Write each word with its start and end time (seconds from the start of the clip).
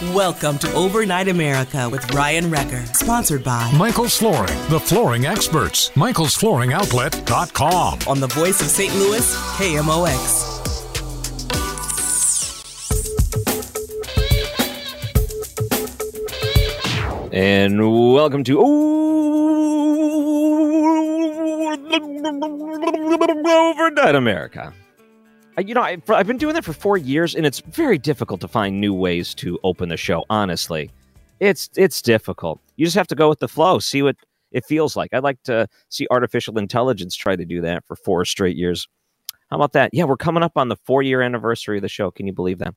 Welcome 0.00 0.58
to 0.58 0.72
Overnight 0.74 1.26
America 1.26 1.88
with 1.88 2.14
Ryan 2.14 2.52
Wrecker, 2.52 2.86
sponsored 2.94 3.42
by 3.42 3.68
Michael's 3.76 4.16
Flooring, 4.16 4.56
the 4.68 4.78
flooring 4.78 5.26
experts. 5.26 5.90
Michael'sFlooringOutlet.com. 5.96 7.98
on 8.06 8.20
the 8.20 8.28
voice 8.28 8.60
of 8.60 8.68
St. 8.68 8.94
Louis, 8.94 9.34
KMOX. 9.56 10.54
And 17.32 18.12
welcome 18.12 18.44
to 18.44 18.60
Overnight 23.80 24.14
America. 24.14 24.72
You 25.60 25.74
know, 25.74 25.82
I, 25.82 25.98
I've 26.08 26.26
been 26.26 26.38
doing 26.38 26.54
that 26.54 26.64
for 26.64 26.72
four 26.72 26.96
years, 26.96 27.34
and 27.34 27.44
it's 27.44 27.60
very 27.60 27.98
difficult 27.98 28.40
to 28.42 28.48
find 28.48 28.80
new 28.80 28.94
ways 28.94 29.34
to 29.36 29.58
open 29.64 29.88
the 29.88 29.96
show. 29.96 30.24
Honestly, 30.30 30.90
it's 31.40 31.70
it's 31.76 32.02
difficult. 32.02 32.60
You 32.76 32.86
just 32.86 32.96
have 32.96 33.08
to 33.08 33.14
go 33.14 33.28
with 33.28 33.40
the 33.40 33.48
flow, 33.48 33.78
see 33.78 34.02
what 34.02 34.16
it 34.52 34.64
feels 34.64 34.96
like. 34.96 35.12
I'd 35.12 35.22
like 35.22 35.42
to 35.44 35.68
see 35.88 36.06
artificial 36.10 36.58
intelligence 36.58 37.14
try 37.14 37.36
to 37.36 37.44
do 37.44 37.60
that 37.62 37.84
for 37.86 37.96
four 37.96 38.24
straight 38.24 38.56
years. 38.56 38.88
How 39.50 39.56
about 39.56 39.72
that? 39.72 39.90
Yeah, 39.94 40.04
we're 40.04 40.18
coming 40.18 40.42
up 40.42 40.52
on 40.56 40.68
the 40.68 40.76
four 40.84 41.02
year 41.02 41.22
anniversary 41.22 41.78
of 41.78 41.82
the 41.82 41.88
show. 41.88 42.10
Can 42.10 42.26
you 42.26 42.34
believe 42.34 42.58
that? 42.58 42.74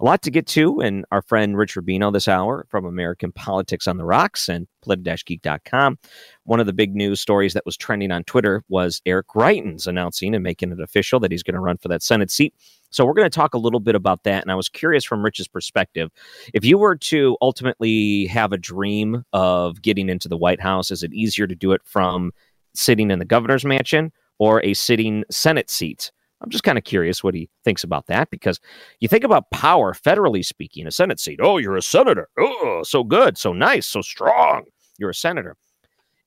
A 0.00 0.04
lot 0.04 0.22
to 0.22 0.30
get 0.30 0.46
to, 0.48 0.80
and 0.80 1.04
our 1.12 1.20
friend 1.20 1.56
Rich 1.56 1.74
Rubino 1.74 2.10
this 2.12 2.28
hour 2.28 2.66
from 2.70 2.86
American 2.86 3.30
Politics 3.30 3.86
on 3.86 3.98
the 3.98 4.06
Rocks 4.06 4.48
and 4.48 4.66
polit-geek.com. 4.82 5.98
One 6.44 6.60
of 6.60 6.66
the 6.66 6.72
big 6.72 6.94
news 6.94 7.20
stories 7.20 7.52
that 7.52 7.66
was 7.66 7.76
trending 7.76 8.10
on 8.10 8.24
Twitter 8.24 8.62
was 8.68 9.02
Eric 9.04 9.28
Greitens 9.28 9.86
announcing 9.86 10.34
and 10.34 10.42
making 10.42 10.72
it 10.72 10.80
official 10.80 11.20
that 11.20 11.30
he's 11.30 11.42
going 11.42 11.54
to 11.54 11.60
run 11.60 11.76
for 11.76 11.88
that 11.88 12.02
Senate 12.02 12.30
seat. 12.30 12.54
So 12.90 13.04
we're 13.04 13.12
going 13.12 13.28
to 13.28 13.34
talk 13.34 13.52
a 13.52 13.58
little 13.58 13.80
bit 13.80 13.94
about 13.94 14.22
that. 14.22 14.42
And 14.42 14.50
I 14.50 14.54
was 14.54 14.68
curious 14.70 15.04
from 15.04 15.22
Rich's 15.22 15.48
perspective 15.48 16.10
if 16.54 16.64
you 16.64 16.78
were 16.78 16.96
to 16.96 17.36
ultimately 17.42 18.26
have 18.26 18.52
a 18.52 18.58
dream 18.58 19.24
of 19.34 19.82
getting 19.82 20.08
into 20.08 20.28
the 20.28 20.38
White 20.38 20.60
House, 20.60 20.90
is 20.90 21.02
it 21.02 21.12
easier 21.12 21.46
to 21.46 21.54
do 21.54 21.72
it 21.72 21.82
from 21.84 22.32
sitting 22.72 23.10
in 23.10 23.18
the 23.18 23.24
governor's 23.24 23.64
mansion 23.64 24.10
or 24.38 24.62
a 24.64 24.74
sitting 24.74 25.24
Senate 25.30 25.70
seat? 25.70 26.10
I'm 26.40 26.50
just 26.50 26.64
kind 26.64 26.76
of 26.76 26.84
curious 26.84 27.24
what 27.24 27.34
he 27.34 27.48
thinks 27.64 27.84
about 27.84 28.06
that 28.08 28.28
because 28.30 28.60
you 29.00 29.08
think 29.08 29.24
about 29.24 29.50
power, 29.50 29.94
federally 29.94 30.44
speaking, 30.44 30.86
a 30.86 30.90
Senate 30.90 31.18
seat. 31.18 31.40
Oh, 31.42 31.56
you're 31.56 31.76
a 31.76 31.82
senator. 31.82 32.28
Oh, 32.38 32.82
so 32.84 33.02
good, 33.02 33.38
so 33.38 33.52
nice, 33.52 33.86
so 33.86 34.02
strong. 34.02 34.64
You're 34.98 35.10
a 35.10 35.14
senator. 35.14 35.56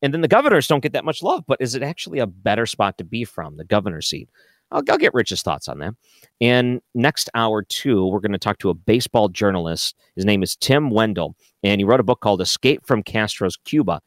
And 0.01 0.13
then 0.13 0.21
the 0.21 0.27
governors 0.27 0.67
don't 0.67 0.81
get 0.81 0.93
that 0.93 1.05
much 1.05 1.23
love, 1.23 1.43
but 1.47 1.61
is 1.61 1.75
it 1.75 1.83
actually 1.83 2.19
a 2.19 2.27
better 2.27 2.65
spot 2.65 2.97
to 2.97 3.03
be 3.03 3.25
from, 3.25 3.57
the 3.57 3.63
governor's 3.63 4.07
seat? 4.07 4.29
I'll, 4.71 4.83
I'll 4.89 4.97
get 4.97 5.13
Rich's 5.13 5.41
thoughts 5.41 5.67
on 5.67 5.79
that. 5.79 5.95
And 6.41 6.81
next 6.93 7.29
hour, 7.33 7.63
too, 7.63 8.05
we're 8.07 8.19
going 8.19 8.31
to 8.33 8.37
talk 8.37 8.59
to 8.59 8.69
a 8.69 8.75
baseball 8.75 9.29
journalist. 9.29 9.95
His 10.15 10.25
name 10.25 10.43
is 10.43 10.55
Tim 10.55 10.89
Wendel, 10.89 11.35
and 11.63 11.79
he 11.79 11.85
wrote 11.85 11.99
a 11.99 12.03
book 12.03 12.21
called 12.21 12.41
Escape 12.41 12.85
from 12.85 13.03
Castro's 13.03 13.57
Cuba. 13.65 14.01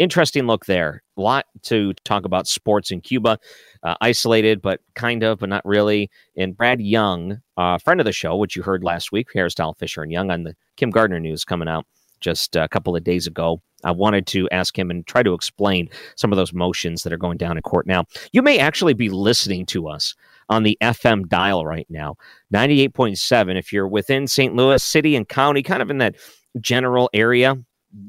Interesting 0.00 0.46
look 0.46 0.64
there. 0.64 1.02
A 1.18 1.20
lot 1.20 1.44
to 1.64 1.92
talk 2.06 2.24
about 2.24 2.48
sports 2.48 2.90
in 2.90 3.02
Cuba, 3.02 3.38
uh, 3.82 3.96
isolated, 4.00 4.62
but 4.62 4.80
kind 4.94 5.22
of, 5.22 5.40
but 5.40 5.50
not 5.50 5.62
really. 5.66 6.10
And 6.38 6.56
Brad 6.56 6.80
Young, 6.80 7.42
a 7.58 7.60
uh, 7.60 7.78
friend 7.78 8.00
of 8.00 8.06
the 8.06 8.12
show, 8.12 8.34
which 8.34 8.56
you 8.56 8.62
heard 8.62 8.82
last 8.82 9.12
week, 9.12 9.28
Hairstyle 9.34 9.76
Fisher 9.76 10.02
and 10.02 10.10
Young 10.10 10.30
on 10.30 10.44
the 10.44 10.56
Kim 10.76 10.88
Gardner 10.88 11.20
news 11.20 11.44
coming 11.44 11.68
out 11.68 11.84
just 12.18 12.56
a 12.56 12.66
couple 12.66 12.96
of 12.96 13.04
days 13.04 13.26
ago. 13.26 13.60
I 13.84 13.90
wanted 13.90 14.26
to 14.28 14.48
ask 14.48 14.78
him 14.78 14.90
and 14.90 15.06
try 15.06 15.22
to 15.22 15.34
explain 15.34 15.90
some 16.16 16.32
of 16.32 16.38
those 16.38 16.54
motions 16.54 17.02
that 17.02 17.12
are 17.12 17.18
going 17.18 17.36
down 17.36 17.58
in 17.58 17.62
court 17.62 17.86
now. 17.86 18.04
You 18.32 18.40
may 18.40 18.58
actually 18.58 18.94
be 18.94 19.10
listening 19.10 19.66
to 19.66 19.86
us 19.86 20.14
on 20.48 20.62
the 20.62 20.78
FM 20.80 21.28
dial 21.28 21.66
right 21.66 21.86
now, 21.90 22.16
98.7. 22.54 23.58
If 23.58 23.70
you're 23.70 23.86
within 23.86 24.26
St. 24.26 24.56
Louis 24.56 24.82
City 24.82 25.14
and 25.14 25.28
County, 25.28 25.62
kind 25.62 25.82
of 25.82 25.90
in 25.90 25.98
that 25.98 26.16
general 26.58 27.10
area, 27.12 27.58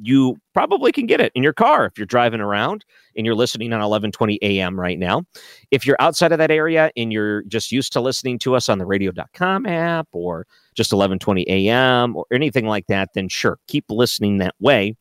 you 0.02 0.38
probably 0.54 0.92
can 0.92 1.06
get 1.06 1.20
it 1.20 1.32
in 1.36 1.44
your 1.44 1.54
car 1.54 1.86
if 1.86 1.98
you're 1.98 2.06
driving 2.06 2.42
around 2.42 2.86
and 3.16 3.26
you're 3.26 3.36
listening 3.36 3.74
on 3.74 3.80
1120 3.80 4.40
AM 4.42 4.80
right 4.80 5.00
now. 5.00 5.24
If 5.72 5.86
you're 5.86 5.98
outside 6.00 6.32
of 6.32 6.38
that 6.38 6.52
area 6.52 6.92
and 6.96 7.12
you're 7.12 7.44
just 7.44 7.72
used 7.72 7.94
to 7.94 8.02
listening 8.02 8.40
to 8.40 8.56
us 8.56 8.70
on 8.70 8.78
the 8.78 8.86
radio.com 8.86 9.66
app 9.66 10.08
or 10.12 10.46
just 10.76 10.92
1120 10.92 11.48
AM 11.50 12.16
or 12.16 12.26
anything 12.32 12.66
like 12.66 12.88
that, 12.88 13.10
then 13.14 13.28
sure, 13.28 13.60
keep 13.68 13.86
listening 13.90 14.38
that 14.38 14.56
way. 14.60 14.96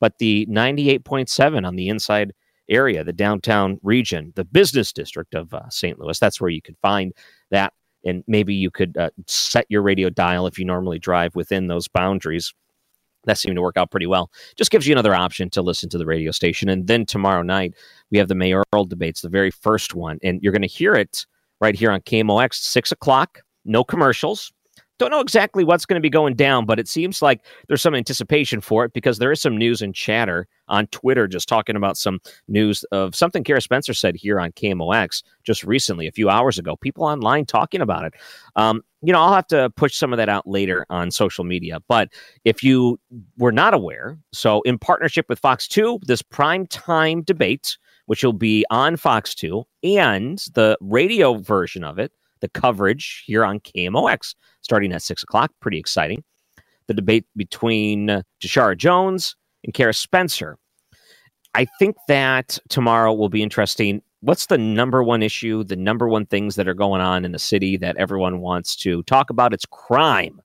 But 0.00 0.18
the 0.18 0.46
98.7 0.46 1.66
on 1.66 1.76
the 1.76 1.88
inside 1.88 2.32
area, 2.68 3.04
the 3.04 3.12
downtown 3.12 3.78
region, 3.82 4.32
the 4.34 4.44
business 4.44 4.92
district 4.92 5.34
of 5.34 5.52
uh, 5.52 5.68
St. 5.68 5.98
Louis, 5.98 6.18
that's 6.18 6.40
where 6.40 6.50
you 6.50 6.62
could 6.62 6.76
find 6.82 7.12
that. 7.50 7.72
And 8.04 8.24
maybe 8.26 8.52
you 8.52 8.68
could 8.68 8.96
uh, 8.96 9.10
set 9.28 9.64
your 9.68 9.82
radio 9.82 10.10
dial 10.10 10.48
if 10.48 10.58
you 10.58 10.64
normally 10.64 10.98
drive 10.98 11.36
within 11.36 11.68
those 11.68 11.86
boundaries 11.86 12.52
that 13.24 13.38
seemed 13.38 13.56
to 13.56 13.62
work 13.62 13.76
out 13.76 13.90
pretty 13.90 14.06
well. 14.06 14.30
Just 14.56 14.70
gives 14.70 14.86
you 14.86 14.92
another 14.92 15.14
option 15.14 15.50
to 15.50 15.62
listen 15.62 15.88
to 15.90 15.98
the 15.98 16.06
radio 16.06 16.30
station. 16.30 16.68
And 16.68 16.86
then 16.86 17.06
tomorrow 17.06 17.42
night, 17.42 17.74
we 18.10 18.18
have 18.18 18.28
the 18.28 18.34
mayoral 18.34 18.84
debates, 18.86 19.20
the 19.20 19.28
very 19.28 19.50
first 19.50 19.94
one. 19.94 20.18
And 20.22 20.40
you're 20.42 20.52
going 20.52 20.62
to 20.62 20.68
hear 20.68 20.94
it 20.94 21.26
right 21.60 21.74
here 21.74 21.90
on 21.90 22.00
KMOX, 22.00 22.54
6 22.54 22.92
o'clock, 22.92 23.40
no 23.64 23.84
commercials. 23.84 24.52
Don't 25.02 25.10
know 25.10 25.18
exactly 25.18 25.64
what's 25.64 25.84
going 25.84 25.96
to 25.96 26.00
be 26.00 26.08
going 26.08 26.36
down, 26.36 26.64
but 26.64 26.78
it 26.78 26.86
seems 26.86 27.20
like 27.20 27.44
there's 27.66 27.82
some 27.82 27.92
anticipation 27.92 28.60
for 28.60 28.84
it 28.84 28.92
because 28.92 29.18
there 29.18 29.32
is 29.32 29.42
some 29.42 29.56
news 29.56 29.82
and 29.82 29.92
chatter 29.92 30.46
on 30.68 30.86
Twitter 30.86 31.26
just 31.26 31.48
talking 31.48 31.74
about 31.74 31.96
some 31.96 32.20
news 32.46 32.84
of 32.92 33.12
something 33.16 33.42
Cara 33.42 33.60
Spencer 33.60 33.94
said 33.94 34.14
here 34.14 34.38
on 34.38 34.52
KMOX 34.52 35.24
just 35.42 35.64
recently, 35.64 36.06
a 36.06 36.12
few 36.12 36.30
hours 36.30 36.56
ago. 36.56 36.76
People 36.76 37.02
online 37.02 37.44
talking 37.44 37.80
about 37.80 38.04
it. 38.04 38.14
Um, 38.54 38.82
you 39.02 39.12
know, 39.12 39.20
I'll 39.20 39.34
have 39.34 39.48
to 39.48 39.70
push 39.70 39.96
some 39.96 40.12
of 40.12 40.18
that 40.18 40.28
out 40.28 40.46
later 40.46 40.86
on 40.88 41.10
social 41.10 41.42
media. 41.42 41.80
But 41.88 42.10
if 42.44 42.62
you 42.62 43.00
were 43.36 43.50
not 43.50 43.74
aware, 43.74 44.16
so 44.32 44.62
in 44.62 44.78
partnership 44.78 45.26
with 45.28 45.40
Fox 45.40 45.66
2, 45.66 45.98
this 46.04 46.22
prime 46.22 46.64
time 46.68 47.22
debate, 47.22 47.76
which 48.06 48.22
will 48.22 48.34
be 48.34 48.64
on 48.70 48.96
Fox 48.96 49.34
2, 49.34 49.64
and 49.82 50.38
the 50.54 50.78
radio 50.80 51.38
version 51.38 51.82
of 51.82 51.98
it, 51.98 52.12
the 52.42 52.50
coverage 52.50 53.24
here 53.26 53.44
on 53.46 53.60
KMOX 53.60 54.34
starting 54.60 54.92
at 54.92 55.00
six 55.00 55.22
o'clock. 55.22 55.50
Pretty 55.60 55.78
exciting. 55.78 56.22
The 56.88 56.94
debate 56.94 57.24
between 57.34 58.10
uh, 58.10 58.22
Jones 58.76 59.36
and 59.64 59.72
Cara 59.72 59.94
Spencer. 59.94 60.58
I 61.54 61.66
think 61.78 61.96
that 62.08 62.58
tomorrow 62.68 63.14
will 63.14 63.28
be 63.28 63.42
interesting. 63.42 64.02
What's 64.20 64.46
the 64.46 64.58
number 64.58 65.02
one 65.02 65.22
issue, 65.22 65.64
the 65.64 65.76
number 65.76 66.08
one 66.08 66.26
things 66.26 66.56
that 66.56 66.68
are 66.68 66.74
going 66.74 67.00
on 67.00 67.24
in 67.24 67.32
the 67.32 67.38
city 67.38 67.76
that 67.78 67.96
everyone 67.96 68.40
wants 68.40 68.76
to 68.76 69.02
talk 69.04 69.30
about? 69.30 69.52
It's 69.52 69.66
crime. 69.66 70.40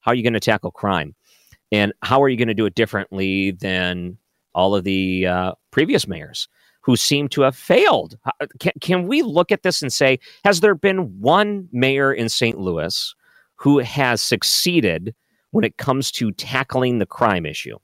How 0.00 0.12
are 0.12 0.14
you 0.14 0.22
going 0.22 0.32
to 0.34 0.40
tackle 0.40 0.70
crime? 0.70 1.14
And 1.72 1.92
how 2.02 2.22
are 2.22 2.28
you 2.28 2.36
going 2.36 2.48
to 2.48 2.54
do 2.54 2.66
it 2.66 2.74
differently 2.74 3.52
than 3.52 4.16
all 4.54 4.74
of 4.74 4.84
the 4.84 5.26
uh, 5.26 5.52
previous 5.70 6.08
mayors 6.08 6.48
who 6.90 6.96
seem 6.96 7.28
to 7.28 7.42
have 7.42 7.54
failed? 7.54 8.18
Can, 8.58 8.72
can 8.80 9.06
we 9.06 9.22
look 9.22 9.52
at 9.52 9.62
this 9.62 9.80
and 9.80 9.92
say, 9.92 10.18
has 10.44 10.58
there 10.58 10.74
been 10.74 11.20
one 11.20 11.68
mayor 11.70 12.12
in 12.12 12.28
St. 12.28 12.58
Louis 12.58 13.14
who 13.54 13.78
has 13.78 14.20
succeeded 14.20 15.14
when 15.52 15.64
it 15.64 15.76
comes 15.76 16.10
to 16.10 16.32
tackling 16.32 16.98
the 16.98 17.06
crime 17.06 17.46
issue? 17.46 17.78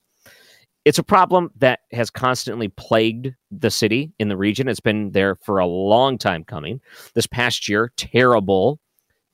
It's 0.85 0.99
a 0.99 1.05
problem 1.05 1.53
that 1.59 1.81
has 1.93 2.11
constantly 2.11 2.67
plagued 2.67 3.33
the 3.53 3.71
city 3.71 4.13
in 4.19 4.29
the 4.29 4.37
region. 4.37 4.67
It's 4.67 4.81
been 4.81 5.13
there 5.13 5.37
for 5.37 5.61
a 5.61 5.67
long 5.67 6.19
time 6.19 6.43
coming. 6.43 6.81
This 7.15 7.29
past 7.29 7.69
year, 7.69 7.93
terrible, 7.97 8.81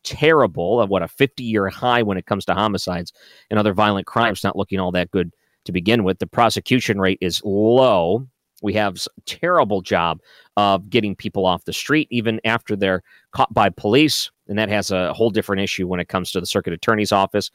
terrible, 0.04 0.80
uh, 0.80 0.86
what 0.86 1.02
a 1.02 1.08
50 1.08 1.44
year 1.44 1.70
high 1.70 2.02
when 2.02 2.18
it 2.18 2.26
comes 2.26 2.44
to 2.44 2.54
homicides 2.54 3.10
and 3.48 3.58
other 3.58 3.72
violent 3.72 4.06
crimes, 4.06 4.44
not 4.44 4.54
looking 4.54 4.80
all 4.80 4.92
that 4.92 5.10
good 5.12 5.32
to 5.64 5.72
begin 5.72 6.04
with. 6.04 6.18
The 6.18 6.26
prosecution 6.26 7.00
rate 7.00 7.18
is 7.22 7.40
low. 7.42 8.26
We 8.62 8.72
have 8.74 8.96
a 8.96 9.20
terrible 9.26 9.82
job 9.82 10.20
of 10.56 10.88
getting 10.88 11.16
people 11.16 11.46
off 11.46 11.64
the 11.64 11.72
street, 11.72 12.08
even 12.10 12.40
after 12.44 12.76
they're 12.76 13.02
caught 13.32 13.52
by 13.52 13.70
police. 13.70 14.30
And 14.48 14.58
that 14.58 14.68
has 14.68 14.90
a 14.90 15.12
whole 15.12 15.30
different 15.30 15.62
issue 15.62 15.86
when 15.86 16.00
it 16.00 16.08
comes 16.08 16.30
to 16.32 16.40
the 16.40 16.46
circuit 16.46 16.72
attorney's 16.72 17.12
office. 17.12 17.50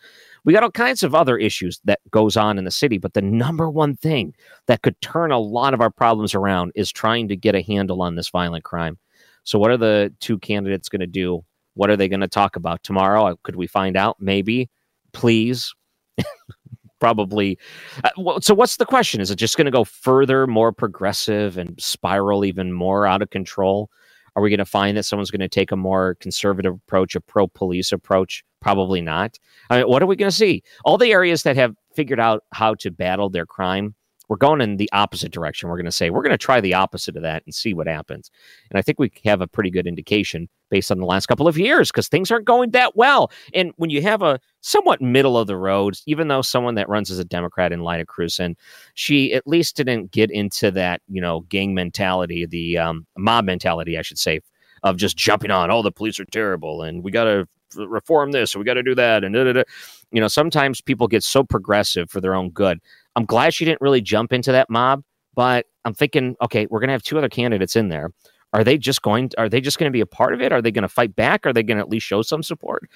We 0.46 0.54
got 0.54 0.64
all 0.64 0.72
kinds 0.72 1.04
of 1.04 1.14
other 1.16 1.38
issues 1.38 1.80
that 1.86 2.00
goes 2.12 2.38
on 2.38 2.58
in 2.58 2.64
the 2.66 2.72
city, 2.72 2.98
but 2.98 3.14
the 3.14 3.22
number 3.22 3.70
one 3.70 3.96
thing 3.96 4.34
that 4.68 4.82
could 4.82 5.00
turn 5.02 5.32
a 5.32 5.40
lot 5.40 5.74
of 5.74 5.82
our 5.82 5.92
problems 5.92 6.34
around 6.34 6.72
is 6.76 6.92
trying 6.92 7.28
to 7.28 7.36
get 7.36 7.56
a 7.56 7.62
handle 7.62 8.02
on 8.02 8.16
this 8.16 8.30
violent 8.30 8.64
crime. 8.64 8.98
So, 9.44 9.60
what 9.60 9.72
are 9.72 9.78
the 9.78 10.14
two 10.20 10.40
candidates 10.40 10.90
going 10.90 11.00
to 11.02 11.08
do? 11.08 11.44
What 11.76 11.90
are 11.90 11.96
they 11.96 12.10
going 12.10 12.22
to 12.22 12.28
talk 12.28 12.56
about 12.56 12.84
tomorrow? 12.84 13.28
Uh, 13.28 13.36
Could 13.44 13.56
we 13.56 13.68
find 13.68 13.96
out? 13.96 14.18
Maybe, 14.20 14.70
please. 15.14 15.74
probably. 17.00 17.58
Uh, 18.04 18.40
so, 18.40 18.54
what's 18.54 18.78
the 18.78 18.86
question? 18.86 19.22
Is 19.22 19.32
it 19.32 19.36
just 19.38 19.58
going 19.58 19.66
to 19.66 19.72
go 19.72 19.84
further, 19.84 20.48
more 20.48 20.72
progressive, 20.72 21.58
and 21.58 21.80
spiral 21.82 22.46
even 22.46 22.74
more 22.74 23.06
out 23.06 23.22
of 23.22 23.30
control? 23.30 23.90
Are 24.36 24.42
we 24.44 24.50
going 24.52 24.60
to 24.60 24.66
find 24.66 24.96
that 24.98 25.04
someone's 25.04 25.32
going 25.32 25.42
to 25.42 25.50
take 25.50 25.72
a 25.72 25.76
more 25.76 26.16
conservative 26.20 26.76
approach, 26.76 27.16
a 27.16 27.22
pro 27.22 27.48
police 27.48 27.92
approach? 27.92 28.44
Probably 28.62 29.02
not. 29.02 29.38
I 29.70 29.80
mean, 29.80 29.88
what 29.88 30.04
are 30.04 30.06
we 30.06 30.16
going 30.16 30.30
to 30.30 30.36
see? 30.36 30.64
All 30.86 30.98
the 30.98 31.12
areas 31.12 31.44
that 31.44 31.56
have 31.56 31.76
figured 31.96 32.20
out 32.20 32.44
how 32.54 32.76
to 32.76 32.92
battle 32.92 33.30
their 33.30 33.46
crime 33.46 33.96
we're 34.28 34.38
going 34.38 34.62
in 34.62 34.78
the 34.78 34.90
opposite 34.92 35.32
direction. 35.32 35.70
We're 35.70 35.78
going 35.78 35.86
to 35.86 35.92
say 35.92 36.10
we're 36.10 36.22
going 36.22 36.32
to 36.32 36.38
try 36.38 36.60
the 36.62 36.74
opposite 36.74 37.16
of 37.16 37.24
that 37.24 37.44
and 37.46 37.54
see 37.54 37.74
what 37.74 37.88
happens. 37.88 38.30
And 38.70 38.78
I 38.78 38.82
think 38.82 39.00
we 39.00 39.12
have 39.26 39.42
a 39.42 39.48
pretty 39.48 39.70
good 39.70 39.88
indication 39.88 40.50
based 40.70 40.92
on 40.92 41.00
the 41.00 41.06
last 41.06 41.28
couple 41.28 41.48
of 41.48 41.58
years 41.58 41.92
because 41.92 42.08
things 42.08 42.30
aren't 42.30 42.46
going 42.46 42.72
that 42.72 42.96
well. 42.96 43.32
And 43.54 43.72
when 43.78 43.90
you 43.90 44.02
have 44.02 44.22
a 44.22 44.40
somewhat 44.62 45.02
middle 45.02 45.38
of 45.38 45.48
the 45.48 45.58
road, 45.58 45.98
even 46.06 46.28
though 46.28 46.42
someone 46.42 46.76
that 46.76 46.90
runs 46.90 47.10
as 47.10 47.20
a 47.20 47.26
Democrat 47.26 47.72
in 47.72 47.82
Lyda 47.82 48.06
Krewson, 48.06 48.56
she 48.94 49.34
at 49.34 49.48
least 49.48 49.76
didn't 49.78 50.12
get 50.12 50.30
into 50.30 50.72
that 50.72 51.02
you 51.08 51.22
know 51.22 51.42
gang 51.42 51.74
mentality, 51.74 52.46
the 52.46 52.78
um, 52.78 53.06
mob 53.18 53.46
mentality, 53.46 53.98
I 53.98 54.02
should 54.02 54.20
say, 54.20 54.42
of 54.84 54.98
just 54.98 55.18
jumping 55.18 55.52
on. 55.52 55.72
Oh, 55.72 55.82
the 55.82 55.92
police 55.92 56.20
are 56.20 56.26
terrible, 56.26 56.82
and 56.82 57.04
we 57.04 57.12
got 57.12 57.26
to 57.26 57.48
reform 57.76 58.32
this, 58.32 58.56
we 58.56 58.64
got 58.64 58.76
to 58.76 58.84
do 58.84 58.96
that, 58.96 59.24
and 59.24 59.36
da, 59.36 59.44
da, 59.44 59.54
da. 59.54 59.64
you 60.12 60.22
know 60.22 60.28
sometimes 60.28 60.82
people 60.82 61.08
get 61.08 61.24
so 61.24 61.44
progressive 61.44 62.10
for 62.10 62.22
their 62.22 62.34
own 62.34 62.50
good 62.50 62.80
I'm 63.18 63.26
glad 63.26 63.56
she 63.56 63.66
didn't 63.66 63.82
really 63.82 64.00
jump 64.00 64.32
into 64.32 64.52
that 64.52 64.70
mob, 64.70 65.04
but 65.34 65.66
I'm 65.86 65.96
thinking, 65.96 66.36
okay, 66.40 66.68
we're 66.70 66.80
going 66.80 66.90
to 66.90 66.94
have 66.94 67.02
two 67.02 67.18
other 67.18 67.30
candidates 67.30 67.76
in 67.76 67.90
there. 67.90 68.12
Are 68.54 68.64
they 68.64 68.78
just 68.78 69.02
going? 69.02 69.32
Are 69.40 69.50
they 69.50 69.60
just 69.60 69.80
going 69.80 69.92
to 69.92 69.94
be 69.94 70.02
a 70.02 70.06
part 70.06 70.36
of 70.36 70.42
it? 70.42 70.52
Are 70.52 70.62
they 70.62 70.70
going 70.72 70.84
to 70.84 70.88
fight 70.88 71.16
back? 71.16 71.46
Are 71.48 71.52
they 71.52 71.64
going 71.64 71.78
to 71.78 71.84
at 71.84 71.90
least 71.90 72.06
show 72.06 72.22
some 72.22 72.44
support? 72.44 72.88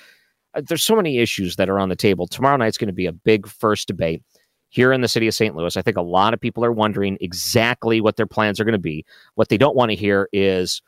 Uh, 0.53 0.61
there's 0.63 0.83
so 0.83 0.95
many 0.95 1.17
issues 1.17 1.55
that 1.55 1.69
are 1.69 1.79
on 1.79 1.89
the 1.89 1.95
table. 1.95 2.27
Tomorrow 2.27 2.57
night's 2.57 2.77
going 2.77 2.87
to 2.87 2.93
be 2.93 3.07
a 3.07 3.11
big 3.11 3.47
first 3.47 3.87
debate 3.87 4.21
here 4.69 4.93
in 4.93 5.01
the 5.01 5.07
city 5.07 5.27
of 5.27 5.33
St. 5.33 5.55
Louis. 5.55 5.75
I 5.75 5.81
think 5.81 5.97
a 5.97 6.03
lot 6.03 6.35
of 6.35 6.39
people 6.39 6.63
are 6.63 6.71
wondering 6.71 7.17
exactly 7.19 7.99
what 7.99 8.15
their 8.15 8.27
plans 8.27 8.59
are 8.59 8.63
going 8.63 8.73
to 8.73 8.79
be. 8.79 9.03
What 9.33 9.49
they 9.49 9.57
don't 9.57 9.75
want 9.75 9.89
to 9.89 9.95
hear 9.95 10.29
is, 10.31 10.83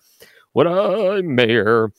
"What 0.52 0.68
I'm 0.68 1.34
mayor." 1.34 1.92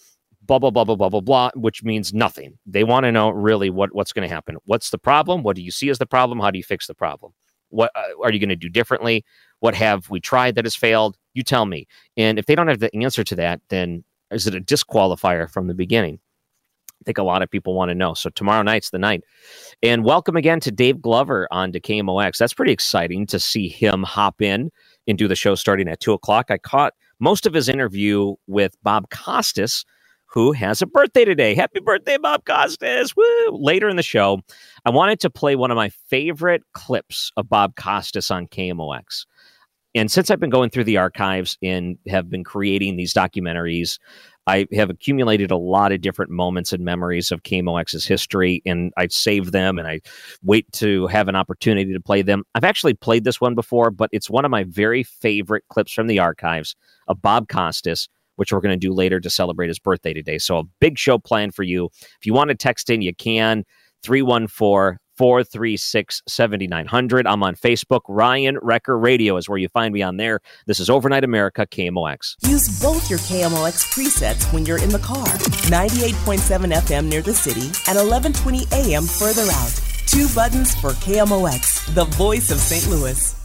Blah 0.46 0.58
blah 0.58 0.70
blah 0.70 0.85
blah 0.85 0.96
blah 0.96 1.08
blah 1.08 1.20
blah, 1.20 1.50
which 1.55 1.82
means 1.82 2.12
nothing. 2.12 2.58
They 2.67 2.85
want 2.85 3.05
to 3.05 3.12
know 3.12 3.31
really 3.31 3.70
what 3.70 3.94
what's 3.94 4.12
going 4.12 4.29
to 4.29 4.35
happen. 4.35 4.56
What's 4.64 4.91
the 4.91 4.99
problem? 4.99 5.43
What 5.43 5.56
do 5.56 5.62
you 5.62 5.70
see 5.70 5.88
as 5.91 5.99
the 5.99 6.06
problem? 6.06 6.41
How 6.41 6.50
do 6.50 6.58
you 6.58 6.64
fix 6.64 6.87
the 6.87 6.94
problem? 6.94 7.32
What 7.70 7.91
uh, 7.94 8.02
are 8.23 8.32
you 8.32 8.38
going 8.38 8.49
to 8.50 8.56
do 8.56 8.69
differently? 8.69 9.25
What 9.61 9.75
have 9.75 10.11
we 10.11 10.20
tried 10.20 10.55
that 10.56 10.64
has 10.64 10.76
failed? 10.76 11.17
You 11.32 11.43
tell 11.43 11.67
me. 11.67 11.87
And 12.17 12.38
if 12.38 12.46
they 12.46 12.55
don't 12.55 12.69
have 12.69 12.81
the 12.81 12.94
answer 12.94 13.25
to 13.25 13.37
that, 13.37 13.61
then 13.70 14.05
is 14.31 14.46
it 14.46 14.55
a 14.55 14.61
disqualifier 14.61 15.50
from 15.50 15.67
the 15.67 15.75
beginning? 15.75 16.20
I 17.00 17.05
think 17.05 17.19
a 17.19 17.23
lot 17.23 17.43
of 17.43 17.50
people 17.50 17.75
want 17.75 17.91
to 17.91 17.94
know. 17.94 18.14
So 18.14 18.31
tomorrow 18.31 18.62
night's 18.62 18.91
the 18.91 18.99
night. 18.99 19.25
And 19.82 20.05
welcome 20.05 20.37
again 20.37 20.61
to 20.61 20.70
Dave 20.70 21.02
Glover 21.02 21.46
on 21.50 21.70
KMOX. 21.73 22.38
That's 22.38 22.55
pretty 22.55 22.73
exciting 22.73 23.26
to 23.26 23.38
see 23.38 23.69
him 23.69 24.02
hop 24.05 24.41
in 24.41 24.70
and 25.06 25.19
do 25.19 25.29
the 25.29 25.37
show 25.37 25.55
starting 25.55 25.88
at 25.88 26.00
two 26.00 26.14
o'clock. 26.14 26.50
I 26.50 26.56
caught 26.56 26.94
most 27.20 27.44
of 27.44 27.52
his 27.52 27.69
interview 27.69 28.35
with 28.46 28.76
Bob 28.82 29.11
Costas 29.11 29.85
who 30.34 30.50
has 30.50 30.82
a 30.82 30.86
birthday 30.86 31.25
today. 31.25 31.54
Happy 31.54 31.78
birthday, 31.78 32.19
Bob 32.19 32.44
Costas. 32.44 33.14
Woo! 33.16 33.25
Later 33.52 33.88
in 33.88 33.94
the 33.94 34.02
show, 34.02 34.40
I 34.84 34.90
wanted 34.90 35.20
to 35.20 35.31
play 35.31 35.54
one 35.54 35.70
of 35.70 35.76
my 35.76 35.90
favorite 36.10 36.64
clips 36.72 37.31
of 37.36 37.48
Bob 37.48 37.76
Costas 37.76 38.32
on 38.32 38.48
KMOX. 38.48 39.26
And 39.94 40.10
since 40.10 40.32
I've 40.32 40.40
been 40.40 40.50
going 40.50 40.70
through 40.70 40.84
the 40.84 40.96
archives 40.96 41.56
and 41.62 41.96
have 42.08 42.28
been 42.28 42.42
creating 42.42 42.96
these 42.96 43.14
documentaries, 43.14 44.00
I 44.48 44.66
have 44.72 44.90
accumulated 44.90 45.52
a 45.52 45.56
lot 45.56 45.92
of 45.92 46.00
different 46.00 46.32
moments 46.32 46.72
and 46.72 46.84
memories 46.84 47.31
of 47.31 47.44
KMOX's 47.44 48.04
history, 48.04 48.60
and 48.66 48.92
I 48.96 49.06
save 49.06 49.52
them 49.52 49.78
and 49.78 49.86
I 49.86 50.00
wait 50.42 50.70
to 50.72 51.06
have 51.06 51.28
an 51.28 51.36
opportunity 51.36 51.92
to 51.92 52.00
play 52.00 52.22
them. 52.22 52.42
I've 52.56 52.64
actually 52.64 52.94
played 52.94 53.22
this 53.22 53.40
one 53.40 53.54
before, 53.54 53.92
but 53.92 54.10
it's 54.12 54.28
one 54.28 54.44
of 54.44 54.50
my 54.50 54.64
very 54.64 55.04
favorite 55.04 55.62
clips 55.70 55.92
from 55.92 56.08
the 56.08 56.19
archives 56.19 56.75
of 57.06 57.22
Bob 57.22 57.48
Costas 57.48 58.08
which 58.36 58.52
we're 58.52 58.60
going 58.60 58.78
to 58.78 58.86
do 58.86 58.92
later 58.92 59.20
to 59.20 59.31
celebrate 59.31 59.69
his 59.69 59.78
birthday 59.78 60.12
today. 60.12 60.38
So 60.38 60.58
a 60.58 60.64
big 60.81 60.98
show 60.98 61.19
planned 61.19 61.54
for 61.54 61.62
you. 61.62 61.90
If 62.02 62.26
you 62.26 62.34
want 62.34 62.48
to 62.48 62.54
text 62.54 62.90
in, 62.90 63.02
you 63.02 63.14
can. 63.14 63.64
314 64.02 64.98
436 65.16 66.22
7900. 66.28 67.26
I'm 67.26 67.42
on 67.42 67.54
Facebook. 67.54 68.00
Ryan 68.08 68.58
Wrecker 68.62 68.98
Radio 68.98 69.36
is 69.36 69.48
where 69.48 69.58
you 69.58 69.69
find 69.69 69.94
me 69.94 70.02
on 70.02 70.16
there. 70.16 70.40
This 70.66 70.81
is 70.81 70.90
Overnight 70.90 71.25
America 71.25 71.66
KMOX. 71.66 72.34
Use 72.46 72.81
both 72.81 73.08
your 73.08 73.20
KMOX 73.20 73.92
presets 73.94 74.52
when 74.52 74.66
you're 74.66 74.82
in 74.82 74.88
the 74.88 74.98
car 74.98 75.26
98.7 75.26 76.72
FM 76.72 77.08
near 77.08 77.22
the 77.22 77.34
city 77.34 77.66
and 77.88 77.96
1120 77.96 78.64
AM 78.72 79.04
further 79.04 79.46
out. 79.52 79.81
Two 80.06 80.28
buttons 80.34 80.75
for 80.75 80.90
KMOX, 80.90 81.94
the 81.94 82.04
voice 82.04 82.50
of 82.50 82.58
St. 82.58 82.88
Louis. 82.92 83.44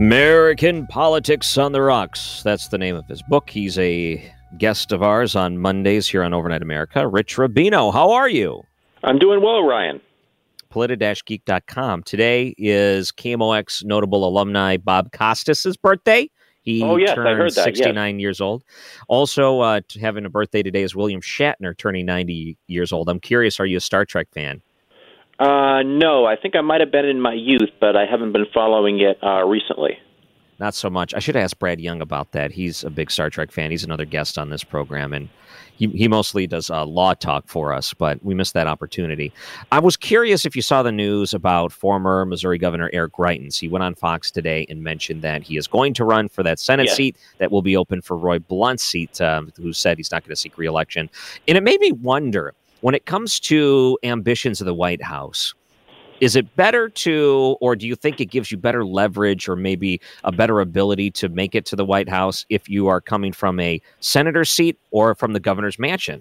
American 0.00 0.88
Politics 0.88 1.56
on 1.56 1.70
the 1.70 1.80
Rocks. 1.80 2.42
That's 2.42 2.66
the 2.66 2.78
name 2.78 2.96
of 2.96 3.06
his 3.06 3.22
book. 3.22 3.48
He's 3.48 3.78
a 3.78 4.28
guest 4.58 4.90
of 4.90 5.04
ours 5.04 5.36
on 5.36 5.58
Mondays 5.58 6.08
here 6.08 6.24
on 6.24 6.34
Overnight 6.34 6.62
America. 6.62 7.06
Rich 7.06 7.36
Rubino, 7.36 7.92
how 7.92 8.10
are 8.10 8.28
you? 8.28 8.64
I'm 9.04 9.20
doing 9.20 9.40
well, 9.40 9.62
Ryan. 9.62 10.00
Polita-geek.com. 10.72 12.02
Today 12.02 12.56
is 12.58 13.12
KMOX 13.12 13.84
notable 13.84 14.26
alumni 14.26 14.78
Bob 14.78 15.12
Costas' 15.12 15.76
birthday. 15.76 16.28
He 16.62 16.82
oh, 16.82 16.96
yes, 16.96 17.14
turned 17.14 17.28
I 17.28 17.34
heard 17.34 17.54
that, 17.54 17.62
69 17.62 18.18
yes. 18.18 18.20
years 18.20 18.40
old. 18.40 18.64
Also, 19.06 19.60
uh, 19.60 19.80
having 20.00 20.24
a 20.24 20.30
birthday 20.30 20.64
today 20.64 20.82
is 20.82 20.96
William 20.96 21.20
Shatner, 21.20 21.76
turning 21.76 22.06
90 22.06 22.58
years 22.66 22.92
old. 22.92 23.08
I'm 23.08 23.20
curious, 23.20 23.60
are 23.60 23.66
you 23.66 23.76
a 23.76 23.80
Star 23.80 24.04
Trek 24.04 24.26
fan? 24.34 24.60
Uh, 25.38 25.82
no, 25.84 26.24
I 26.26 26.36
think 26.36 26.54
I 26.56 26.60
might 26.60 26.80
have 26.80 26.92
been 26.92 27.06
in 27.06 27.20
my 27.20 27.34
youth, 27.34 27.70
but 27.80 27.96
I 27.96 28.06
haven't 28.06 28.32
been 28.32 28.46
following 28.52 29.00
it 29.00 29.18
uh, 29.22 29.44
recently. 29.44 29.98
Not 30.60 30.74
so 30.74 30.88
much. 30.88 31.12
I 31.14 31.18
should 31.18 31.34
ask 31.34 31.58
Brad 31.58 31.80
Young 31.80 32.00
about 32.00 32.30
that. 32.32 32.52
He's 32.52 32.84
a 32.84 32.90
big 32.90 33.10
Star 33.10 33.28
Trek 33.28 33.50
fan. 33.50 33.72
He's 33.72 33.82
another 33.82 34.04
guest 34.04 34.38
on 34.38 34.50
this 34.50 34.62
program, 34.62 35.12
and 35.12 35.28
he, 35.76 35.88
he 35.88 36.06
mostly 36.06 36.46
does 36.46 36.70
uh, 36.70 36.84
law 36.86 37.12
talk 37.14 37.48
for 37.48 37.72
us, 37.72 37.92
but 37.92 38.24
we 38.24 38.34
missed 38.34 38.54
that 38.54 38.68
opportunity. 38.68 39.32
I 39.72 39.80
was 39.80 39.96
curious 39.96 40.46
if 40.46 40.54
you 40.54 40.62
saw 40.62 40.84
the 40.84 40.92
news 40.92 41.34
about 41.34 41.72
former 41.72 42.24
Missouri 42.24 42.58
Governor 42.58 42.88
Eric 42.92 43.14
Greitens. 43.14 43.58
He 43.58 43.66
went 43.66 43.82
on 43.82 43.96
Fox 43.96 44.30
today 44.30 44.64
and 44.68 44.80
mentioned 44.84 45.22
that 45.22 45.42
he 45.42 45.56
is 45.56 45.66
going 45.66 45.92
to 45.94 46.04
run 46.04 46.28
for 46.28 46.44
that 46.44 46.60
Senate 46.60 46.86
Yes. 46.86 46.96
seat 46.96 47.16
that 47.38 47.50
will 47.50 47.62
be 47.62 47.76
open 47.76 48.00
for 48.00 48.16
Roy 48.16 48.38
Blunt's 48.38 48.84
seat, 48.84 49.20
um, 49.20 49.52
who 49.56 49.72
said 49.72 49.96
he's 49.96 50.12
not 50.12 50.22
going 50.22 50.30
to 50.30 50.36
seek 50.40 50.56
reelection. 50.56 51.10
And 51.48 51.58
it 51.58 51.64
made 51.64 51.80
me 51.80 51.90
wonder 51.90 52.54
when 52.84 52.94
it 52.94 53.06
comes 53.06 53.40
to 53.40 53.98
ambitions 54.02 54.60
of 54.60 54.66
the 54.66 54.74
White 54.74 55.02
House, 55.02 55.54
is 56.20 56.36
it 56.36 56.54
better 56.54 56.90
to, 56.90 57.56
or 57.62 57.74
do 57.74 57.86
you 57.86 57.96
think 57.96 58.20
it 58.20 58.26
gives 58.26 58.52
you 58.52 58.58
better 58.58 58.84
leverage 58.84 59.48
or 59.48 59.56
maybe 59.56 60.02
a 60.22 60.30
better 60.30 60.60
ability 60.60 61.10
to 61.12 61.30
make 61.30 61.54
it 61.54 61.64
to 61.64 61.76
the 61.76 61.84
White 61.86 62.10
House 62.10 62.44
if 62.50 62.68
you 62.68 62.86
are 62.88 63.00
coming 63.00 63.32
from 63.32 63.58
a 63.58 63.80
senator's 64.00 64.50
seat 64.50 64.78
or 64.90 65.14
from 65.14 65.32
the 65.32 65.40
governor's 65.40 65.78
mansion? 65.78 66.20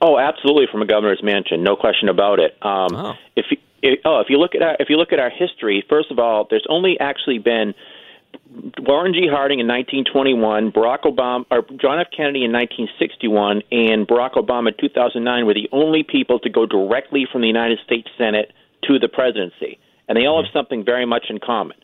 Oh, 0.00 0.16
absolutely, 0.16 0.68
from 0.70 0.80
a 0.80 0.86
governor's 0.86 1.24
mansion, 1.24 1.64
no 1.64 1.74
question 1.74 2.08
about 2.08 2.38
it. 2.38 2.56
Um, 2.62 2.94
Oh. 2.94 3.14
If 3.34 3.46
you, 3.50 3.56
if, 3.82 3.98
oh, 4.04 4.20
if 4.20 4.28
you 4.30 4.38
look 4.38 4.54
at 4.54 4.62
our, 4.62 4.76
if 4.78 4.90
you 4.90 4.96
look 4.96 5.12
at 5.12 5.18
our 5.18 5.30
history, 5.30 5.84
first 5.88 6.12
of 6.12 6.20
all, 6.20 6.46
there's 6.48 6.66
only 6.68 7.00
actually 7.00 7.40
been 7.40 7.74
Warren 8.80 9.14
G. 9.14 9.28
Harding 9.30 9.60
in 9.60 9.68
1921, 9.68 10.72
Barack 10.72 11.02
Obama 11.02 11.44
or 11.52 11.62
John 11.80 12.00
F. 12.00 12.08
Kennedy 12.10 12.44
in 12.44 12.50
1961, 12.50 13.62
and 13.70 14.08
Barack 14.08 14.34
Obama 14.34 14.68
in 14.68 14.74
2009 14.80 15.46
were 15.46 15.54
the 15.54 15.68
only 15.70 16.02
people 16.02 16.40
to 16.40 16.50
go 16.50 16.66
directly 16.66 17.26
from 17.30 17.42
the 17.42 17.46
United 17.46 17.78
States 17.84 18.08
Senate 18.18 18.52
to 18.84 18.98
the 18.98 19.08
presidency, 19.08 19.78
and 20.08 20.16
they 20.16 20.26
all 20.26 20.42
have 20.42 20.52
something 20.52 20.84
very 20.84 21.06
much 21.06 21.26
in 21.30 21.38
common. 21.38 21.76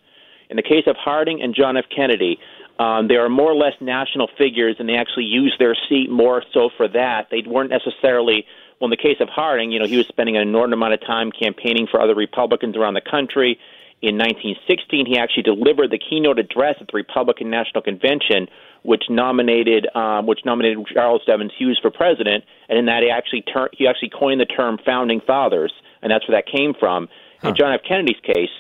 In 0.51 0.57
the 0.57 0.63
case 0.63 0.85
of 0.89 0.97
Harding 0.97 1.41
and 1.41 1.55
John 1.55 1.77
F. 1.77 1.85
Kennedy, 1.95 2.39
um, 2.81 3.07
they 3.07 3.15
are 3.15 3.29
more 3.29 3.53
or 3.53 3.57
less 3.57 3.75
national 3.81 4.29
figures, 4.37 4.77
and 4.79 4.89
they 4.89 4.97
actually 4.97 5.25
use 5.25 5.55
their 5.59 5.77
seat 5.89 6.11
more 6.11 6.43
so 6.53 6.71
for 6.77 6.89
that. 6.89 7.29
They 7.31 7.43
weren't 7.47 7.71
necessarily. 7.71 8.45
Well, 8.81 8.87
in 8.87 8.91
the 8.91 8.99
case 8.99 9.17
of 9.21 9.29
Harding, 9.31 9.73
you 9.73 9.79
know, 9.79 9.87
he 9.87 9.97
was 9.97 10.07
spending 10.07 10.37
an 10.37 10.43
inordinate 10.43 10.77
amount 10.77 10.93
of 10.93 11.01
time 11.01 11.33
campaigning 11.33 11.87
for 11.91 11.99
other 11.99 12.15
Republicans 12.15 12.77
around 12.77 12.93
the 12.93 13.01
country. 13.01 13.59
In 14.03 14.19
1916, 14.19 15.07
he 15.07 15.19
actually 15.19 15.43
delivered 15.43 15.91
the 15.91 15.99
keynote 15.99 16.39
address 16.39 16.77
at 16.81 16.89
the 16.89 16.97
Republican 16.97 17.49
National 17.49 17.81
Convention, 17.81 18.47
which 18.83 19.05
nominated 19.09 19.89
um, 19.95 20.27
which 20.27 20.41
nominated 20.45 20.85
Charles 20.93 21.23
Evans 21.27 21.53
Hughes 21.57 21.79
for 21.81 21.91
president, 21.91 22.45
and 22.69 22.79
in 22.79 22.87
that 22.87 23.03
he 23.03 23.11
actually 23.11 23.43
ter- 23.43 23.71
he 23.73 23.87
actually 23.89 24.11
coined 24.11 24.41
the 24.41 24.45
term 24.45 24.79
"founding 24.85 25.21
fathers," 25.27 25.73
and 26.03 26.11
that's 26.11 26.29
where 26.29 26.37
that 26.37 26.47
came 26.47 26.75
from. 26.79 27.09
In 27.43 27.55
John 27.55 27.73
F. 27.73 27.81
Kennedy's 27.89 28.21
case, 28.23 28.51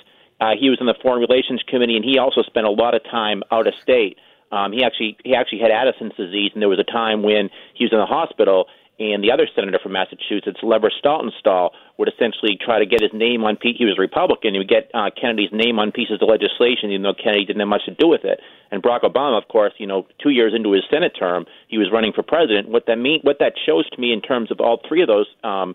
uh, 0.40 0.52
he 0.58 0.70
was 0.70 0.78
in 0.80 0.86
the 0.86 0.94
Foreign 1.02 1.20
Relations 1.20 1.62
Committee, 1.68 1.96
and 1.96 2.04
he 2.04 2.18
also 2.18 2.42
spent 2.42 2.66
a 2.66 2.70
lot 2.70 2.94
of 2.94 3.02
time 3.04 3.42
out 3.50 3.66
of 3.66 3.74
state. 3.82 4.18
Um, 4.52 4.72
he 4.72 4.84
actually 4.84 5.18
he 5.24 5.34
actually 5.34 5.60
had 5.60 5.70
Addison's 5.70 6.14
disease, 6.16 6.52
and 6.54 6.62
there 6.62 6.68
was 6.68 6.78
a 6.78 6.90
time 6.90 7.22
when 7.22 7.50
he 7.74 7.84
was 7.84 7.92
in 7.92 7.98
the 7.98 8.06
hospital, 8.06 8.66
and 8.98 9.22
the 9.22 9.30
other 9.30 9.46
senator 9.54 9.78
from 9.82 9.92
Massachusetts, 9.92 10.58
Leverett 10.62 10.94
Saltonstall, 11.04 11.70
would 11.98 12.08
essentially 12.08 12.56
try 12.56 12.78
to 12.78 12.86
get 12.86 13.02
his 13.02 13.12
name 13.12 13.44
on. 13.44 13.58
He 13.60 13.84
was 13.84 13.96
a 13.98 14.00
Republican. 14.00 14.54
He 14.54 14.58
would 14.58 14.68
get 14.68 14.90
uh, 14.94 15.10
Kennedy's 15.12 15.52
name 15.52 15.78
on 15.78 15.92
pieces 15.92 16.18
of 16.22 16.28
legislation, 16.28 16.90
even 16.90 17.02
though 17.02 17.14
Kennedy 17.14 17.44
didn't 17.44 17.60
have 17.60 17.68
much 17.68 17.84
to 17.84 17.94
do 17.94 18.08
with 18.08 18.24
it. 18.24 18.40
And 18.70 18.82
Barack 18.82 19.02
Obama, 19.02 19.36
of 19.36 19.48
course, 19.48 19.74
you 19.78 19.86
know, 19.86 20.06
two 20.22 20.30
years 20.30 20.54
into 20.56 20.72
his 20.72 20.82
Senate 20.90 21.12
term, 21.18 21.44
he 21.68 21.76
was 21.76 21.88
running 21.92 22.12
for 22.12 22.22
president. 22.22 22.68
What 22.68 22.86
that 22.86 22.96
mean? 22.96 23.20
What 23.22 23.38
that 23.40 23.52
shows 23.66 23.88
to 23.90 24.00
me 24.00 24.12
in 24.12 24.22
terms 24.22 24.50
of 24.50 24.60
all 24.60 24.80
three 24.88 25.02
of 25.02 25.08
those. 25.08 25.26
Um, 25.44 25.74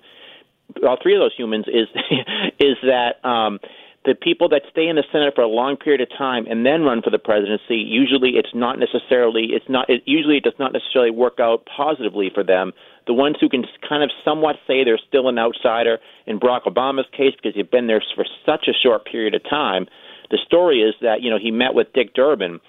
all 0.88 0.98
three 1.02 1.16
of 1.16 1.20
those 1.20 1.36
humans 1.38 1.66
is 1.68 1.88
is 2.60 2.78
that 2.84 3.24
um, 3.28 3.60
the 4.06 4.16
people 4.16 4.50
that 4.50 4.64
stay 4.72 4.88
in 4.88 4.96
the 4.96 5.04
Senate 5.12 5.36
for 5.36 5.42
a 5.42 5.48
long 5.48 5.78
period 5.78 6.02
of 6.02 6.10
time 6.18 6.48
and 6.50 6.66
then 6.66 6.82
run 6.82 7.02
for 7.02 7.12
the 7.12 7.20
presidency, 7.20 7.76
usually 7.76 8.32
it's 8.32 8.54
not 8.54 8.80
necessarily 8.80 9.50
it's 9.52 9.70
not 9.70 9.90
it, 9.90 10.02
usually 10.06 10.38
it 10.38 10.44
does 10.44 10.58
not 10.58 10.74
necessarily 10.74 11.12
work 11.12 11.40
out 11.40 11.66
positively 11.66 12.32
for 12.34 12.44
them. 12.44 12.74
The 13.08 13.14
ones 13.14 13.38
who 13.42 13.50
can 13.50 13.66
kind 13.88 14.04
of 14.04 14.12
somewhat 14.24 14.58
say 14.68 14.84
they're 14.84 15.00
still 15.08 15.28
an 15.28 15.40
outsider 15.40 16.00
in 16.28 16.40
Barack 16.40 16.64
Obama's 16.64 17.08
case 17.12 17.34
because 17.36 17.56
he's 17.56 17.66
been 17.66 17.88
there 17.88 18.04
for 18.16 18.26
such 18.46 18.68
a 18.68 18.74
short 18.74 19.06
period 19.06 19.34
of 19.34 19.44
time. 19.50 19.88
The 20.30 20.38
story 20.46 20.82
is 20.82 20.96
that 21.02 21.22
you 21.22 21.30
know 21.30 21.38
he 21.42 21.52
met 21.52 21.74
with 21.74 21.94
Dick 21.94 22.14
Durbin 22.14 22.60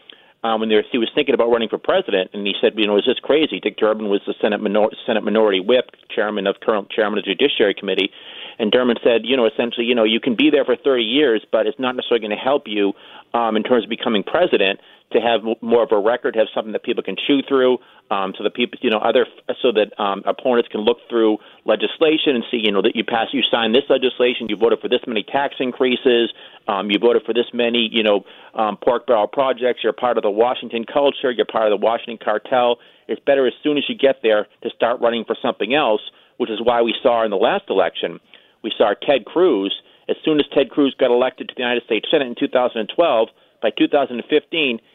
um, 0.45 0.61
when 0.61 0.71
he 0.71 0.99
was 0.99 1.09
thinking 1.15 1.35
about 1.35 1.51
running 1.51 1.69
for 1.69 1.79
president, 1.79 2.31
and 2.33 2.45
he 2.47 2.55
said, 2.61 2.73
you 2.77 2.87
know, 2.87 2.97
is 2.97 3.05
this 3.07 3.21
crazy? 3.23 3.61
Dick 3.61 3.77
Durbin 3.77 4.09
was 4.09 4.21
the 4.27 4.35
Senate 4.41 4.61
minor- 4.61 4.91
Senate 5.07 5.23
Minority 5.23 5.61
Whip, 5.61 5.91
chairman 6.11 6.49
of 6.49 6.57
current 6.61 6.91
chairman 6.91 7.19
of 7.19 7.25
the 7.25 7.35
Judiciary 7.35 7.75
Committee, 7.79 8.11
and 8.59 8.73
Durbin 8.73 8.97
said, 9.05 9.23
you 9.23 9.37
know, 9.37 9.47
essentially, 9.47 9.87
you 9.87 9.95
know, 9.95 10.05
you 10.05 10.19
can 10.19 10.35
be 10.35 10.51
there 10.51 10.65
for 10.65 10.77
30 10.77 11.03
years, 11.03 11.47
but 11.53 11.67
it's 11.67 11.79
not 11.79 11.95
necessarily 11.95 12.27
going 12.27 12.37
to 12.37 12.43
help 12.43 12.65
you 12.67 12.93
um, 13.35 13.57
in 13.57 13.63
terms 13.63 13.85
of 13.85 13.91
becoming 13.91 14.23
president 14.23 14.81
to 15.13 15.21
have 15.21 15.43
more 15.61 15.83
of 15.83 15.93
a 15.93 15.99
record, 15.99 16.35
have 16.37 16.49
something 16.55 16.73
that 16.73 16.83
people 16.83 17.03
can 17.03 17.17
chew 17.17 17.41
through, 17.47 17.79
um, 18.11 18.35
so 18.37 18.45
that 18.45 18.55
people, 18.55 18.79
you 18.83 18.91
know, 18.91 18.99
other, 18.99 19.27
so 19.61 19.73
that 19.73 19.93
um, 20.03 20.23
opponents 20.27 20.69
can 20.71 20.81
look 20.81 20.99
through 21.09 21.39
legislation 21.65 22.35
and 22.35 22.45
see, 22.51 22.59
you 22.63 22.73
know, 22.73 22.83
that 22.83 22.97
you 22.97 23.05
pass, 23.05 23.29
you 23.33 23.43
sign 23.51 23.73
this 23.73 23.85
legislation, 23.89 24.49
you 24.49 24.57
voted 24.57 24.81
for 24.81 24.89
this 24.89 25.01
many 25.07 25.23
tax 25.23 25.55
increases, 25.61 26.33
um, 26.69 26.91
you 26.91 26.99
voted 26.99 27.23
for 27.25 27.33
this 27.33 27.47
many, 27.53 27.89
you 27.91 28.03
know, 28.03 28.25
um, 28.55 28.77
pork 28.77 29.07
barrel 29.07 29.27
projects. 29.27 29.81
You're 29.83 29.93
part 29.93 30.17
of 30.17 30.23
the 30.23 30.31
Washington 30.31 30.85
culture. 30.85 31.31
You're 31.31 31.47
part 31.47 31.71
of 31.71 31.79
the 31.79 31.85
Washington 31.85 32.19
cartel. 32.23 32.79
It's 33.09 33.21
better 33.25 33.47
as 33.47 33.55
soon 33.63 33.79
as 33.79 33.85
you 33.89 33.97
get 33.97 34.17
there 34.23 34.47
to 34.63 34.71
start 34.71 35.01
running 35.01 35.25
for 35.25 35.37
something 35.41 35.75
else, 35.75 36.01
which 36.37 36.51
is 36.51 36.61
why 36.63 36.83
we 36.83 36.95
saw 37.03 37.25
in 37.25 37.31
the 37.31 37.37
last 37.37 37.65
election, 37.69 38.21
we 38.63 38.73
saw 38.77 38.95
Ted 39.07 39.25
Cruz. 39.25 39.75
As 40.13 40.21
soon 40.27 40.39
as 40.39 40.45
Ted 40.53 40.69
Cruz 40.69 40.95
got 41.01 41.11
elected 41.11 41.49
to 41.49 41.55
the 41.57 41.63
United 41.63 41.85
States 41.85 42.07
Senate 42.11 42.29
in 42.29 42.37
2012, 42.37 42.85
by 43.63 43.71
2015, 43.71 44.21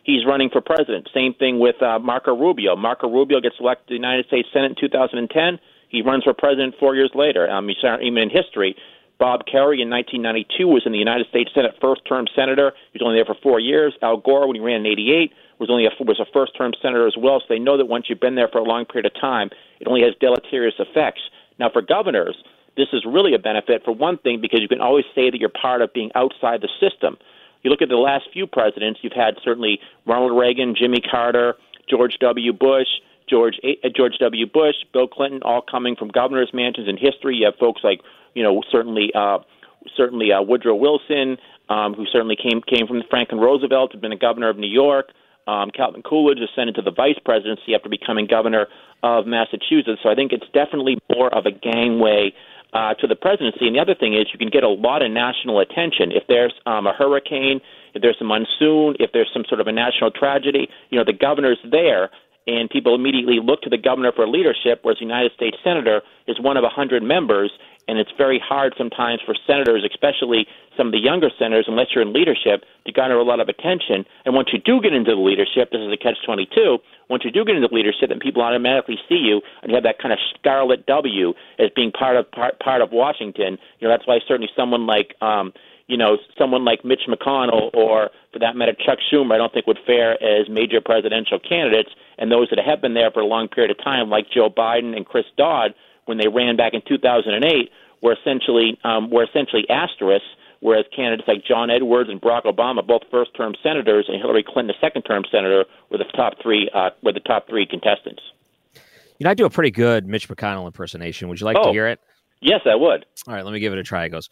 he's 0.04 0.26
running 0.28 0.52
for 0.54 0.62
president. 0.62 1.10
Same 1.12 1.34
thing 1.34 1.58
with 1.58 1.82
uh, 1.82 1.98
Marco 1.98 2.38
Rubio. 2.38 2.76
Marco 2.76 3.10
Rubio 3.10 3.42
gets 3.42 3.56
elected 3.60 3.88
to 3.88 3.92
the 3.94 3.98
United 3.98 4.28
States 4.28 4.48
Senate 4.54 4.78
in 4.78 4.90
2010. 4.92 5.58
He 5.90 6.04
runs 6.04 6.24
for 6.24 6.36
president 6.38 6.76
four 6.80 6.94
years 6.94 7.10
later. 7.16 7.50
Um, 7.50 7.68
even 7.72 8.18
in 8.22 8.30
history, 8.30 8.76
Bob 9.18 9.42
Kerrey 9.50 9.82
in 9.82 9.90
1992 9.90 10.68
was 10.68 10.84
in 10.86 10.92
the 10.92 11.02
United 11.02 11.26
States 11.34 11.50
Senate 11.56 11.74
first-term 11.82 12.28
senator. 12.36 12.74
He 12.94 13.00
was 13.00 13.06
only 13.08 13.18
there 13.18 13.26
for 13.26 13.42
four 13.42 13.60
years. 13.60 13.98
Al 14.04 14.18
Gore, 14.18 14.46
when 14.46 14.56
he 14.56 14.62
ran 14.62 14.86
in 14.86 14.86
'88, 14.86 15.34
was 15.58 15.72
only 15.72 15.88
a, 15.88 16.04
was 16.04 16.20
a 16.20 16.30
first-term 16.32 16.74
senator 16.80 17.08
as 17.08 17.18
well. 17.18 17.40
So 17.40 17.46
they 17.50 17.58
know 17.58 17.78
that 17.78 17.90
once 17.90 18.06
you've 18.08 18.20
been 18.20 18.36
there 18.36 18.50
for 18.52 18.60
a 18.60 18.68
long 18.68 18.86
period 18.86 19.10
of 19.10 19.20
time, 19.20 19.50
it 19.80 19.88
only 19.88 20.04
has 20.04 20.14
deleterious 20.20 20.76
effects. 20.78 21.22
Now, 21.58 21.72
for 21.74 21.82
governors, 21.82 22.38
this 22.78 22.88
is 22.94 23.04
really 23.06 23.34
a 23.34 23.40
benefit 23.40 23.84
for 23.84 23.94
one 23.94 24.18
thing 24.20 24.40
because 24.40 24.62
you 24.62 24.68
can 24.68 24.80
always 24.80 25.06
say 25.16 25.30
that 25.30 25.40
you're 25.40 25.50
part 25.50 25.82
of 25.82 25.92
being 25.94 26.12
outside 26.16 26.62
the 26.62 26.70
system. 26.80 27.18
You 27.64 27.72
look 27.72 27.82
at 27.82 27.90
the 27.90 27.98
last 27.98 28.26
few 28.32 28.48
presidents, 28.48 29.00
you've 29.02 29.14
had 29.14 29.36
certainly 29.44 29.80
Ronald 30.06 30.38
Reagan, 30.38 30.76
Jimmy 30.80 31.02
Carter, 31.02 31.56
George 31.90 32.18
W. 32.22 32.54
Bush, 32.54 32.88
George 33.28 33.60
uh, 33.64 33.90
George 33.96 34.14
W. 34.20 34.46
Bush, 34.46 34.76
Bill 34.94 35.08
Clinton, 35.08 35.42
all 35.44 35.62
coming 35.62 35.96
from 35.96 36.10
governors' 36.10 36.52
mansions 36.54 36.88
in 36.88 36.98
history. 36.98 37.36
You 37.36 37.46
have 37.46 37.56
folks 37.60 37.82
like 37.84 38.00
you 38.36 38.44
know 38.44 38.62
certainly 38.72 39.12
uh, 39.14 39.40
certainly 39.96 40.32
uh, 40.32 40.42
Woodrow 40.42 40.76
Wilson, 40.76 41.38
um, 41.70 41.94
who 41.94 42.06
certainly 42.06 42.38
came 42.38 42.62
came 42.62 42.88
from 42.88 43.02
Franklin 43.10 43.42
Roosevelt, 43.42 43.92
had 43.92 44.02
been 44.02 44.14
a 44.14 44.18
governor 44.18 44.50
of 44.50 44.58
New 44.58 44.72
York. 44.72 45.10
Um, 45.48 45.72
Calvin 45.72 46.04
Coolidge 46.04 46.40
ascended 46.40 46.76
to 46.76 46.82
the 46.82 46.92
vice 46.92 47.18
presidency 47.24 47.74
after 47.74 47.88
becoming 47.88 48.28
governor 48.28 48.68
of 49.02 49.26
Massachusetts. 49.26 50.02
So 50.04 50.10
I 50.10 50.16
think 50.16 50.34
it's 50.34 50.48
definitely 50.54 50.98
more 51.14 51.34
of 51.34 51.46
a 51.46 51.52
gangway 51.52 52.34
uh, 52.78 52.94
to 52.94 53.08
the 53.08 53.16
presidency. 53.16 53.66
And 53.66 53.76
the 53.76 53.80
other 53.80 53.96
thing 53.96 54.14
is, 54.14 54.30
you 54.32 54.38
can 54.38 54.50
get 54.54 54.64
a 54.64 54.70
lot 54.70 55.02
of 55.02 55.10
national 55.10 55.60
attention 55.60 56.14
if 56.14 56.24
there's 56.28 56.54
um, 56.68 56.86
a 56.86 56.94
hurricane, 56.94 57.60
if 57.96 58.04
there's 58.04 58.22
a 58.22 58.24
monsoon, 58.24 58.94
if 59.00 59.10
there's 59.14 59.30
some 59.34 59.46
sort 59.50 59.60
of 59.60 59.66
a 59.66 59.72
national 59.72 60.12
tragedy. 60.12 60.70
You 60.92 61.00
know, 61.00 61.06
the 61.06 61.18
governor's 61.18 61.58
there 61.66 62.12
and 62.46 62.70
people 62.70 62.94
immediately 62.94 63.40
look 63.44 63.62
to 63.64 63.70
the 63.70 63.78
governor 63.78 64.12
for 64.16 64.28
leadership, 64.28 64.80
whereas 64.84 65.00
the 65.00 65.06
United 65.06 65.34
States 65.34 65.58
senator 65.64 66.02
is 66.28 66.40
one 66.40 66.56
of 66.56 66.64
a 66.64 66.70
hundred 66.70 67.04
members, 67.04 67.52
and 67.88 67.98
it's 67.98 68.12
very 68.18 68.40
hard 68.44 68.74
sometimes 68.78 69.22
for 69.26 69.36
senators, 69.46 69.84
especially 69.90 70.48
some 70.76 70.88
of 70.88 70.94
the 70.94 71.00
younger 71.00 71.30
senators, 71.40 71.66
unless 71.68 71.88
you're 71.94 72.04
in 72.04 72.14
leadership, 72.14 72.64
to 72.86 72.92
garner 72.92 73.18
a 73.18 73.24
lot 73.24 73.40
of 73.40 73.50
attention. 73.50 74.06
And 74.26 74.36
once 74.36 74.50
you 74.54 74.60
do 74.60 74.80
get 74.82 74.94
into 74.94 75.12
the 75.12 75.22
leadership, 75.22 75.72
this 75.72 75.82
is 75.82 75.92
a 75.92 75.98
catch-22. 75.98 76.78
Once 77.10 77.24
you 77.26 77.32
do 77.32 77.44
get 77.44 77.56
into 77.56 77.74
leadership, 77.74 78.10
then 78.10 78.20
people 78.20 78.42
automatically 78.44 78.98
see 79.10 79.22
you, 79.24 79.42
and 79.62 79.72
you 79.72 79.76
have 79.76 79.84
that 79.84 80.00
kind 80.00 80.14
of 80.14 80.20
scarlet 80.38 80.86
W 80.86 81.34
as 81.58 81.70
being 81.76 81.92
part 81.92 82.18
of 82.18 82.30
part, 82.32 82.60
part 82.60 82.82
of 82.82 82.92
Washington. 82.92 83.58
You 83.80 83.88
know, 83.88 83.94
that's 83.94 84.06
why 84.06 84.20
certainly 84.28 84.50
someone 84.56 84.86
like 84.86 85.16
um, 85.22 85.54
you 85.88 85.96
know, 85.96 86.18
someone 86.38 86.66
like 86.66 86.84
Mitch 86.84 87.04
McConnell 87.08 87.74
or, 87.74 88.10
for 88.34 88.40
that 88.40 88.56
matter, 88.56 88.74
Chuck 88.74 89.00
Schumer, 89.12 89.34
I 89.34 89.38
don't 89.38 89.54
think 89.54 89.68
would 89.68 89.80
fare 89.86 90.22
as 90.22 90.50
major 90.50 90.82
presidential 90.82 91.40
candidates. 91.40 91.90
And 92.18 92.30
those 92.30 92.50
that 92.50 92.60
have 92.60 92.82
been 92.82 92.94
there 92.94 93.10
for 93.10 93.22
a 93.22 93.26
long 93.26 93.48
period 93.48 93.72
of 93.72 93.82
time, 93.82 94.10
like 94.10 94.26
Joe 94.30 94.50
Biden 94.50 94.96
and 94.96 95.06
Chris 95.06 95.26
Dodd, 95.38 95.74
when 96.08 96.18
they 96.18 96.28
ran 96.28 96.56
back 96.56 96.74
in 96.74 96.82
2008, 96.88 97.70
were 98.02 98.14
essentially 98.14 98.78
um, 98.84 99.10
were 99.10 99.24
essentially 99.24 99.66
asterisks. 99.70 100.28
Whereas 100.60 100.86
candidates 100.96 101.28
like 101.28 101.46
John 101.46 101.70
Edwards 101.70 102.10
and 102.10 102.20
Barack 102.20 102.46
Obama, 102.46 102.86
both 102.86 103.04
first-term 103.12 103.54
senators, 103.62 104.06
and 104.08 104.20
Hillary 104.20 104.44
Clinton, 104.44 104.76
a 104.76 104.80
second-term 104.82 105.26
senator, 105.32 105.66
were 105.92 106.00
the 106.00 106.06
top 106.16 106.34
three 106.42 106.68
uh, 106.74 106.90
were 107.04 107.14
the 107.14 107.20
top 107.20 107.48
three 107.48 107.68
contestants. 107.68 108.24
You 109.20 109.26
know, 109.26 109.30
I 109.30 109.34
do 109.36 109.46
a 109.46 109.52
pretty 109.52 109.72
good 109.72 110.08
Mitch 110.08 110.28
McConnell 110.28 110.66
impersonation. 110.66 111.28
Would 111.28 111.40
you 111.40 111.46
like 111.46 111.58
oh, 111.60 111.66
to 111.66 111.72
hear 111.72 111.88
it? 111.88 112.00
Yes, 112.42 112.62
I 112.66 112.76
would. 112.76 113.06
All 113.28 113.34
right, 113.34 113.44
let 113.44 113.54
me 113.54 113.60
give 113.60 113.74
it 113.74 113.80
a 113.80 113.84
try. 113.84 114.06
It 114.06 114.10
goes. 114.10 114.30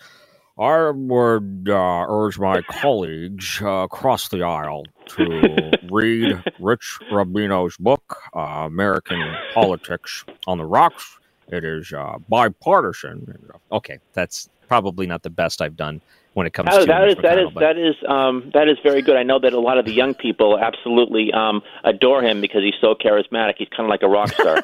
I 0.58 0.91
would 0.91 1.67
uh, 1.70 2.05
urge 2.08 2.39
my 2.39 2.62
colleagues 2.70 3.60
uh, 3.62 3.84
across 3.84 4.29
the 4.29 4.44
aisle 4.44 4.84
to 5.08 5.72
read 5.91 6.41
Rich 6.60 7.00
Rubino's 7.12 7.75
book, 7.77 8.17
uh, 8.34 8.65
American 8.65 9.22
Politics 9.53 10.24
on 10.48 10.58
the 10.58 10.65
Rocks. 10.65 11.20
It 11.49 11.63
is 11.63 11.93
uh, 11.93 12.17
bipartisan. 12.27 13.49
Okay, 13.71 13.99
that's 14.13 14.49
probably 14.67 15.05
not 15.05 15.23
the 15.23 15.29
best 15.29 15.61
I've 15.61 15.77
done 15.77 16.01
when 16.35 16.45
it 16.45 16.51
comes 16.51 16.67
oh, 16.73 16.81
to 16.81 16.85
that 16.85 17.07
is, 17.07 17.15
that 17.21 17.39
is 17.39 17.47
but... 17.53 17.61
that 17.61 17.77
is 17.77 17.95
um, 18.09 18.51
that 18.53 18.67
is 18.67 18.77
very 18.83 19.01
good. 19.01 19.15
I 19.15 19.23
know 19.23 19.39
that 19.39 19.53
a 19.53 19.59
lot 19.59 19.77
of 19.77 19.85
the 19.85 19.93
young 19.93 20.13
people 20.13 20.59
absolutely 20.59 21.31
um, 21.31 21.61
adore 21.85 22.21
him 22.21 22.41
because 22.41 22.61
he's 22.61 22.73
so 22.81 22.93
charismatic. 22.93 23.53
He's 23.57 23.69
kind 23.69 23.85
of 23.85 23.89
like 23.89 24.03
a 24.03 24.09
rock 24.09 24.33
star. 24.33 24.61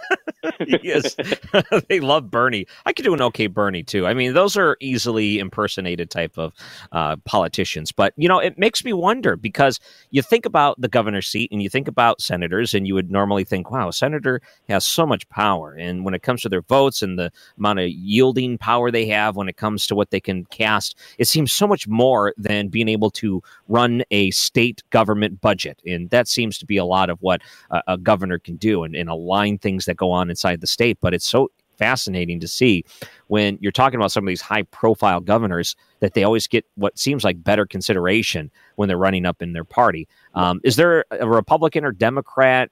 yes, 0.83 1.15
they 1.87 2.01
love 2.01 2.29
Bernie. 2.29 2.67
I 2.85 2.91
could 2.91 3.05
do 3.05 3.13
an 3.13 3.21
okay 3.21 3.47
Bernie 3.47 3.83
too. 3.83 4.05
I 4.05 4.13
mean, 4.13 4.33
those 4.33 4.57
are 4.57 4.75
easily 4.81 5.39
impersonated 5.39 6.09
type 6.09 6.37
of 6.37 6.51
uh, 6.91 7.15
politicians. 7.23 7.93
But 7.93 8.13
you 8.17 8.27
know, 8.27 8.39
it 8.39 8.59
makes 8.59 8.83
me 8.83 8.91
wonder 8.91 9.37
because 9.37 9.79
you 10.09 10.21
think 10.21 10.45
about 10.45 10.79
the 10.81 10.89
governor's 10.89 11.29
seat 11.29 11.53
and 11.53 11.63
you 11.63 11.69
think 11.69 11.87
about 11.87 12.19
senators, 12.19 12.73
and 12.73 12.85
you 12.85 12.95
would 12.95 13.09
normally 13.09 13.45
think, 13.45 13.71
wow, 13.71 13.87
a 13.87 13.93
senator 13.93 14.41
has 14.67 14.85
so 14.85 15.05
much 15.05 15.27
power, 15.29 15.73
and 15.73 16.03
when 16.03 16.13
it 16.13 16.21
comes 16.21 16.41
to 16.41 16.49
their 16.49 16.63
votes 16.63 17.01
and 17.01 17.17
the 17.17 17.31
amount 17.57 17.79
of 17.79 17.87
yielding 17.87 18.57
power 18.57 18.91
they 18.91 19.05
have 19.05 19.37
when 19.37 19.47
it 19.47 19.55
comes 19.55 19.87
to 19.87 19.95
what 19.95 20.11
they 20.11 20.19
can 20.19 20.43
cast, 20.45 20.97
it 21.17 21.29
seems 21.29 21.60
so 21.61 21.67
much 21.67 21.87
more 21.87 22.33
than 22.37 22.69
being 22.69 22.87
able 22.87 23.11
to 23.11 23.39
run 23.67 24.01
a 24.09 24.31
state 24.31 24.81
government 24.89 25.39
budget. 25.41 25.79
And 25.85 26.09
that 26.09 26.27
seems 26.27 26.57
to 26.57 26.65
be 26.65 26.77
a 26.77 26.85
lot 26.85 27.11
of 27.11 27.19
what 27.21 27.41
a, 27.69 27.81
a 27.89 27.97
governor 27.99 28.39
can 28.39 28.55
do 28.55 28.83
and, 28.83 28.95
and 28.95 29.07
align 29.09 29.59
things 29.59 29.85
that 29.85 29.95
go 29.95 30.09
on 30.09 30.31
inside 30.31 30.59
the 30.59 30.65
state. 30.65 30.97
But 31.01 31.13
it's 31.13 31.27
so 31.27 31.51
fascinating 31.77 32.39
to 32.39 32.47
see 32.47 32.83
when 33.27 33.59
you're 33.61 33.71
talking 33.71 33.99
about 33.99 34.11
some 34.11 34.23
of 34.23 34.27
these 34.27 34.41
high 34.41 34.63
profile 34.63 35.19
governors 35.19 35.75
that 35.99 36.15
they 36.15 36.23
always 36.23 36.47
get 36.47 36.65
what 36.75 36.97
seems 36.97 37.23
like 37.23 37.43
better 37.43 37.67
consideration 37.67 38.49
when 38.75 38.87
they're 38.87 38.97
running 38.97 39.27
up 39.27 39.43
in 39.43 39.53
their 39.53 39.63
party. 39.63 40.07
Um, 40.33 40.61
is 40.63 40.77
there 40.77 41.05
a 41.11 41.29
Republican 41.29 41.85
or 41.85 41.91
Democrat 41.91 42.71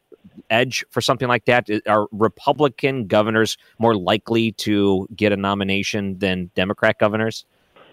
edge 0.50 0.84
for 0.90 1.02
something 1.02 1.28
like 1.28 1.46
that? 1.46 1.70
Are 1.88 2.08
Republican 2.12 3.06
governors 3.06 3.56
more 3.78 3.96
likely 3.96 4.52
to 4.54 5.08
get 5.16 5.32
a 5.32 5.38
nomination 5.38 6.18
than 6.18 6.50
Democrat 6.56 6.98
governors? 7.00 7.46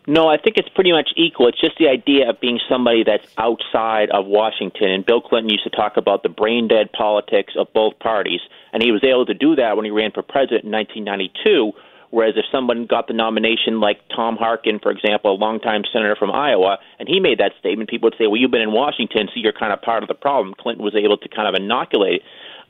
No, 0.08 0.28
I 0.28 0.36
think 0.38 0.56
it's 0.56 0.68
pretty 0.68 0.92
much 0.92 1.10
equal. 1.16 1.48
It's 1.48 1.60
just 1.60 1.78
the 1.78 1.88
idea 1.88 2.30
of 2.30 2.40
being 2.40 2.60
somebody 2.68 3.02
that's 3.02 3.26
outside 3.38 4.10
of 4.10 4.26
Washington. 4.26 4.90
And 4.90 5.04
Bill 5.04 5.20
Clinton 5.20 5.50
used 5.50 5.64
to 5.64 5.70
talk 5.70 5.96
about 5.96 6.22
the 6.22 6.28
brain 6.28 6.68
dead 6.68 6.92
politics 6.92 7.54
of 7.58 7.72
both 7.72 7.98
parties. 7.98 8.40
And 8.72 8.82
he 8.82 8.92
was 8.92 9.02
able 9.02 9.26
to 9.26 9.34
do 9.34 9.56
that 9.56 9.75
when 9.76 9.84
he 9.84 9.90
ran 9.90 10.12
for 10.12 10.22
president 10.22 10.64
in 10.64 10.70
1992. 10.70 11.72
Whereas 12.10 12.34
if 12.36 12.44
someone 12.52 12.86
got 12.86 13.08
the 13.08 13.14
nomination, 13.14 13.80
like 13.80 13.98
Tom 14.14 14.36
Harkin, 14.36 14.78
for 14.78 14.92
example, 14.92 15.32
a 15.32 15.36
longtime 15.36 15.82
senator 15.92 16.14
from 16.14 16.30
Iowa, 16.30 16.78
and 17.00 17.08
he 17.08 17.18
made 17.18 17.38
that 17.38 17.52
statement, 17.58 17.90
people 17.90 18.06
would 18.06 18.16
say, 18.16 18.28
"Well, 18.28 18.36
you've 18.36 18.52
been 18.52 18.62
in 18.62 18.70
Washington, 18.70 19.26
so 19.26 19.32
you're 19.36 19.52
kind 19.52 19.72
of 19.72 19.82
part 19.82 20.04
of 20.04 20.08
the 20.08 20.14
problem." 20.14 20.54
Clinton 20.54 20.84
was 20.84 20.94
able 20.94 21.16
to 21.18 21.28
kind 21.28 21.48
of 21.48 21.60
inoculate 21.60 22.22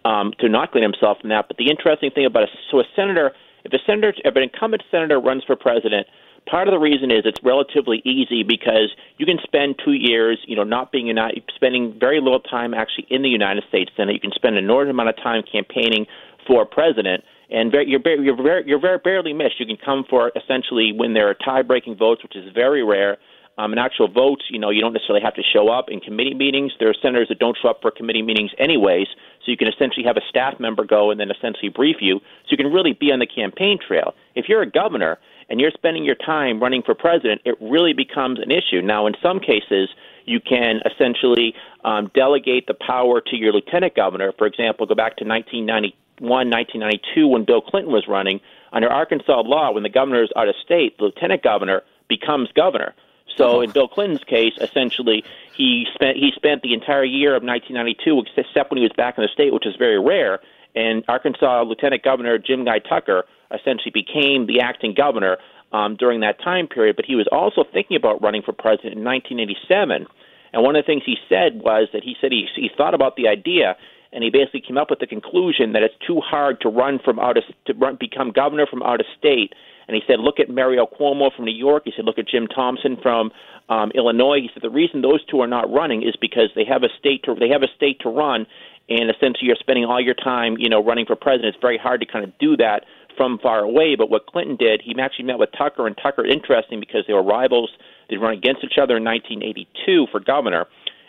um, 0.07 0.33
to 0.39 0.47
inoculate 0.47 0.83
himself 0.83 1.21
from 1.21 1.31
that. 1.31 1.49
But 1.49 1.59
the 1.59 1.69
interesting 1.69 2.11
thing 2.11 2.25
about 2.25 2.45
a 2.45 2.49
so 2.71 2.81
a 2.81 2.85
senator, 2.97 3.33
if 3.65 3.73
a 3.75 3.79
senator, 3.85 4.15
if 4.25 4.35
an 4.35 4.43
incumbent 4.43 4.83
senator 4.91 5.21
runs 5.21 5.45
for 5.45 5.55
president, 5.55 6.07
Part 6.49 6.69
of 6.69 6.73
the 6.73 6.79
reason 6.79 7.11
is 7.11 7.23
it's 7.25 7.43
relatively 7.43 8.01
easy 8.05 8.45
because 8.45 8.95
you 9.19 9.27
can 9.27 9.39
spend 9.43 9.81
two 9.85 9.93
years, 9.93 10.39
you 10.47 10.55
know, 10.55 10.63
not 10.63 10.93
being 10.93 11.09
United, 11.09 11.43
spending 11.55 11.99
very 11.99 12.21
little 12.21 12.39
time 12.39 12.73
actually 12.73 13.07
in 13.11 13.23
the 13.23 13.29
United 13.29 13.65
States 13.69 13.91
Senate. 13.97 14.15
You 14.15 14.21
can 14.21 14.31
spend 14.33 14.57
an 14.57 14.63
enormous 14.63 14.91
amount 14.91 15.09
of 15.09 15.17
time 15.17 15.43
campaigning 15.43 16.07
for 16.47 16.65
president, 16.65 17.25
and 17.51 17.73
very, 17.73 17.89
you're 17.89 18.03
very, 18.03 18.25
you're 18.25 18.41
very, 18.41 18.63
you're 18.65 18.81
very 18.81 18.99
barely 18.99 19.33
missed. 19.33 19.59
You 19.59 19.67
can 19.67 19.77
come 19.77 20.05
for 20.09 20.31
essentially 20.37 20.93
when 20.95 21.15
there 21.15 21.29
are 21.29 21.35
tie-breaking 21.35 21.97
votes, 21.97 22.23
which 22.23 22.37
is 22.37 22.45
very 22.55 22.85
rare. 22.85 23.19
Um, 23.59 23.73
in 23.73 23.79
actual 23.79 24.09
votes, 24.09 24.45
you 24.51 24.59
know, 24.59 24.69
you 24.69 24.83
don't 24.83 24.93
necessarily 24.93 25.25
have 25.25 25.35
to 25.35 25.43
show 25.43 25.69
up 25.69 25.89
in 25.89 26.01
committee 26.01 26.35
meetings. 26.35 26.73
There 26.79 26.91
are 26.91 26.95
senators 27.01 27.29
that 27.29 27.39
don't 27.39 27.57
show 27.61 27.69
up 27.69 27.81
for 27.81 27.91
committee 27.91 28.21
meetings 28.21 28.51
anyways, 28.59 29.07
so 29.45 29.51
you 29.51 29.57
can 29.57 29.69
essentially 29.69 30.05
have 30.05 30.19
a 30.19 30.21
staff 30.29 30.61
member 30.61 30.85
go 30.85 31.11
and 31.11 31.19
then 31.19 31.31
essentially 31.31 31.71
brief 31.71 31.97
you, 32.01 32.19
so 32.19 32.49
you 32.51 32.59
can 32.59 32.71
really 32.71 32.93
be 32.93 33.13
on 33.13 33.19
the 33.19 33.27
campaign 33.27 33.79
trail. 33.79 34.15
If 34.35 34.47
you're 34.49 34.61
a 34.61 34.71
governor 34.71 35.19
and 35.49 35.59
you're 35.59 35.71
spending 35.71 36.05
your 36.05 36.17
time 36.17 36.61
running 36.61 36.83
for 36.83 36.95
president, 36.95 37.41
it 37.47 37.57
really 37.61 37.95
becomes 37.95 38.41
an 38.41 38.51
issue. 38.51 38.83
Now, 38.83 39.07
in 39.07 39.15
some 39.23 39.41
cases, 39.41 39.89
you 40.27 40.41
can 40.41 40.81
essentially 40.85 41.55
um, 41.85 42.11
delegate 42.15 42.67
the 42.67 42.75
power 42.75 43.23
to 43.23 43.37
your 43.37 43.53
lieutenant 43.53 43.95
governor. 43.95 44.33
For 44.37 44.47
example, 44.47 44.85
go 44.85 44.95
back 44.95 45.17
to 45.19 45.25
1991, 45.25 46.51
1992 46.51 47.29
when 47.29 47.45
Bill 47.45 47.63
Clinton 47.63 47.93
was 47.93 48.05
running. 48.07 48.41
Under 48.73 48.89
Arkansas 48.89 49.43
law, 49.47 49.73
when 49.73 49.85
the 49.85 49.89
governor 49.89 50.23
is 50.23 50.31
out 50.37 50.49
of 50.49 50.57
state, 50.63 50.99
the 50.99 51.05
lieutenant 51.05 51.43
governor 51.43 51.83
becomes 52.09 52.51
governor. 52.55 52.95
So 53.37 53.61
in 53.61 53.71
Bill 53.71 53.89
Clinton's 53.89 54.25
case, 54.25 54.55
essentially, 54.61 55.25
he 55.55 55.87
spent 55.95 56.17
he 56.17 56.33
spent 56.35 56.63
the 56.63 56.75
entire 56.75 57.05
year 57.05 57.37
of 57.37 57.43
1992, 57.43 58.25
except 58.37 58.71
when 58.71 58.79
he 58.79 58.83
was 58.83 58.93
back 58.97 59.19
in 59.19 59.23
the 59.23 59.29
state, 59.29 59.53
which 59.53 59.67
is 59.67 59.77
very 59.77 60.01
rare. 60.01 60.41
And 60.75 61.05
Arkansas 61.09 61.63
Lieutenant 61.63 62.03
Governor 62.03 62.39
Jim 62.39 62.65
Guy 62.65 62.79
Tucker 62.79 63.25
essentially 63.53 63.93
became 63.93 64.47
the 64.47 64.61
acting 64.61 64.95
governor 64.95 65.39
um, 65.73 65.97
during 65.97 66.21
that 66.21 66.41
time 66.41 66.67
period. 66.67 66.97
But 66.97 67.05
he 67.05 67.15
was 67.15 67.27
also 67.33 67.65
thinking 67.73 67.97
about 67.97 68.23
running 68.23 68.43
for 68.43 68.53
president 68.53 68.99
in 68.99 69.05
1987. 69.05 70.07
And 70.53 70.63
one 70.63 70.77
of 70.77 70.85
the 70.85 70.87
things 70.87 71.03
he 71.05 71.17
said 71.29 71.61
was 71.61 71.89
that 71.93 72.03
he 72.03 72.17
said 72.21 72.33
he, 72.33 72.47
he 72.55 72.71
thought 72.77 72.95
about 72.95 73.17
the 73.17 73.29
idea, 73.29 73.77
and 74.13 74.23
he 74.23 74.31
basically 74.31 74.63
came 74.67 74.79
up 74.79 74.91
with 74.91 75.01
the 75.01 75.07
conclusion 75.07 75.73
that 75.73 75.83
it's 75.83 75.95
too 76.07 76.21
hard 76.21 76.61
to 76.61 76.69
run 76.69 76.99
from 77.05 77.19
out 77.19 77.37
of 77.37 77.45
to 77.67 77.75
run, 77.75 77.97
become 77.99 78.31
governor 78.33 78.67
from 78.67 78.83
out 78.83 79.01
of 79.01 79.07
state 79.19 79.53
and 79.89 79.95
he 79.95 80.03
said, 80.07 80.19
look 80.19 80.41
at 80.41 80.51
Mario 80.51 80.87
Cuomo 80.87 81.35
from 81.35 81.45
New 81.45 81.55
York. 81.55 81.85
He 81.85 81.93
said, 81.95 82.05
look 82.05 82.19
at 82.19 82.27
Jim 82.27 82.47
Thompson 82.49 82.97
from 83.01 83.31
um, 83.69 83.91
Illinois. 83.95 84.41
He 84.41 84.51
said 84.53 84.63
the 84.63 84.71
reason 84.71 85.01
those 85.01 85.25
two 85.27 85.41
are 85.41 85.47
not 85.47 85.71
running 85.73 86.03
is 86.03 86.17
because 86.21 86.51
they 86.55 86.65
have 86.65 86.83
a 86.83 86.89
state 86.99 87.23
to 87.25 87.35
they 87.35 87.49
have 87.49 87.63
a 87.63 87.71
state 87.77 88.01
to 88.01 88.09
run, 88.09 88.47
and 88.89 89.11
essentially 89.11 89.47
you're 89.47 89.57
spending 89.59 89.85
all 89.85 90.01
your 90.01 90.15
time, 90.15 90.57
you 90.59 90.69
know, 90.69 90.83
running 90.83 91.07
for 91.07 91.17
president. 91.17 91.55
It's 91.55 91.63
very 91.63 91.79
hard 91.79 92.01
to 92.01 92.07
kind 92.07 92.25
of 92.25 92.37
do 92.39 92.57
that 92.59 92.85
from 93.17 93.39
far 93.39 93.61
away. 93.61 93.95
But 93.97 94.11
what 94.11 94.27
Clinton 94.27 94.57
did, 94.57 94.83
he 94.85 94.95
actually 95.01 95.27
met 95.27 95.39
with 95.39 95.51
Tucker, 95.57 95.87
and 95.87 95.97
Tucker, 95.97 96.25
interesting 96.25 96.81
because 96.81 97.05
they 97.07 97.15
were 97.15 97.23
rivals. 97.23 97.71
They'd 98.09 98.19
run 98.19 98.35
against 98.35 98.63
each 98.63 98.79
other 98.81 98.97
in 98.97 99.05
1982 99.05 100.07
for 100.11 100.21
governor. 100.21 100.67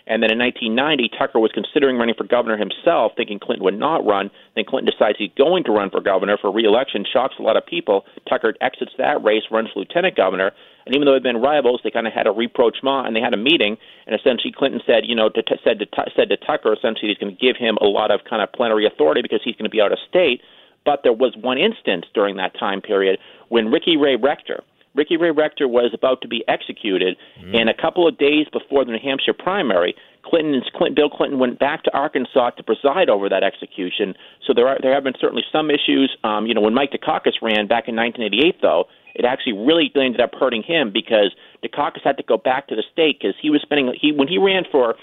And 0.07 0.23
then 0.23 0.31
in 0.31 0.39
1990, 0.39 1.11
Tucker 1.19 1.39
was 1.39 1.51
considering 1.51 1.97
running 1.97 2.15
for 2.15 2.23
governor 2.23 2.55
himself, 2.55 3.11
thinking 3.17 3.39
Clinton 3.39 3.65
would 3.65 3.77
not 3.77 4.05
run. 4.05 4.31
Then 4.55 4.63
Clinton 4.63 4.87
decides 4.87 5.17
he's 5.19 5.35
going 5.37 5.65
to 5.65 5.71
run 5.71 5.89
for 5.89 5.99
governor 5.99 6.37
for 6.39 6.49
reelection, 6.49 7.03
shocks 7.03 7.35
a 7.39 7.41
lot 7.41 7.57
of 7.57 7.65
people. 7.65 8.05
Tucker 8.27 8.55
exits 8.61 8.93
that 8.97 9.21
race, 9.21 9.43
runs 9.51 9.67
for 9.73 9.79
lieutenant 9.79 10.15
governor. 10.15 10.51
And 10.85 10.95
even 10.95 11.05
though 11.05 11.11
they've 11.11 11.21
been 11.21 11.43
rivals, 11.43 11.81
they 11.83 11.91
kind 11.91 12.07
of 12.07 12.13
had 12.13 12.25
a 12.25 12.31
rapprochement 12.31 13.05
and 13.05 13.15
they 13.15 13.19
had 13.19 13.33
a 13.33 13.37
meeting. 13.37 13.75
And 14.07 14.15
essentially, 14.15 14.53
Clinton 14.55 14.79
said, 14.87 15.03
you 15.03 15.15
know, 15.15 15.27
to, 15.27 15.43
said, 15.61 15.79
to, 15.79 15.87
said 16.15 16.29
to 16.29 16.37
Tucker, 16.37 16.71
essentially, 16.71 17.09
he's 17.09 17.17
going 17.17 17.35
to 17.35 17.39
give 17.39 17.57
him 17.57 17.77
a 17.81 17.85
lot 17.85 18.09
of 18.09 18.21
kind 18.23 18.41
of 18.41 18.51
plenary 18.53 18.87
authority 18.87 19.21
because 19.21 19.41
he's 19.43 19.55
going 19.55 19.69
to 19.69 19.75
be 19.75 19.81
out 19.81 19.91
of 19.91 19.99
state. 20.07 20.39
But 20.85 21.01
there 21.03 21.11
was 21.11 21.35
one 21.35 21.57
instance 21.57 22.05
during 22.13 22.37
that 22.37 22.57
time 22.57 22.79
period 22.79 23.19
when 23.49 23.67
Ricky 23.67 23.97
Ray 23.97 24.15
Rector, 24.15 24.63
Ricky 24.97 25.15
Ray 25.15 25.31
Rector 25.31 25.67
was 25.67 25.91
about 25.93 26.21
to 26.21 26.27
be 26.27 26.43
executed, 26.47 27.15
mm-hmm. 27.39 27.55
and 27.55 27.69
a 27.69 27.73
couple 27.73 28.07
of 28.07 28.17
days 28.17 28.47
before 28.51 28.83
the 28.83 28.91
New 28.91 28.99
Hampshire 29.01 29.33
primary, 29.33 29.95
Clinton's 30.25 30.69
Clinton, 30.75 30.95
Bill 30.95 31.09
Clinton 31.09 31.39
went 31.39 31.59
back 31.59 31.83
to 31.83 31.93
Arkansas 31.95 32.51
to 32.51 32.63
preside 32.63 33.09
over 33.09 33.29
that 33.29 33.43
execution. 33.43 34.15
So 34.45 34.53
there 34.53 34.67
are 34.67 34.77
there 34.81 34.93
have 34.93 35.03
been 35.03 35.17
certainly 35.19 35.43
some 35.51 35.69
issues. 35.69 36.15
Um, 36.23 36.47
you 36.47 36.53
know, 36.53 36.61
when 36.61 36.73
Mike 36.73 36.91
Dukakis 36.91 37.39
ran 37.41 37.67
back 37.67 37.87
in 37.87 37.95
1988, 37.95 38.61
though, 38.61 38.85
it 39.15 39.25
actually 39.25 39.53
really 39.53 39.91
ended 39.95 40.19
up 40.19 40.31
hurting 40.37 40.63
him 40.63 40.91
because 40.91 41.33
Dukakis 41.63 42.03
had 42.03 42.17
to 42.17 42.23
go 42.23 42.37
back 42.37 42.67
to 42.67 42.75
the 42.75 42.83
state 42.91 43.19
because 43.19 43.35
he 43.41 43.49
was 43.49 43.61
spending 43.61 43.93
he 43.99 44.11
when 44.11 44.27
he 44.27 44.37
ran 44.37 44.63
for 44.71 44.95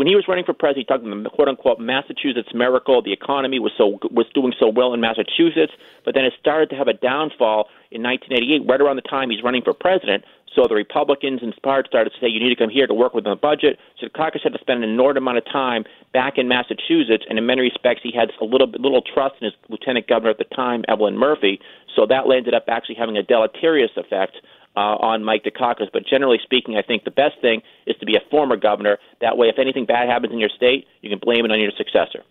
when 0.00 0.06
he 0.06 0.16
was 0.16 0.24
running 0.26 0.46
for 0.46 0.54
president, 0.54 0.78
he 0.78 0.84
talked 0.88 1.04
about 1.04 1.22
the 1.22 1.28
quote 1.28 1.46
unquote 1.46 1.78
Massachusetts 1.78 2.48
miracle. 2.54 3.02
The 3.02 3.12
economy 3.12 3.58
was 3.58 3.70
so 3.76 4.00
was 4.10 4.24
doing 4.32 4.54
so 4.58 4.66
well 4.66 4.94
in 4.94 5.00
Massachusetts, 5.02 5.74
but 6.06 6.14
then 6.14 6.24
it 6.24 6.32
started 6.40 6.70
to 6.70 6.76
have 6.76 6.88
a 6.88 6.94
downfall 6.94 7.68
in 7.90 8.00
1988, 8.00 8.64
right 8.66 8.80
around 8.80 8.96
the 8.96 9.02
time 9.04 9.28
he's 9.28 9.42
running 9.44 9.60
for 9.60 9.74
president. 9.74 10.24
So 10.56 10.64
the 10.66 10.74
Republicans 10.74 11.40
in 11.42 11.52
part 11.62 11.86
started 11.86 12.14
to 12.14 12.16
say, 12.18 12.28
you 12.28 12.40
need 12.40 12.48
to 12.48 12.56
come 12.56 12.70
here 12.70 12.86
to 12.86 12.94
work 12.94 13.12
with 13.12 13.24
the 13.24 13.36
budget. 13.36 13.78
So 14.00 14.08
Dukakis 14.08 14.42
had 14.42 14.54
to 14.54 14.58
spend 14.58 14.82
an 14.82 14.88
inordinate 14.88 15.22
amount 15.22 15.36
of 15.36 15.44
time 15.52 15.84
back 16.14 16.38
in 16.38 16.48
Massachusetts, 16.48 17.24
and 17.28 17.38
in 17.38 17.44
many 17.44 17.60
respects, 17.60 18.00
he 18.02 18.10
had 18.10 18.32
a 18.40 18.44
little 18.46 18.72
little 18.80 19.02
trust 19.02 19.34
in 19.42 19.52
his 19.52 19.54
lieutenant 19.68 20.08
governor 20.08 20.30
at 20.30 20.38
the 20.38 20.48
time, 20.56 20.82
Evelyn 20.88 21.18
Murphy. 21.18 21.60
So 21.94 22.06
that 22.06 22.24
ended 22.24 22.54
up 22.54 22.64
actually 22.68 22.94
having 22.94 23.18
a 23.18 23.22
deleterious 23.22 23.90
effect 23.98 24.40
uh, 24.76 24.80
on 24.80 25.24
Mike 25.24 25.44
Dukakis. 25.44 25.88
But 25.92 26.06
generally 26.06 26.38
speaking, 26.42 26.76
I 26.76 26.82
think 26.82 27.04
the 27.04 27.10
best 27.10 27.40
thing 27.40 27.62
is 27.86 27.96
to 28.00 28.06
be 28.06 28.16
a 28.16 28.20
former 28.30 28.56
governor. 28.56 28.98
That 29.20 29.36
way, 29.36 29.48
if 29.48 29.58
anything 29.58 29.86
bad 29.86 30.08
happens 30.08 30.32
in 30.32 30.38
your 30.38 30.48
state, 30.48 30.86
you 31.02 31.10
can 31.10 31.18
blame 31.18 31.44
it 31.44 31.50
on 31.50 31.60
your 31.60 31.72
successor. 31.76 32.24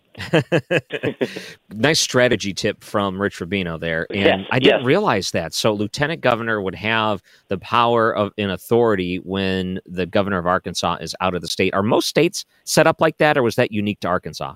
nice 1.70 2.00
strategy 2.00 2.52
tip 2.52 2.82
from 2.82 3.20
Rich 3.20 3.38
Rubino 3.38 3.78
there, 3.78 4.06
and 4.10 4.20
yes, 4.20 4.38
I 4.50 4.58
didn't 4.58 4.80
yes. 4.80 4.86
realize 4.86 5.30
that. 5.30 5.54
So, 5.54 5.72
lieutenant 5.72 6.20
governor 6.20 6.60
would 6.60 6.74
have 6.74 7.22
the 7.48 7.58
power 7.58 8.14
of 8.14 8.32
in 8.36 8.50
authority 8.50 9.16
when 9.18 9.80
the 9.86 10.06
governor 10.06 10.38
of 10.38 10.46
Arkansas 10.46 10.96
is 11.00 11.14
out 11.20 11.34
of 11.34 11.42
the 11.42 11.48
state. 11.48 11.74
Are 11.74 11.82
most 11.82 12.08
states 12.08 12.44
set 12.64 12.86
up 12.86 13.00
like 13.00 13.18
that, 13.18 13.38
or 13.38 13.42
was 13.42 13.54
that 13.56 13.72
unique 13.72 14.00
to 14.00 14.08
Arkansas? 14.08 14.54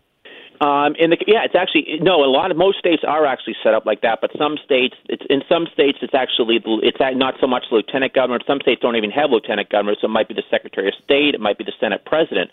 Um, 0.60 0.94
in 0.98 1.10
the 1.10 1.18
yeah, 1.26 1.42
it's 1.44 1.54
actually 1.54 1.98
no. 2.00 2.22
A 2.22 2.30
lot 2.30 2.50
of 2.50 2.56
most 2.56 2.78
states 2.78 3.02
are 3.06 3.26
actually 3.26 3.56
set 3.62 3.74
up 3.74 3.86
like 3.86 4.02
that, 4.02 4.20
but 4.20 4.30
some 4.38 4.56
states, 4.64 4.94
it's 5.08 5.24
in 5.28 5.42
some 5.48 5.66
states, 5.72 5.98
it's 6.00 6.14
actually 6.14 6.62
it's 6.82 6.98
not 7.00 7.34
so 7.40 7.46
much 7.46 7.64
lieutenant 7.72 8.14
governor. 8.14 8.38
Some 8.46 8.60
states 8.60 8.80
don't 8.80 8.94
even 8.94 9.10
have 9.10 9.30
lieutenant 9.30 9.68
governors, 9.68 9.98
so 10.00 10.06
it 10.06 10.10
might 10.10 10.28
be 10.28 10.34
the 10.34 10.46
secretary 10.50 10.88
of 10.88 10.94
state, 11.02 11.34
it 11.34 11.40
might 11.40 11.58
be 11.58 11.64
the 11.64 11.74
senate 11.80 12.04
president. 12.06 12.50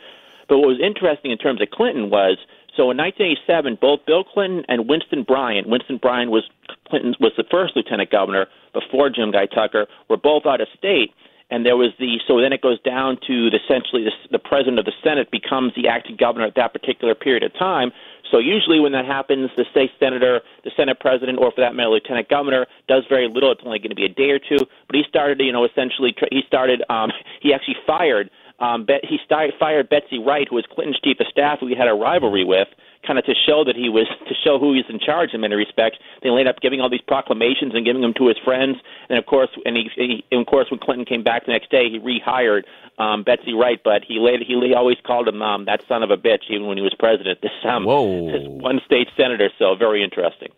But 0.50 0.58
what 0.58 0.68
was 0.68 0.82
interesting 0.82 1.32
in 1.32 1.38
terms 1.38 1.62
of 1.62 1.70
Clinton 1.70 2.10
was 2.10 2.38
so 2.76 2.90
in 2.90 2.98
1987, 2.98 3.78
both 3.80 4.06
Bill 4.08 4.24
Clinton 4.24 4.66
and 4.68 4.90
Winston 4.90 5.24
Bryant. 5.24 5.68
Winston 5.68 5.98
Bryant 5.98 6.32
was 6.32 6.50
Clinton 6.90 7.14
was 7.20 7.34
the 7.38 7.46
first 7.52 7.76
lieutenant 7.76 8.10
governor 8.10 8.48
before 8.74 9.10
Jim 9.10 9.32
Guy 9.32 9.46
Tucker. 9.46 9.86
Were 10.10 10.18
both 10.18 10.46
out 10.46 10.62
of 10.62 10.68
state 10.78 11.14
and 11.52 11.66
there 11.66 11.78
was 11.78 11.92
the 12.00 12.18
so 12.28 12.42
then 12.42 12.54
it 12.54 12.62
goes 12.62 12.82
down 12.82 13.18
to 13.28 13.52
the, 13.52 13.60
essentially 13.60 14.04
the, 14.04 14.12
the 14.32 14.40
president 14.40 14.80
of 14.80 14.86
the 14.86 14.96
Senate 15.04 15.30
becomes 15.30 15.74
the 15.76 15.88
acting 15.88 16.16
governor 16.16 16.48
at 16.48 16.56
that 16.56 16.74
particular 16.74 17.14
period 17.14 17.44
of 17.44 17.54
time. 17.54 17.92
So 18.32 18.40
usually 18.40 18.80
when 18.80 18.94
that 18.94 19.06
happens, 19.06 19.52
the 19.58 19.66
state 19.70 19.92
senator, 20.00 20.40
the 20.64 20.72
Senate 20.78 21.00
president, 21.02 21.38
or 21.38 21.52
for 21.52 21.60
that 21.60 21.76
matter, 21.76 21.90
lieutenant 21.90 22.30
governor 22.30 22.66
does 22.88 23.04
very 23.10 23.28
little. 23.28 23.52
It's 23.52 23.62
only 23.66 23.80
going 23.80 23.92
to 23.92 23.96
be 23.96 24.06
a 24.06 24.10
day 24.10 24.32
or 24.32 24.40
two. 24.40 24.64
But 24.88 24.96
he 24.96 25.04
started, 25.08 25.42
you 25.42 25.52
know, 25.52 25.66
essentially 25.66 26.16
he 26.32 26.42
started. 26.48 26.82
Um, 26.90 27.12
he 27.42 27.54
actually 27.54 27.76
fired. 27.86 28.32
Um, 28.60 28.88
he 29.04 29.18
started, 29.26 29.54
fired 29.60 29.90
Betsy 29.90 30.18
Wright, 30.18 30.48
who 30.48 30.56
was 30.56 30.66
Clinton's 30.72 31.00
chief 31.04 31.20
of 31.20 31.28
staff, 31.28 31.60
who 31.60 31.68
he 31.68 31.76
had 31.76 31.90
a 31.90 31.94
rivalry 31.94 32.46
with 32.46 32.70
kind 33.06 33.18
of 33.18 33.26
to 33.26 33.34
show 33.34 33.64
that 33.64 33.76
he 33.76 33.90
was 33.90 34.08
to 34.28 34.36
show 34.44 34.60
who 34.60 34.74
he's 34.74 34.86
in 34.90 35.00
charge 35.00 35.34
in 35.34 35.42
many 35.42 35.56
respects. 35.56 35.98
They 36.22 36.30
ended 36.30 36.48
up 36.48 36.60
giving 36.62 36.82
all 36.82 36.90
these 36.90 37.02
proclamations 37.08 37.74
and 37.74 37.86
giving 37.86 38.02
them 38.02 38.14
to 38.18 38.28
his 38.28 38.38
friends. 38.44 38.78
And 39.10 39.18
of 39.18 39.26
course, 39.26 39.50
and 39.66 39.76
he, 39.76 39.90
he 39.96 40.26
and 40.32 40.42
of 40.42 40.48
course, 40.48 40.70
when 40.70 40.80
Clinton 40.80 41.06
came 41.06 41.24
back 41.24 41.46
the 41.46 41.52
next 41.52 41.70
day, 41.72 41.90
he 41.90 42.00
rehired 42.00 42.64
um, 42.98 43.24
Betsy 43.24 43.54
Wright, 43.54 43.80
but 43.84 44.04
he 44.08 44.20
later 44.20 44.44
he 44.46 44.74
always 44.74 44.98
called 45.06 45.28
him 45.28 45.42
um, 45.42 45.66
that 45.66 45.84
son 45.88 46.04
of 46.04 46.12
a 46.12 46.18
bitch, 46.18 46.50
even 46.50 46.68
when 46.68 46.78
he 46.78 46.84
was 46.84 46.96
president. 46.98 47.40
This 47.42 47.52
um, 47.68 47.86
Whoa. 47.86 48.32
this 48.32 48.48
one 48.48 48.80
state 48.86 49.08
senator, 49.18 49.50
so 49.58 49.76
very 49.76 50.04
interesting. 50.04 50.50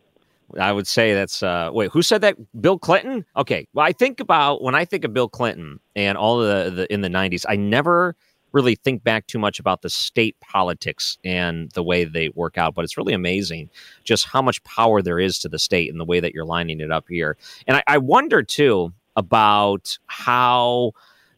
I 0.59 0.71
would 0.71 0.87
say 0.87 1.13
that's 1.13 1.41
uh 1.41 1.69
wait, 1.71 1.91
who 1.91 2.01
said 2.01 2.21
that? 2.21 2.35
Bill 2.61 2.77
Clinton? 2.77 3.25
Okay. 3.35 3.67
Well, 3.73 3.85
I 3.85 3.91
think 3.91 4.19
about 4.19 4.61
when 4.61 4.75
I 4.75 4.85
think 4.85 5.03
of 5.03 5.13
Bill 5.13 5.29
Clinton 5.29 5.79
and 5.95 6.17
all 6.17 6.39
the, 6.39 6.69
the 6.69 6.93
in 6.93 7.01
the 7.01 7.09
90s, 7.09 7.45
I 7.47 7.55
never 7.55 8.15
really 8.53 8.75
think 8.75 9.03
back 9.03 9.27
too 9.27 9.39
much 9.39 9.59
about 9.59 9.81
the 9.81 9.89
state 9.89 10.39
politics 10.39 11.17
and 11.25 11.71
the 11.71 11.83
way 11.83 12.05
they 12.05 12.29
work 12.29 12.57
out, 12.57 12.75
but 12.75 12.85
it's 12.85 12.97
really 12.97 13.13
amazing 13.13 13.69
just 14.03 14.25
how 14.25 14.41
much 14.41 14.63
power 14.63 15.01
there 15.01 15.19
is 15.19 15.39
to 15.39 15.49
the 15.49 15.59
state 15.59 15.91
and 15.91 15.99
the 15.99 16.05
way 16.05 16.19
that 16.19 16.33
you're 16.33 16.45
lining 16.45 16.79
it 16.79 16.91
up 16.91 17.05
here. 17.09 17.35
And 17.67 17.77
I, 17.77 17.83
I 17.87 17.97
wonder 17.97 18.43
too 18.43 18.93
about 19.15 19.97
how 20.05 20.93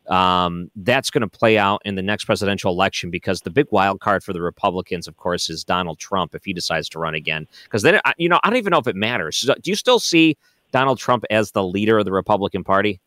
um, 0.08 0.70
that's 0.76 1.10
going 1.10 1.22
to 1.22 1.28
play 1.28 1.58
out 1.58 1.82
in 1.86 1.96
the 1.96 2.04
next 2.04 2.26
presidential 2.26 2.72
election 2.72 3.10
because 3.10 3.42
the 3.42 3.50
big 3.50 3.68
wild 3.72 4.02
card 4.02 4.24
for 4.24 4.34
the 4.34 4.42
Republicans, 4.42 5.08
of 5.08 5.18
course, 5.18 5.50
is 5.50 5.64
Donald 5.64 5.98
Trump 6.00 6.36
if 6.36 6.46
he 6.46 6.54
decides 6.54 6.90
to 6.90 7.00
run 7.00 7.16
again. 7.16 7.48
Because 7.64 7.82
then, 7.82 8.00
you 8.18 8.30
know, 8.30 8.40
I 8.44 8.50
don't 8.50 8.58
even 8.58 8.72
know 8.72 8.78
if 8.78 8.88
it 8.88 8.96
matters. 8.96 9.42
Do 9.42 9.72
you 9.72 9.76
still 9.76 10.00
see 10.00 10.38
Donald 10.72 11.00
Trump 11.00 11.24
as 11.30 11.52
the 11.52 11.64
leader 11.64 11.98
of 11.98 12.06
the 12.06 12.12
Republican 12.12 12.64
Party? 12.64 13.00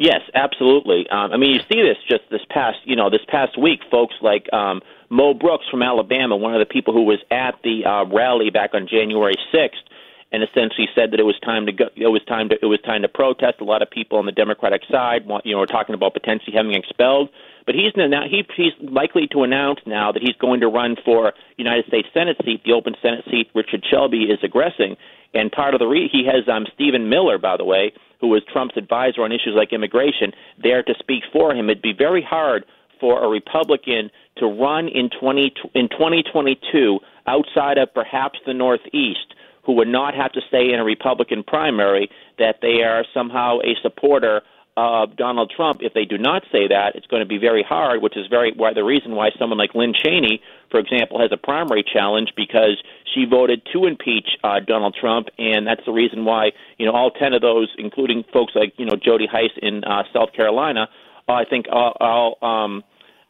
Yes, 0.00 0.22
absolutely. 0.34 1.06
Um, 1.10 1.30
I 1.30 1.36
mean, 1.36 1.50
you 1.50 1.60
see 1.70 1.82
this 1.82 1.98
just 2.08 2.22
this 2.30 2.40
past, 2.48 2.78
you 2.84 2.96
know, 2.96 3.10
this 3.10 3.20
past 3.28 3.60
week, 3.60 3.80
folks 3.90 4.14
like 4.22 4.50
um, 4.50 4.80
Mo 5.10 5.34
Brooks 5.34 5.66
from 5.70 5.82
Alabama, 5.82 6.38
one 6.38 6.54
of 6.54 6.58
the 6.58 6.72
people 6.72 6.94
who 6.94 7.02
was 7.02 7.18
at 7.30 7.56
the 7.62 7.84
uh, 7.84 8.06
rally 8.06 8.48
back 8.48 8.70
on 8.72 8.88
January 8.88 9.34
6th, 9.52 9.84
and 10.32 10.42
essentially 10.42 10.88
said 10.94 11.10
that 11.10 11.20
it 11.20 11.24
was 11.24 11.38
time 11.44 11.66
to 11.66 11.72
go. 11.72 11.84
It 11.96 12.06
was 12.06 12.22
time 12.26 12.48
to 12.48 12.56
it 12.62 12.64
was 12.64 12.80
time 12.80 13.02
to 13.02 13.08
protest. 13.08 13.60
A 13.60 13.64
lot 13.64 13.82
of 13.82 13.90
people 13.90 14.16
on 14.16 14.24
the 14.24 14.32
Democratic 14.32 14.80
side, 14.90 15.26
want, 15.26 15.44
you 15.44 15.54
know, 15.54 15.60
are 15.60 15.66
talking 15.66 15.94
about 15.94 16.14
potentially 16.14 16.56
having 16.56 16.72
expelled. 16.72 17.28
But 17.66 17.74
he's 17.74 17.92
now 17.94 18.22
he, 18.26 18.48
he's 18.56 18.72
likely 18.80 19.26
to 19.32 19.42
announce 19.42 19.80
now 19.84 20.12
that 20.12 20.22
he's 20.22 20.36
going 20.36 20.60
to 20.60 20.68
run 20.68 20.96
for 21.04 21.34
United 21.58 21.84
States 21.88 22.08
Senate 22.14 22.38
seat, 22.42 22.62
the 22.64 22.72
open 22.72 22.94
Senate 23.02 23.26
seat. 23.30 23.50
Richard 23.54 23.84
Shelby 23.84 24.32
is 24.32 24.38
aggressing, 24.42 24.96
And 25.34 25.52
part 25.52 25.74
of 25.74 25.78
the 25.78 25.86
re- 25.86 26.08
he 26.10 26.24
has 26.24 26.48
um, 26.48 26.64
Stephen 26.72 27.10
Miller, 27.10 27.36
by 27.36 27.58
the 27.58 27.64
way, 27.64 27.92
who 28.20 28.28
was 28.28 28.42
Trump's 28.52 28.76
advisor 28.76 29.22
on 29.22 29.32
issues 29.32 29.54
like 29.56 29.72
immigration, 29.72 30.32
there 30.62 30.82
to 30.82 30.94
speak 30.98 31.24
for 31.32 31.54
him. 31.54 31.70
It'd 31.70 31.82
be 31.82 31.92
very 31.92 32.22
hard 32.22 32.64
for 33.00 33.24
a 33.24 33.28
Republican 33.28 34.10
to 34.36 34.46
run 34.46 34.88
in 34.88 35.08
20 35.18 35.54
in 35.74 35.88
2022 35.88 37.00
outside 37.26 37.78
of 37.78 37.92
perhaps 37.94 38.38
the 38.46 38.54
Northeast 38.54 39.34
who 39.62 39.72
would 39.74 39.88
not 39.88 40.14
have 40.14 40.32
to 40.32 40.40
stay 40.48 40.72
in 40.72 40.80
a 40.80 40.84
Republican 40.84 41.42
primary 41.42 42.10
that 42.38 42.56
they 42.62 42.82
are 42.82 43.04
somehow 43.12 43.58
a 43.60 43.74
supporter 43.82 44.42
of 44.80 45.14
Donald 45.14 45.52
Trump. 45.54 45.80
If 45.82 45.92
they 45.92 46.06
do 46.06 46.16
not 46.16 46.42
say 46.50 46.68
that, 46.68 46.96
it's 46.96 47.06
going 47.06 47.20
to 47.20 47.28
be 47.28 47.36
very 47.36 47.62
hard, 47.62 48.00
which 48.00 48.16
is 48.16 48.26
very 48.28 48.52
why 48.56 48.72
the 48.72 48.82
reason 48.82 49.14
why 49.14 49.28
someone 49.38 49.58
like 49.58 49.74
Lynn 49.74 49.92
Cheney, 49.92 50.40
for 50.70 50.80
example, 50.80 51.20
has 51.20 51.30
a 51.32 51.36
primary 51.36 51.84
challenge 51.84 52.30
because 52.34 52.82
she 53.14 53.26
voted 53.26 53.60
to 53.74 53.84
impeach 53.84 54.28
uh, 54.42 54.60
Donald 54.66 54.96
Trump, 54.98 55.28
and 55.36 55.66
that's 55.66 55.84
the 55.84 55.92
reason 55.92 56.24
why 56.24 56.52
you 56.78 56.86
know 56.86 56.92
all 56.92 57.10
ten 57.10 57.34
of 57.34 57.42
those, 57.42 57.68
including 57.76 58.24
folks 58.32 58.54
like 58.54 58.72
you 58.78 58.86
know 58.86 58.96
Jody 58.96 59.26
Hice 59.30 59.52
in 59.60 59.84
uh, 59.84 60.04
South 60.14 60.32
Carolina, 60.32 60.88
uh, 61.28 61.32
I 61.32 61.44
think 61.44 61.66
all. 61.70 61.96
all 62.00 62.38
um, 62.40 62.84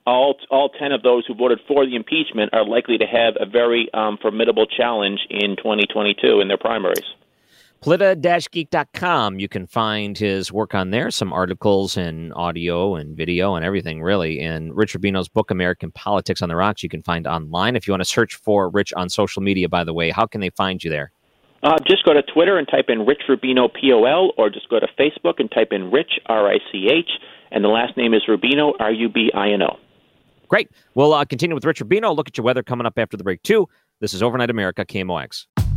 all 0.06 0.34
all 0.50 0.70
ten 0.70 0.92
of 0.92 1.02
those 1.02 1.26
who 1.26 1.34
voted 1.34 1.60
for 1.68 1.84
the 1.84 1.94
impeachment 1.94 2.54
are 2.54 2.64
likely 2.64 2.96
to 2.96 3.04
have 3.04 3.34
a 3.38 3.44
very 3.44 3.90
um, 3.92 4.16
formidable 4.16 4.66
challenge 4.66 5.20
in 5.28 5.56
2022 5.56 6.40
in 6.40 6.48
their 6.48 6.56
primaries. 6.56 7.04
Polita-geek.com. 7.82 9.40
You 9.40 9.48
can 9.48 9.66
find 9.66 10.18
his 10.18 10.52
work 10.52 10.74
on 10.74 10.90
there, 10.90 11.10
some 11.10 11.32
articles 11.32 11.96
and 11.96 12.30
audio 12.34 12.94
and 12.94 13.16
video 13.16 13.54
and 13.54 13.64
everything, 13.64 14.02
really. 14.02 14.38
And 14.40 14.76
Rich 14.76 14.92
Rubino's 14.92 15.28
book, 15.30 15.50
American 15.50 15.90
Politics 15.92 16.42
on 16.42 16.50
the 16.50 16.56
Rocks, 16.56 16.82
you 16.82 16.90
can 16.90 17.02
find 17.02 17.26
online. 17.26 17.76
If 17.76 17.88
you 17.88 17.92
want 17.92 18.02
to 18.02 18.08
search 18.08 18.34
for 18.34 18.68
Rich 18.68 18.92
on 18.94 19.08
social 19.08 19.40
media, 19.40 19.66
by 19.66 19.84
the 19.84 19.94
way, 19.94 20.10
how 20.10 20.26
can 20.26 20.42
they 20.42 20.50
find 20.50 20.84
you 20.84 20.90
there? 20.90 21.10
Uh, 21.62 21.76
just 21.86 22.04
go 22.04 22.12
to 22.12 22.22
Twitter 22.22 22.58
and 22.58 22.68
type 22.68 22.86
in 22.88 23.06
Rich 23.06 23.22
Rubino, 23.28 23.72
P 23.72 23.92
O 23.92 24.04
L, 24.04 24.32
or 24.36 24.50
just 24.50 24.68
go 24.68 24.78
to 24.78 24.88
Facebook 24.98 25.34
and 25.38 25.50
type 25.50 25.68
in 25.72 25.90
Rich, 25.90 26.20
R 26.26 26.50
I 26.50 26.58
C 26.70 26.88
H, 26.90 27.10
and 27.50 27.64
the 27.64 27.68
last 27.68 27.96
name 27.96 28.12
is 28.12 28.22
Rubino, 28.28 28.72
R 28.78 28.92
U 28.92 29.08
B 29.08 29.30
I 29.34 29.48
N 29.50 29.62
O. 29.62 29.78
Great. 30.48 30.68
We'll 30.94 31.14
uh, 31.14 31.24
continue 31.24 31.54
with 31.54 31.64
Rich 31.64 31.80
Rubino. 31.80 32.14
Look 32.14 32.28
at 32.28 32.36
your 32.36 32.44
weather 32.44 32.62
coming 32.62 32.86
up 32.86 32.98
after 32.98 33.16
the 33.16 33.24
break, 33.24 33.42
too. 33.42 33.68
This 34.00 34.12
is 34.14 34.22
Overnight 34.22 34.50
America, 34.50 34.84
KMOX. 34.84 35.46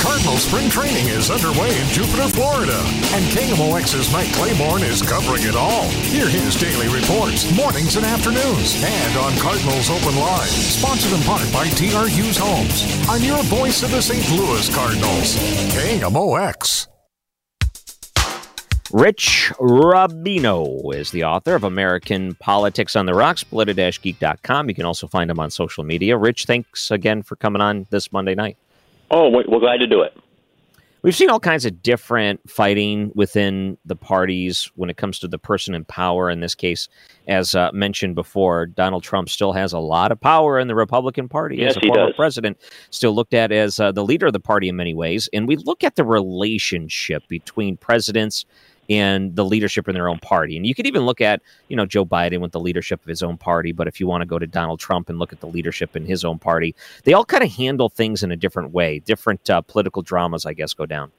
Cardinal 0.00 0.38
spring 0.38 0.70
training 0.70 1.08
is 1.08 1.30
underway 1.30 1.78
in 1.78 1.86
Jupiter, 1.88 2.26
Florida, 2.28 2.80
and 3.12 3.24
KMOX's 3.36 4.10
Mike 4.10 4.32
Claiborne 4.32 4.82
is 4.82 5.02
covering 5.02 5.42
it 5.42 5.54
all. 5.54 5.88
Hear 6.08 6.26
his 6.26 6.56
daily 6.56 6.88
reports, 6.88 7.44
mornings 7.54 7.96
and 7.96 8.06
afternoons, 8.06 8.82
and 8.82 9.16
on 9.18 9.36
Cardinals 9.36 9.90
Open 9.90 10.18
Line, 10.18 10.48
sponsored 10.48 11.12
in 11.12 11.22
part 11.24 11.44
by 11.52 11.68
TR 11.76 12.08
Hughes 12.08 12.38
Homes, 12.40 13.08
on 13.10 13.22
your 13.22 13.42
voice 13.44 13.82
of 13.82 13.90
the 13.90 14.00
St. 14.00 14.24
Louis 14.30 14.74
Cardinals, 14.74 15.36
KMOX. 15.74 16.86
Rich 18.92 19.52
Rubino 19.58 20.94
is 20.94 21.10
the 21.10 21.24
author 21.24 21.54
of 21.54 21.62
American 21.62 22.34
Politics 22.36 22.96
on 22.96 23.04
the 23.04 23.14
Rocks, 23.14 23.44
polita-geek.com. 23.44 24.68
You 24.68 24.74
can 24.74 24.86
also 24.86 25.06
find 25.06 25.30
him 25.30 25.38
on 25.38 25.50
social 25.50 25.84
media. 25.84 26.16
Rich, 26.16 26.46
thanks 26.46 26.90
again 26.90 27.22
for 27.22 27.36
coming 27.36 27.60
on 27.60 27.86
this 27.90 28.10
Monday 28.10 28.34
night. 28.34 28.56
Oh, 29.10 29.28
we're 29.28 29.60
glad 29.60 29.78
to 29.78 29.86
do 29.86 30.02
it. 30.02 30.16
We've 31.02 31.16
seen 31.16 31.30
all 31.30 31.40
kinds 31.40 31.64
of 31.64 31.82
different 31.82 32.48
fighting 32.48 33.10
within 33.14 33.78
the 33.86 33.96
parties 33.96 34.70
when 34.74 34.90
it 34.90 34.98
comes 34.98 35.18
to 35.20 35.28
the 35.28 35.38
person 35.38 35.74
in 35.74 35.86
power. 35.86 36.28
In 36.28 36.40
this 36.40 36.54
case, 36.54 36.88
as 37.26 37.54
uh, 37.54 37.70
mentioned 37.72 38.14
before, 38.14 38.66
Donald 38.66 39.02
Trump 39.02 39.30
still 39.30 39.52
has 39.52 39.72
a 39.72 39.78
lot 39.78 40.12
of 40.12 40.20
power 40.20 40.58
in 40.58 40.68
the 40.68 40.74
Republican 40.74 41.26
Party 41.26 41.56
yes, 41.56 41.70
as 41.70 41.76
a 41.78 41.80
former 41.86 42.06
does. 42.08 42.16
president, 42.16 42.58
still 42.90 43.14
looked 43.14 43.32
at 43.32 43.50
as 43.50 43.80
uh, 43.80 43.90
the 43.92 44.04
leader 44.04 44.26
of 44.26 44.34
the 44.34 44.40
party 44.40 44.68
in 44.68 44.76
many 44.76 44.92
ways. 44.92 45.26
And 45.32 45.48
we 45.48 45.56
look 45.56 45.82
at 45.82 45.96
the 45.96 46.04
relationship 46.04 47.26
between 47.28 47.78
presidents 47.78 48.44
and 48.90 49.36
the 49.36 49.44
leadership 49.44 49.88
in 49.88 49.94
their 49.94 50.08
own 50.08 50.18
party. 50.18 50.56
And 50.56 50.66
you 50.66 50.74
could 50.74 50.86
even 50.86 51.06
look 51.06 51.20
at, 51.20 51.40
you 51.68 51.76
know, 51.76 51.86
Joe 51.86 52.04
Biden 52.04 52.40
with 52.40 52.50
the 52.50 52.58
leadership 52.58 53.00
of 53.00 53.06
his 53.06 53.22
own 53.22 53.38
party. 53.38 53.70
But 53.70 53.86
if 53.86 54.00
you 54.00 54.08
want 54.08 54.22
to 54.22 54.26
go 54.26 54.38
to 54.38 54.48
Donald 54.48 54.80
Trump 54.80 55.08
and 55.08 55.18
look 55.18 55.32
at 55.32 55.40
the 55.40 55.46
leadership 55.46 55.94
in 55.94 56.04
his 56.04 56.24
own 56.24 56.40
party, 56.40 56.74
they 57.04 57.12
all 57.12 57.24
kind 57.24 57.44
of 57.44 57.52
handle 57.52 57.88
things 57.88 58.24
in 58.24 58.32
a 58.32 58.36
different 58.36 58.72
way. 58.72 58.98
Different 58.98 59.48
uh, 59.48 59.60
political 59.60 60.02
dramas, 60.02 60.44
I 60.44 60.54
guess, 60.54 60.74
go 60.74 60.86
down. 60.86 61.12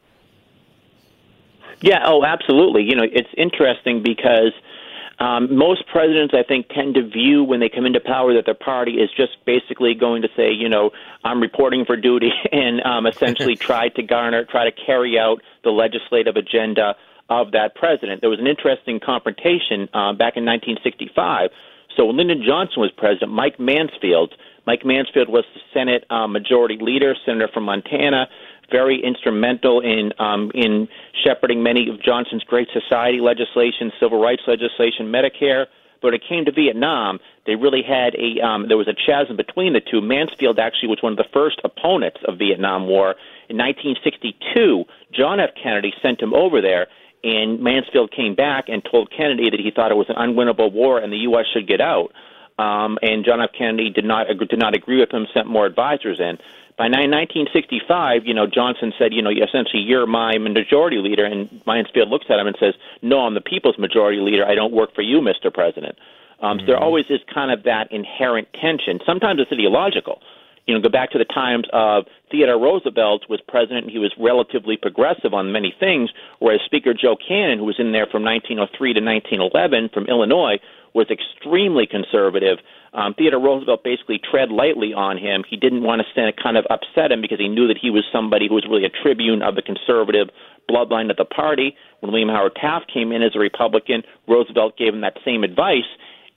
Yeah, 1.82 2.04
oh, 2.06 2.26
absolutely. 2.26 2.84
You 2.84 2.96
know, 2.96 3.06
it's 3.10 3.30
interesting 3.38 4.04
because 4.04 4.52
um, 5.20 5.56
most 5.56 5.88
presidents, 5.88 6.34
I 6.36 6.44
think, 6.44 6.68
tend 6.70 6.96
to 6.96 7.08
view 7.08 7.44
when 7.44 7.62
they 7.62 7.70
come 7.70 7.86
into 7.86 8.02
power 8.02 8.34
that 8.34 8.46
their 8.46 8.54
party 8.54 8.94
is 8.94 9.10
just 9.16 9.38
basically 9.46 9.94
going 9.94 10.24
to 10.24 10.28
say, 10.36 10.52
you 10.52 10.68
know, 10.68 10.92
I'm 11.24 11.40
reporting 11.40 11.86
for 11.86 11.96
duty 11.96 12.32
and 12.52 12.82
um, 12.82 13.08
essentially 13.08 13.56
try 13.70 13.88
to 13.90 14.04
garner, 14.04 14.44
try 14.44 14.66
to 14.66 14.72
carry 14.72 15.18
out 15.18 15.42
the 15.64 15.70
legislative 15.70 16.36
agenda 16.36 16.96
of 17.32 17.52
that 17.54 17.76
president. 17.76 18.20
There 18.20 18.30
was 18.30 18.40
an 18.40 18.48
interesting 18.48 19.00
confrontation 19.00 19.88
uh, 19.96 20.12
back 20.12 20.36
in 20.36 20.44
1965. 20.44 21.50
So 21.96 22.06
when 22.06 22.18
Lyndon 22.18 22.44
Johnson 22.46 22.84
was 22.84 22.92
president, 22.92 23.32
Mike 23.32 23.58
Mansfield, 23.58 24.36
Mike 24.68 24.84
Mansfield 24.86 25.30
was 25.30 25.46
the 25.56 25.62
Senate 25.74 26.04
uh, 26.10 26.28
Majority 26.28 26.78
Leader, 26.80 27.16
senator 27.26 27.48
from 27.48 27.64
Montana, 27.64 28.28
very 28.70 29.02
instrumental 29.04 29.80
in 29.80 30.12
um, 30.20 30.52
in 30.54 30.88
shepherding 31.24 31.64
many 31.64 31.90
of 31.90 32.02
Johnson's 32.04 32.44
Great 32.44 32.68
Society 32.72 33.20
legislation, 33.20 33.92
civil 34.00 34.22
rights 34.22 34.44
legislation, 34.48 35.08
Medicare. 35.08 35.66
But 36.02 36.08
when 36.08 36.14
it 36.16 36.24
came 36.28 36.46
to 36.46 36.52
Vietnam, 36.52 37.20
they 37.46 37.56
really 37.56 37.84
had 37.84 38.16
a 38.16 38.40
um, 38.46 38.68
there 38.68 38.78
was 38.78 38.88
a 38.88 38.96
chasm 38.96 39.36
between 39.36 39.74
the 39.74 39.82
two. 39.82 40.02
Mansfield 40.02 40.60
actually 40.60 40.90
was 40.90 41.00
one 41.02 41.14
of 41.14 41.18
the 41.18 41.30
first 41.34 41.60
opponents 41.64 42.20
of 42.28 42.38
Vietnam 42.38 42.88
War. 42.88 43.16
In 43.50 43.58
1962, 43.58 44.86
John 45.12 45.40
F. 45.40 45.50
Kennedy 45.62 45.94
sent 46.02 46.22
him 46.22 46.34
over 46.34 46.62
there, 46.62 46.88
and 47.24 47.62
Mansfield 47.62 48.12
came 48.12 48.36
back 48.36 48.66
and 48.68 48.84
told 48.84 49.12
Kennedy 49.12 49.50
that 49.50 49.60
he 49.60 49.72
thought 49.72 49.92
it 49.92 49.96
was 49.96 50.10
an 50.10 50.16
unwinnable 50.16 50.72
war 50.72 51.00
and 51.00 51.12
the 51.12 51.18
U.S. 51.18 51.46
should 51.54 51.68
get 51.68 51.82
out. 51.82 52.12
Um, 52.58 53.00
and 53.02 53.26
John 53.26 53.42
F. 53.42 53.52
Kennedy 53.58 53.90
did 53.90 54.06
not 54.06 54.28
did 54.28 54.60
not 54.60 54.76
agree 54.76 55.00
with 55.00 55.12
him, 55.12 55.28
sent 55.34 55.48
more 55.48 55.66
advisors 55.66 56.20
in. 56.20 56.38
By 56.78 56.86
1965, 56.86 58.26
you 58.26 58.34
know, 58.34 58.48
Johnson 58.48 58.94
said, 58.98 59.14
you 59.14 59.22
know, 59.22 59.30
essentially 59.30 59.84
you're 59.84 60.08
my 60.08 60.38
majority 60.38 60.98
leader, 60.98 61.26
and 61.26 61.62
Mansfield 61.68 62.10
looks 62.10 62.26
at 62.30 62.40
him 62.40 62.48
and 62.48 62.56
says, 62.60 62.74
no, 63.02 63.20
I'm 63.20 63.36
the 63.36 63.42
people's 63.42 63.78
majority 63.78 64.20
leader. 64.20 64.46
I 64.46 64.56
don't 64.56 64.74
work 64.74 64.96
for 64.96 65.02
you, 65.02 65.20
Mr. 65.22 65.54
President. 65.54 65.98
Um, 66.40 66.58
mm-hmm. 66.58 66.66
So 66.66 66.72
there 66.72 66.78
always 66.80 67.06
is 67.10 67.20
kind 67.32 67.52
of 67.52 67.64
that 67.64 67.92
inherent 67.92 68.48
tension. 68.54 69.00
Sometimes 69.06 69.40
it's 69.40 69.52
ideological 69.52 70.22
you 70.68 70.74
know, 70.74 70.82
go 70.82 70.90
back 70.90 71.12
to 71.12 71.18
the 71.18 71.26
times 71.26 71.66
of 71.74 72.06
Theodore 72.30 72.60
Roosevelt 72.60 73.26
was 73.30 73.42
president 73.48 73.86
and 73.86 73.92
he 73.92 74.00
was 74.00 74.14
relatively 74.20 74.78
progressive 74.78 75.34
on 75.34 75.52
many 75.52 75.74
things, 75.80 76.10
whereas 76.40 76.62
Speaker 76.66 76.94
Joe 76.94 77.16
Cannon, 77.16 77.60
who 77.60 77.66
was 77.66 77.80
in 77.80 77.92
there 77.92 78.08
from 78.08 78.24
1903 78.24 78.94
to 78.94 79.02
1911 79.02 79.90
from 79.94 80.06
Illinois, 80.08 80.60
was 80.94 81.08
extremely 81.10 81.88
conservative. 81.88 82.60
Um, 82.94 83.14
Theodore 83.16 83.40
Roosevelt 83.40 83.84
basically 83.84 84.20
tread 84.20 84.52
lightly 84.52 84.94
on 84.94 85.18
him. 85.18 85.44
He 85.48 85.56
didn't 85.56 85.84
want 85.84 86.02
to 86.02 86.08
stand, 86.12 86.36
kind 86.36 86.58
of 86.58 86.66
upset 86.70 87.12
him 87.12 87.22
because 87.22 87.40
he 87.40 87.48
knew 87.48 87.68
that 87.68 87.80
he 87.80 87.90
was 87.90 88.04
somebody 88.12 88.48
who 88.48 88.56
was 88.56 88.68
really 88.68 88.84
a 88.84 88.92
tribune 88.92 89.42
of 89.42 89.56
the 89.56 89.62
conservative 89.62 90.28
bloodline 90.70 91.10
of 91.10 91.18
the 91.18 91.26
party. 91.26 91.76
When 92.02 92.12
William 92.12 92.30
Howard 92.30 92.56
Taft 92.60 92.92
came 92.92 93.12
in 93.12 93.24
as 93.24 93.32
a 93.36 93.40
Republican, 93.40 94.04
Roosevelt 94.28 94.78
gave 94.78 94.94
him 94.94 95.02
that 95.02 95.18
same 95.24 95.44
advice. 95.44 95.88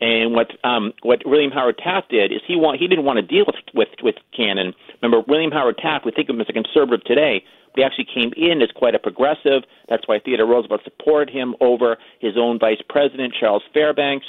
And 0.01 0.35
what 0.35 0.51
um, 0.65 0.93
what 1.03 1.23
William 1.25 1.51
Howard 1.53 1.79
Taft 1.79 2.11
did 2.11 2.33
is 2.33 2.41
he 2.47 2.57
want 2.57 2.81
he 2.81 2.89
didn't 2.89 3.05
want 3.05 3.19
to 3.19 3.23
deal 3.23 3.45
with 3.47 3.57
with 3.75 3.89
with 4.03 4.17
Cannon. 4.37 4.75
Remember, 5.01 5.25
William 5.29 5.51
Howard 5.51 5.79
Taft, 5.79 6.05
we 6.05 6.11
think 6.13 6.29
of 6.29 6.35
him 6.35 6.41
as 6.41 6.49
a 6.49 6.53
conservative 6.53 7.05
today, 7.05 7.45
but 7.73 7.81
he 7.81 7.85
actually 7.85 8.07
came 8.13 8.33
in 8.37 8.61
as 8.61 8.71
quite 8.75 8.95
a 8.95 8.99
progressive. 8.99 9.63
That's 9.89 10.07
why 10.07 10.19
Theodore 10.19 10.47
Roosevelt 10.47 10.83
supported 10.85 11.33
him 11.33 11.55
over 11.61 11.97
his 12.19 12.37
own 12.37 12.59
vice 12.59 12.83
president 12.89 13.35
Charles 13.39 13.63
Fairbanks. 13.73 14.27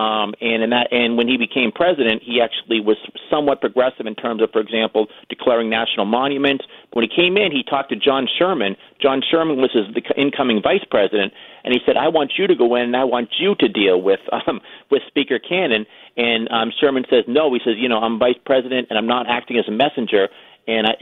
Um, 0.00 0.32
and 0.40 0.62
in 0.62 0.70
that, 0.70 0.88
and 0.92 1.18
when 1.18 1.28
he 1.28 1.36
became 1.36 1.72
president, 1.72 2.22
he 2.24 2.40
actually 2.40 2.80
was 2.80 2.96
somewhat 3.28 3.60
progressive 3.60 4.06
in 4.06 4.14
terms 4.14 4.40
of, 4.40 4.50
for 4.50 4.60
example, 4.60 5.08
declaring 5.28 5.68
national 5.68 6.06
monuments. 6.06 6.64
When 6.94 7.04
he 7.04 7.14
came 7.14 7.36
in, 7.36 7.52
he 7.52 7.62
talked 7.62 7.90
to 7.90 7.96
John 7.96 8.26
Sherman. 8.38 8.76
John 8.98 9.20
Sherman 9.20 9.60
was 9.60 9.72
his 9.72 9.92
the 9.92 10.00
incoming 10.16 10.62
vice 10.62 10.84
president, 10.90 11.34
and 11.64 11.74
he 11.74 11.80
said, 11.84 11.98
"I 11.98 12.08
want 12.08 12.32
you 12.38 12.46
to 12.46 12.54
go 12.54 12.76
in, 12.76 12.82
and 12.82 12.96
I 12.96 13.04
want 13.04 13.28
you 13.38 13.54
to 13.56 13.68
deal 13.68 14.00
with 14.00 14.20
um, 14.46 14.62
with 14.90 15.02
Speaker 15.06 15.38
Cannon." 15.38 15.84
And 16.16 16.50
um, 16.50 16.72
Sherman 16.80 17.04
says, 17.10 17.24
"No." 17.28 17.52
He 17.52 17.60
says, 17.62 17.74
"You 17.76 17.90
know, 17.90 17.98
I'm 17.98 18.18
vice 18.18 18.40
president, 18.46 18.86
and 18.88 18.98
I'm 18.98 19.06
not 19.06 19.28
acting 19.28 19.58
as 19.58 19.68
a 19.68 19.72
messenger." 19.72 20.28
And 20.70 20.86
I, 20.86 20.92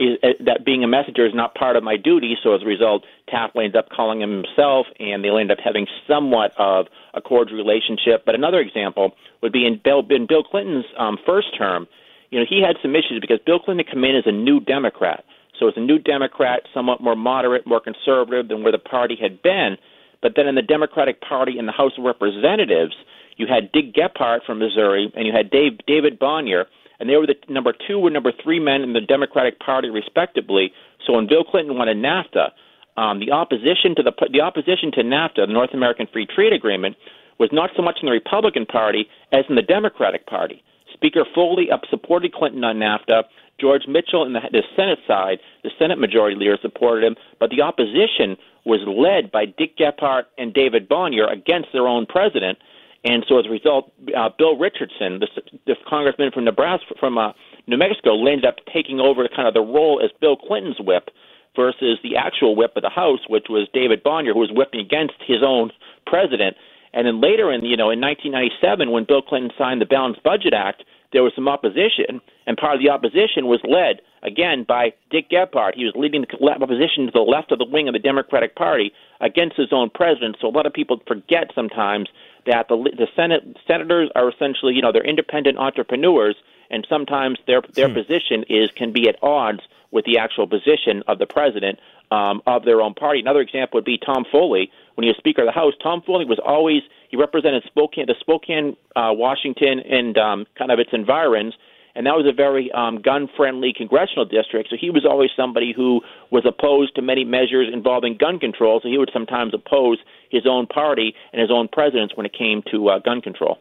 that 0.45 0.65
being 0.65 0.83
a 0.83 0.87
messenger 0.87 1.27
is 1.27 1.33
not 1.35 1.53
part 1.53 1.75
of 1.75 1.83
my 1.83 1.95
duty. 1.95 2.35
So 2.41 2.55
as 2.55 2.63
a 2.63 2.65
result, 2.65 3.03
Taft 3.29 3.55
ends 3.55 3.75
up 3.77 3.89
calling 3.95 4.19
him 4.19 4.41
himself, 4.41 4.87
and 4.99 5.23
they 5.23 5.29
end 5.29 5.51
up 5.51 5.59
having 5.63 5.85
somewhat 6.07 6.53
of 6.57 6.87
a 7.13 7.21
cordial 7.21 7.55
relationship. 7.55 8.25
But 8.25 8.33
another 8.33 8.57
example 8.59 9.11
would 9.43 9.53
be 9.53 9.67
in 9.67 9.79
Bill, 9.83 10.01
in 10.09 10.25
Bill 10.25 10.41
Clinton's 10.41 10.85
um, 10.97 11.19
first 11.23 11.55
term. 11.55 11.85
You 12.31 12.39
know, 12.39 12.45
he 12.49 12.63
had 12.65 12.77
some 12.81 12.95
issues 12.95 13.21
because 13.21 13.37
Bill 13.45 13.59
Clinton 13.59 13.85
came 13.85 14.03
in 14.03 14.15
as 14.15 14.23
a 14.25 14.31
new 14.31 14.59
Democrat. 14.59 15.23
So 15.59 15.67
as 15.67 15.75
a 15.77 15.81
new 15.81 15.99
Democrat, 15.99 16.63
somewhat 16.73 16.99
more 16.99 17.15
moderate, 17.15 17.67
more 17.67 17.81
conservative 17.81 18.47
than 18.47 18.63
where 18.63 18.71
the 18.71 18.79
party 18.79 19.17
had 19.21 19.43
been. 19.43 19.77
But 20.23 20.33
then 20.35 20.47
in 20.47 20.55
the 20.55 20.63
Democratic 20.63 21.21
Party 21.21 21.59
in 21.59 21.67
the 21.67 21.71
House 21.71 21.91
of 21.95 22.05
Representatives, 22.05 22.95
you 23.37 23.45
had 23.45 23.71
Dick 23.71 23.93
Gephardt 23.93 24.45
from 24.47 24.57
Missouri, 24.57 25.13
and 25.15 25.27
you 25.27 25.33
had 25.33 25.51
Dave, 25.51 25.77
David 25.85 26.19
Bonior, 26.19 26.65
and 26.99 27.09
they 27.09 27.15
were 27.15 27.27
the 27.27 27.35
number 27.47 27.73
two 27.87 28.05
and 28.05 28.13
number 28.13 28.31
three 28.43 28.59
men 28.59 28.81
in 28.81 28.93
the 28.93 29.01
Democratic 29.01 29.59
Party, 29.59 29.89
respectively. 29.89 30.73
So 31.05 31.13
when 31.13 31.27
Bill 31.27 31.43
Clinton 31.43 31.77
wanted 31.77 31.97
NAFTA, 31.97 32.51
um, 32.97 33.19
the 33.19 33.31
opposition 33.31 33.95
to 33.95 34.03
the 34.03 34.11
the 34.31 34.41
opposition 34.41 34.91
to 34.93 35.03
NAFTA, 35.03 35.47
the 35.47 35.53
North 35.53 35.73
American 35.73 36.07
Free 36.11 36.25
Trade 36.25 36.53
Agreement, 36.53 36.95
was 37.39 37.49
not 37.51 37.71
so 37.75 37.81
much 37.81 37.99
in 38.01 38.07
the 38.07 38.11
Republican 38.11 38.65
Party 38.65 39.07
as 39.31 39.45
in 39.49 39.55
the 39.55 39.61
Democratic 39.61 40.27
Party. 40.27 40.61
Speaker 40.93 41.23
Foley 41.33 41.71
up 41.71 41.81
supported 41.89 42.33
Clinton 42.33 42.63
on 42.63 42.77
NAFTA. 42.77 43.23
George 43.59 43.83
Mitchell 43.87 44.25
in 44.25 44.33
the, 44.33 44.39
the 44.51 44.63
Senate 44.75 44.99
side, 45.05 45.39
the 45.63 45.71
Senate 45.77 45.99
Majority 45.99 46.35
Leader 46.35 46.57
supported 46.61 47.05
him, 47.05 47.15
but 47.39 47.49
the 47.49 47.61
opposition 47.61 48.37
was 48.65 48.79
led 48.87 49.31
by 49.31 49.45
Dick 49.45 49.77
Gephardt 49.77 50.23
and 50.37 50.53
David 50.53 50.87
Bonior 50.87 51.31
against 51.31 51.69
their 51.73 51.87
own 51.87 52.05
president. 52.05 52.57
And 53.03 53.25
so 53.29 53.39
as 53.39 53.45
a 53.45 53.49
result, 53.49 53.93
uh, 54.15 54.29
Bill 54.37 54.57
Richardson, 54.57 55.19
the, 55.19 55.27
the 55.65 55.75
congressman 55.87 56.31
from 56.31 56.43
Nebraska, 56.43 56.95
from 56.99 57.17
uh, 57.17 57.31
New 57.65 57.77
Mexico, 57.77 58.19
ended 58.27 58.45
up 58.45 58.55
taking 58.73 58.99
over 58.99 59.27
kind 59.33 59.47
of 59.47 59.53
the 59.53 59.61
role 59.61 60.01
as 60.03 60.11
Bill 60.19 60.35
Clinton's 60.35 60.79
whip 60.79 61.09
versus 61.55 61.97
the 62.03 62.17
actual 62.17 62.55
whip 62.55 62.73
of 62.75 62.83
the 62.83 62.89
House, 62.89 63.21
which 63.27 63.45
was 63.49 63.67
David 63.73 64.03
Bonior, 64.03 64.33
who 64.33 64.39
was 64.39 64.51
whipping 64.51 64.81
against 64.81 65.15
his 65.25 65.39
own 65.43 65.71
president. 66.05 66.57
And 66.93 67.07
then 67.07 67.21
later 67.21 67.51
in, 67.51 67.63
you 67.63 67.77
know, 67.77 67.89
in 67.89 68.01
1997, 68.01 68.91
when 68.91 69.05
Bill 69.07 69.21
Clinton 69.21 69.51
signed 69.57 69.81
the 69.81 69.85
Balanced 69.85 70.23
Budget 70.23 70.53
Act, 70.53 70.83
there 71.11 71.23
was 71.23 71.33
some 71.35 71.47
opposition, 71.47 72.21
and 72.45 72.57
part 72.57 72.75
of 72.75 72.81
the 72.81 72.89
opposition 72.89 73.47
was 73.49 73.59
led 73.65 74.01
again 74.21 74.63
by 74.67 74.93
Dick 75.09 75.29
Gephardt. 75.29 75.73
He 75.75 75.85
was 75.85 75.93
leading 75.95 76.21
the 76.21 76.47
opposition 76.61 77.07
to 77.07 77.11
the 77.11 77.25
left 77.25 77.51
of 77.51 77.57
the 77.57 77.65
wing 77.65 77.87
of 77.87 77.93
the 77.93 77.99
Democratic 77.99 78.55
Party 78.55 78.91
against 79.19 79.57
his 79.57 79.73
own 79.73 79.89
president. 79.89 80.37
So 80.39 80.47
a 80.47 80.53
lot 80.53 80.67
of 80.67 80.73
people 80.73 81.01
forget 81.07 81.49
sometimes 81.55 82.09
that 82.45 82.67
the 82.67 82.75
the 82.75 83.07
Senate 83.15 83.57
senators 83.67 84.09
are 84.15 84.29
essentially, 84.29 84.73
you 84.73 84.81
know, 84.81 84.91
they're 84.91 85.03
independent 85.03 85.57
entrepreneurs, 85.57 86.35
and 86.69 86.85
sometimes 86.89 87.39
their 87.47 87.61
their 87.73 87.87
hmm. 87.87 87.95
position 87.95 88.43
is 88.49 88.71
can 88.75 88.91
be 88.91 89.07
at 89.07 89.21
odds 89.23 89.61
with 89.91 90.05
the 90.05 90.19
actual 90.19 90.47
position 90.47 91.03
of 91.07 91.17
the 91.17 91.25
president 91.25 91.79
um, 92.11 92.41
of 92.45 92.63
their 92.63 92.81
own 92.81 92.93
party. 92.93 93.19
Another 93.19 93.41
example 93.41 93.77
would 93.77 93.85
be 93.85 93.97
Tom 93.97 94.25
Foley. 94.31 94.71
When 94.95 95.03
he 95.03 95.09
was 95.09 95.17
Speaker 95.17 95.43
of 95.43 95.47
the 95.47 95.51
House, 95.53 95.73
Tom 95.81 96.01
Foley 96.01 96.25
was 96.25 96.39
always 96.43 96.81
he 97.09 97.17
represented 97.17 97.63
Spokane, 97.65 98.05
the 98.07 98.15
Spokane, 98.19 98.75
uh, 98.95 99.11
Washington, 99.13 99.79
and 99.79 100.17
um, 100.17 100.45
kind 100.57 100.71
of 100.71 100.79
its 100.79 100.91
environs. 100.93 101.53
And 101.99 102.07
that 102.07 102.15
was 102.15 102.25
a 102.25 102.31
very 102.31 102.71
um, 102.71 103.01
gun-friendly 103.01 103.73
congressional 103.75 104.23
district. 104.23 104.69
So 104.69 104.77
he 104.79 104.89
was 104.89 105.05
always 105.05 105.31
somebody 105.35 105.73
who 105.75 105.99
was 106.31 106.45
opposed 106.45 106.95
to 106.95 107.01
many 107.01 107.25
measures 107.25 107.67
involving 107.73 108.15
gun 108.15 108.39
control. 108.39 108.79
So 108.81 108.87
he 108.87 108.97
would 108.97 109.09
sometimes 109.11 109.53
oppose 109.53 109.97
his 110.31 110.47
own 110.47 110.65
party 110.65 111.13
and 111.33 111.41
his 111.41 111.51
own 111.51 111.67
presidents 111.67 112.15
when 112.15 112.25
it 112.25 112.31
came 112.31 112.63
to 112.71 112.87
uh, 112.87 112.99
gun 112.99 113.19
control. 113.19 113.57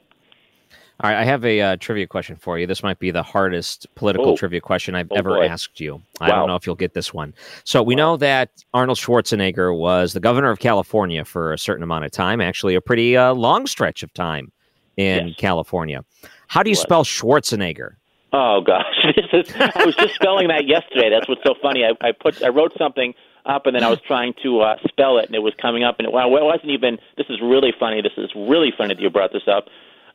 All 1.01 1.11
right, 1.11 1.16
I 1.16 1.24
have 1.24 1.44
a 1.44 1.61
uh, 1.61 1.77
trivia 1.81 2.07
question 2.07 2.37
for 2.37 2.61
you. 2.61 2.68
This 2.68 2.85
might 2.85 3.01
be 3.01 3.11
the 3.11 3.24
hardest 3.24 3.92
political 3.96 4.31
oh. 4.31 4.37
trivia 4.37 4.61
question 4.61 4.94
I've 4.94 5.11
oh, 5.11 5.16
ever 5.16 5.31
boy. 5.31 5.46
asked 5.48 5.81
you. 5.81 5.94
Wow. 5.94 6.03
I 6.20 6.29
don't 6.29 6.46
know 6.46 6.55
if 6.55 6.64
you'll 6.64 6.77
get 6.77 6.94
this 6.94 7.12
one. 7.12 7.35
So 7.64 7.83
we 7.83 7.96
wow. 7.96 8.03
know 8.03 8.16
that 8.18 8.51
Arnold 8.72 8.98
Schwarzenegger 8.98 9.77
was 9.77 10.12
the 10.12 10.20
governor 10.20 10.53
of 10.53 10.61
California 10.61 11.24
for 11.24 11.53
a 11.53 11.59
certain 11.59 11.83
amount 11.83 12.05
of 12.05 12.12
time, 12.12 12.40
actually 12.40 12.77
a 12.77 12.81
pretty 12.81 13.16
uh, 13.16 13.35
long 13.35 13.66
stretch 13.66 14.05
of 14.05 14.14
time 14.14 14.53
in 14.96 15.29
yes. 15.29 15.37
California. 15.38 16.05
How 16.46 16.62
do 16.62 16.70
you 16.70 16.77
what? 16.77 16.83
spell 16.83 17.03
Schwarzenegger? 17.03 17.96
Oh 18.32 18.60
gosh, 18.60 19.14
this 19.16 19.26
is, 19.48 19.54
I 19.56 19.84
was 19.84 19.96
just 19.96 20.14
spelling 20.14 20.48
that 20.48 20.66
yesterday. 20.66 21.10
That's 21.10 21.28
what's 21.28 21.42
so 21.44 21.54
funny. 21.62 21.84
I, 21.84 21.92
I 22.06 22.12
put 22.12 22.42
I 22.42 22.48
wrote 22.48 22.72
something 22.76 23.14
up 23.46 23.66
and 23.66 23.74
then 23.74 23.82
I 23.82 23.88
was 23.88 24.00
trying 24.06 24.34
to 24.42 24.60
uh, 24.60 24.76
spell 24.86 25.18
it 25.18 25.26
and 25.26 25.34
it 25.34 25.38
was 25.38 25.54
coming 25.60 25.82
up 25.82 25.96
and 25.98 26.06
it, 26.06 26.12
well, 26.12 26.26
it 26.26 26.44
wasn't 26.44 26.70
even. 26.70 26.98
This 27.16 27.26
is 27.30 27.40
really 27.40 27.72
funny. 27.78 28.02
This 28.02 28.12
is 28.18 28.30
really 28.36 28.72
funny 28.76 28.94
that 28.94 29.00
you 29.00 29.08
brought 29.10 29.32
this 29.32 29.48
up 29.48 29.68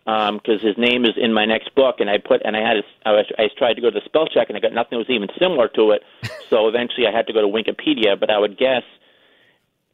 because 0.06 0.62
um, 0.62 0.68
his 0.68 0.78
name 0.78 1.06
is 1.06 1.14
in 1.16 1.34
my 1.34 1.46
next 1.46 1.74
book, 1.76 1.96
and 2.00 2.10
I 2.10 2.18
put 2.18 2.42
and 2.44 2.58
I 2.58 2.60
had 2.60 2.78
a, 2.78 2.84
I, 3.06 3.12
was, 3.12 3.26
I 3.40 3.48
tried 3.58 3.76
to 3.76 3.82
go 3.82 3.90
to 3.90 4.00
the 4.00 4.06
spell 4.06 4.28
check, 4.28 4.50
and 4.50 4.58
I 4.58 4.60
got 4.60 4.74
nothing 4.74 4.98
that 5.00 5.08
was 5.08 5.10
even 5.10 5.30
similar 5.40 5.70
to 5.70 5.92
it. 5.92 6.04
so 6.50 6.68
eventually, 6.68 7.08
I 7.08 7.16
had 7.16 7.28
to 7.28 7.34
go 7.34 7.42
to 7.42 7.48
Wikipedia, 7.48 8.20
but 8.20 8.30
I 8.30 8.38
would 8.38 8.58
guess 8.58 8.84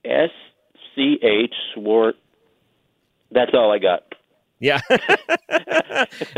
S 0.03 0.31
C 0.95 1.19
H 1.21 1.53
Swart. 1.73 2.15
That's 3.31 3.51
all 3.53 3.71
I 3.71 3.77
got. 3.77 4.15
Yeah, 4.59 4.81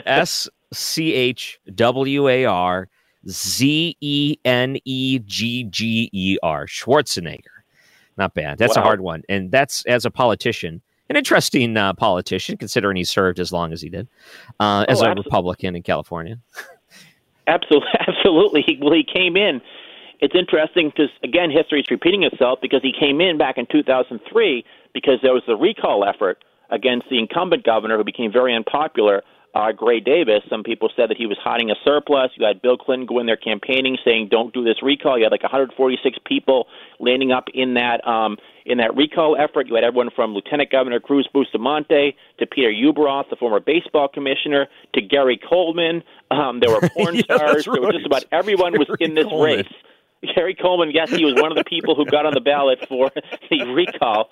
S 0.06 0.50
C 0.74 1.14
H 1.14 1.60
W 1.74 2.28
A 2.28 2.46
R 2.46 2.88
Z 3.28 3.98
E 4.00 4.38
N 4.46 4.78
E 4.86 5.20
G 5.20 5.64
G 5.64 6.10
E 6.14 6.38
R 6.44 6.66
Schwarzenegger. 6.68 7.46
Not 8.18 8.34
bad. 8.34 8.58
That's 8.58 8.76
wow. 8.76 8.84
a 8.84 8.86
hard 8.86 9.02
one, 9.02 9.24
and 9.30 9.52
that's 9.52 9.86
as 9.86 10.06
a 10.06 10.12
politician 10.12 10.82
an 11.12 11.18
interesting 11.18 11.76
uh, 11.76 11.92
politician, 11.94 12.56
considering 12.56 12.96
he 12.96 13.04
served 13.04 13.38
as 13.38 13.52
long 13.52 13.74
as 13.74 13.82
he 13.82 13.90
did 13.90 14.08
uh, 14.62 14.86
as 14.88 15.02
oh, 15.02 15.06
a 15.06 15.10
absolutely. 15.10 15.24
Republican 15.26 15.76
in 15.76 15.84
California. 15.84 16.40
absolutely, 17.48 17.90
absolutely. 18.08 18.62
He, 18.66 18.80
well, 18.82 18.94
he 18.94 19.04
came 19.04 19.36
in. 19.36 19.62
It's 20.22 20.34
interesting 20.34 20.90
because 20.90 21.10
again, 21.22 21.52
history 21.52 21.82
is 21.82 21.92
repeating 21.92 22.24
itself 22.24 22.60
because 22.62 22.82
he 22.82 22.94
came 22.98 23.20
in 23.20 23.38
back 23.38 23.58
in 23.58 23.68
2003 23.70 24.64
because 24.94 25.16
there 25.22 25.34
was 25.34 25.44
the 25.48 25.58
recall 25.58 26.06
effort 26.06 26.46
against 26.72 27.10
the 27.10 27.20
incumbent 27.20 27.64
governor 27.64 27.98
who 27.98 28.04
became 28.04 28.32
very 28.32 28.56
unpopular 28.56 29.24
uh, 29.54 29.72
Gray 29.72 30.00
Davis. 30.00 30.42
Some 30.50 30.64
people 30.64 30.90
said 30.96 31.10
that 31.10 31.18
he 31.18 31.26
was 31.26 31.38
hiding 31.44 31.70
a 31.72 31.76
surplus. 31.84 32.32
You 32.36 32.46
had 32.46 32.62
Bill 32.62 32.78
Clinton 32.78 33.06
go 33.06 33.20
in 33.20 33.26
there 33.26 33.38
campaigning, 33.38 33.98
saying, 34.04 34.30
"Don't 34.32 34.54
do 34.54 34.64
this 34.64 34.82
recall." 34.82 35.18
You 35.18 35.26
had 35.26 35.32
like 35.32 35.44
146 35.44 36.18
people 36.26 36.68
landing 37.00 37.32
up 37.32 37.46
in 37.54 37.74
that 37.74 38.06
um, 38.08 38.38
in 38.66 38.78
that 38.78 38.96
recall 38.96 39.36
effort. 39.38 39.68
You 39.68 39.76
had 39.76 39.84
everyone 39.84 40.10
from 40.16 40.34
Lieutenant 40.34 40.72
Governor 40.72 41.00
Cruz 41.00 41.28
Bustamante 41.34 42.16
to 42.40 42.46
Peter 42.46 42.70
Ueberroth, 42.72 43.30
the 43.30 43.36
former 43.36 43.60
baseball 43.60 44.08
commissioner, 44.08 44.68
to 44.94 45.02
Gary 45.02 45.38
Coleman. 45.38 46.04
Um, 46.30 46.62
there 46.62 46.72
were 46.72 46.88
porn 46.96 47.16
yeah, 47.16 47.24
stars. 47.24 47.68
Right. 47.68 47.76
There 47.76 47.82
was 47.82 47.96
just 47.96 48.06
about 48.06 48.26
everyone 48.32 48.74
was 48.78 48.88
in 49.00 49.16
this 49.16 49.26
Coleman. 49.26 49.58
race. 49.58 49.74
Gary 50.36 50.56
Coleman, 50.56 50.92
yes, 50.92 51.10
he 51.10 51.26
was 51.26 51.36
one 51.36 51.52
of 51.52 51.58
the 51.58 51.64
people 51.64 51.96
who 51.96 52.06
got 52.06 52.26
on 52.26 52.34
the 52.34 52.42
ballot 52.42 52.86
for 52.88 53.12
the 53.50 53.64
recall, 53.66 54.30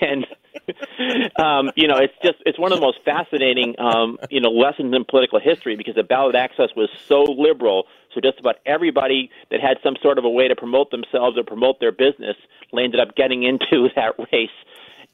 and 0.00 0.26
um, 1.38 1.70
you 1.74 1.88
know, 1.88 1.96
it's 1.96 2.14
just 2.22 2.36
it's 2.44 2.58
one 2.58 2.72
of 2.72 2.78
the 2.78 2.84
most 2.84 2.98
fascinating 3.04 3.74
um, 3.78 4.18
you 4.30 4.40
know 4.40 4.50
lessons 4.50 4.94
in 4.94 5.04
political 5.04 5.40
history 5.40 5.76
because 5.76 5.94
the 5.94 6.02
ballot 6.02 6.34
access 6.34 6.68
was 6.76 6.90
so 7.06 7.22
liberal. 7.22 7.86
So 8.14 8.20
just 8.20 8.38
about 8.38 8.56
everybody 8.66 9.30
that 9.50 9.60
had 9.60 9.78
some 9.82 9.96
sort 10.02 10.18
of 10.18 10.24
a 10.24 10.28
way 10.28 10.46
to 10.48 10.54
promote 10.54 10.90
themselves 10.90 11.38
or 11.38 11.44
promote 11.44 11.80
their 11.80 11.92
business 11.92 12.36
ended 12.78 13.00
up 13.00 13.16
getting 13.16 13.42
into 13.42 13.88
that 13.96 14.14
race. 14.32 14.50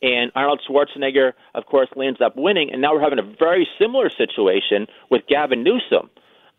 And 0.03 0.31
Arnold 0.35 0.63
Schwarzenegger, 0.69 1.33
of 1.55 1.67
course, 1.67 1.89
lands 1.97 2.21
up 2.21 2.37
winning. 2.37 2.71
And 2.73 2.81
now 2.81 2.95
we're 2.95 3.03
having 3.03 3.19
a 3.19 3.35
very 3.39 3.69
similar 3.81 4.11
situation 4.11 4.87
with 5.11 5.23
Gavin 5.29 5.63
Newsom. 5.65 6.11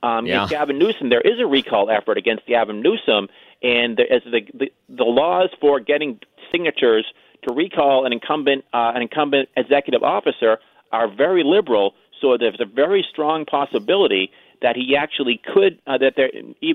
Um, 0.03 0.25
Yeah. 0.25 0.47
Gavin 0.49 0.77
Newsom, 0.77 1.09
there 1.09 1.21
is 1.21 1.39
a 1.39 1.45
recall 1.45 1.89
effort 1.89 2.17
against 2.17 2.45
Gavin 2.45 2.81
Newsom, 2.81 3.27
and 3.61 3.97
the, 3.97 4.03
as 4.03 4.21
the, 4.25 4.41
the 4.53 4.71
the 4.87 5.03
laws 5.03 5.49
for 5.59 5.79
getting 5.79 6.19
signatures 6.51 7.05
to 7.47 7.53
recall 7.53 8.05
an 8.05 8.13
incumbent 8.13 8.65
uh, 8.73 8.91
an 8.95 9.01
incumbent 9.01 9.49
executive 9.55 10.03
officer 10.03 10.59
are 10.91 11.13
very 11.13 11.43
liberal. 11.43 11.93
So 12.21 12.37
there's 12.37 12.59
a 12.59 12.65
very 12.65 13.05
strong 13.09 13.45
possibility 13.45 14.31
that 14.61 14.75
he 14.75 14.95
actually 14.95 15.41
could 15.53 15.79
uh, 15.87 15.97
that 15.97 16.13
there. 16.15 16.29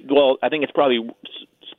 Well, 0.09 0.39
I 0.43 0.49
think 0.49 0.63
it's 0.63 0.73
probably 0.73 1.11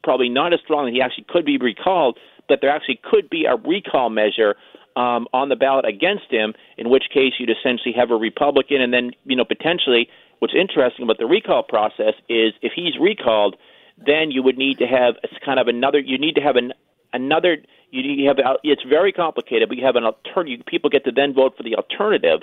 probably 0.04 0.30
not 0.30 0.54
as 0.54 0.60
strong 0.64 0.86
that 0.86 0.94
he 0.94 1.02
actually 1.02 1.26
could 1.30 1.46
be 1.46 1.58
recalled, 1.58 2.18
but 2.48 2.60
there 2.62 2.70
actually 2.70 3.00
could 3.04 3.30
be 3.30 3.46
a 3.46 3.56
recall 3.56 4.10
measure 4.10 4.56
um, 4.96 5.28
on 5.34 5.50
the 5.50 5.56
ballot 5.56 5.86
against 5.86 6.30
him. 6.30 6.54
In 6.78 6.90
which 6.90 7.06
case, 7.14 7.34
you'd 7.40 7.50
essentially 7.50 7.94
have 7.98 8.12
a 8.12 8.16
Republican, 8.16 8.82
and 8.82 8.94
then 8.94 9.12
you 9.26 9.36
know 9.36 9.46
potentially. 9.46 10.10
What's 10.40 10.54
interesting 10.54 11.04
about 11.04 11.18
the 11.18 11.26
recall 11.26 11.64
process 11.64 12.14
is 12.28 12.52
if 12.62 12.74
he's 12.76 13.00
recalled, 13.00 13.56
then 13.98 14.32
you 14.32 14.44
would 14.44 14.58
need 14.58 14.80
to 14.80 14.86
have 14.86 15.16
it's 15.24 15.34
kind 15.44 15.60
of 15.60 15.68
another. 15.68 16.00
You 16.00 16.18
need 16.18 16.36
to 16.36 16.42
have 16.42 16.56
an 16.56 16.74
another. 17.14 17.58
You 17.92 18.28
have 18.28 18.38
it's 18.64 18.84
very 18.84 19.12
complicated, 19.12 19.70
but 19.70 19.78
you 19.78 19.86
have 19.86 19.96
an 19.96 20.04
alternative. 20.04 20.66
People 20.66 20.90
get 20.90 21.06
to 21.06 21.12
then 21.12 21.34
vote 21.34 21.56
for 21.56 21.64
the 21.64 21.76
alternative. 21.76 22.42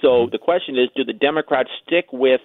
So 0.00 0.28
the 0.30 0.38
question 0.38 0.78
is, 0.78 0.88
do 0.94 1.04
the 1.04 1.12
Democrats 1.12 1.70
stick 1.86 2.06
with? 2.12 2.40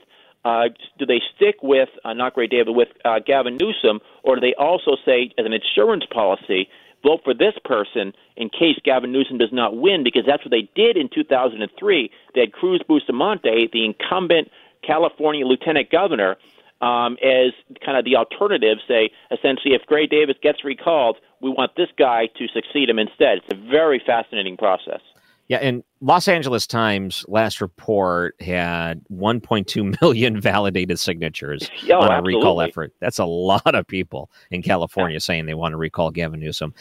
Uh, 0.45 0.69
do 0.98 1.06
they 1.06 1.22
stick 1.36 1.58
with 1.62 1.89
uh, 2.06 2.13
not 2.13 2.34
Gray 2.34 2.48
David 2.48 2.74
with 2.74 2.88
uh, 3.04 3.19
Gavin 3.26 3.58
Newsom, 3.60 4.00
or 4.24 4.36
do 4.36 4.41
they 4.41 4.56
also 4.58 4.95
say, 5.06 5.32
as 5.38 5.45
an 5.45 5.52
insurance 5.52 6.06
policy, 6.10 6.69
vote 7.04 7.22
for 7.26 7.34
this 7.34 7.54
person 7.65 8.13
in 8.38 8.50
case 8.50 8.80
Gavin 8.86 9.12
Newsom 9.12 9.38
does 9.38 9.52
not 9.52 9.76
win? 9.76 10.04
Because 10.04 10.24
that's 10.26 10.43
what 10.45 10.52
they 10.52 10.69
did 10.76 10.95
in 10.95 11.10
2003. 11.13 12.12
They 12.36 12.39
had 12.39 12.54
Cruz 12.54 12.82
Bustamante, 12.88 13.69
the 13.74 13.84
incumbent 13.84 14.50
California 14.82 15.45
lieutenant 15.45 15.89
governor, 15.89 16.38
um, 16.81 17.17
as 17.23 17.53
kind 17.85 17.97
of 17.97 18.05
the 18.05 18.15
alternative. 18.15 18.77
Say, 18.87 19.11
essentially, 19.31 19.73
if 19.73 19.81
Gray 19.85 20.07
Davis 20.07 20.35
gets 20.41 20.63
recalled, 20.63 21.17
we 21.41 21.49
want 21.49 21.75
this 21.75 21.89
guy 21.97 22.27
to 22.37 22.47
succeed 22.47 22.89
him 22.89 22.99
instead. 22.99 23.39
It's 23.39 23.51
a 23.51 23.69
very 23.69 24.01
fascinating 24.05 24.57
process. 24.57 25.01
Yeah, 25.49 25.57
and 25.57 25.83
Los 25.99 26.27
Angeles 26.27 26.67
Times 26.67 27.25
last 27.27 27.59
report 27.59 28.35
had 28.39 29.01
1.2 29.11 29.99
million 30.01 30.39
validated 30.39 30.99
signatures 30.99 31.71
oh, 31.89 31.95
on 31.95 32.07
a 32.07 32.11
absolutely. 32.11 32.35
recall 32.35 32.61
effort. 32.61 32.93
That's 32.99 33.17
a 33.17 33.25
lot 33.25 33.73
of 33.73 33.87
people 33.87 34.29
in 34.51 34.61
California 34.61 35.15
yeah. 35.15 35.19
saying 35.19 35.47
they 35.47 35.55
want 35.55 35.73
to 35.73 35.77
recall 35.77 36.11
Gavin 36.11 36.39
Newsom. 36.39 36.71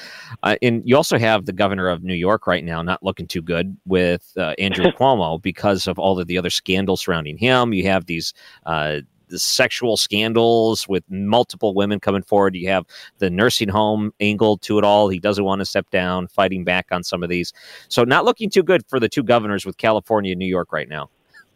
Uh, 0.42 0.56
and 0.60 0.82
you 0.84 0.96
also 0.96 1.18
have 1.18 1.46
the 1.46 1.52
governor 1.52 1.88
of 1.88 2.04
New 2.04 2.14
York 2.14 2.46
right 2.46 2.62
now 2.62 2.82
not 2.82 3.02
looking 3.02 3.26
too 3.26 3.40
good 3.40 3.74
with 3.86 4.34
uh, 4.36 4.52
Andrew 4.58 4.84
Cuomo 4.98 5.40
because 5.40 5.86
of 5.86 5.98
all 5.98 6.20
of 6.20 6.26
the 6.26 6.36
other 6.36 6.50
scandals 6.50 7.00
surrounding 7.00 7.38
him. 7.38 7.72
You 7.72 7.84
have 7.84 8.04
these. 8.04 8.34
Uh, 8.66 9.00
the 9.28 9.38
sexual 9.38 9.96
scandals 9.96 10.88
with 10.88 11.04
multiple 11.08 11.74
women 11.74 12.00
coming 12.00 12.22
forward. 12.22 12.54
You 12.54 12.68
have 12.68 12.86
the 13.18 13.30
nursing 13.30 13.68
home 13.68 14.12
angle 14.20 14.58
to 14.58 14.78
it 14.78 14.84
all. 14.84 15.08
He 15.08 15.18
doesn't 15.18 15.44
want 15.44 15.60
to 15.60 15.64
step 15.64 15.90
down, 15.90 16.28
fighting 16.28 16.64
back 16.64 16.86
on 16.90 17.02
some 17.02 17.22
of 17.22 17.28
these. 17.28 17.52
So, 17.88 18.04
not 18.04 18.24
looking 18.24 18.50
too 18.50 18.62
good 18.62 18.82
for 18.88 19.00
the 19.00 19.08
two 19.08 19.22
governors 19.22 19.64
with 19.64 19.76
California 19.76 20.32
and 20.32 20.38
New 20.38 20.46
York 20.46 20.72
right 20.72 20.88
now. 20.88 21.10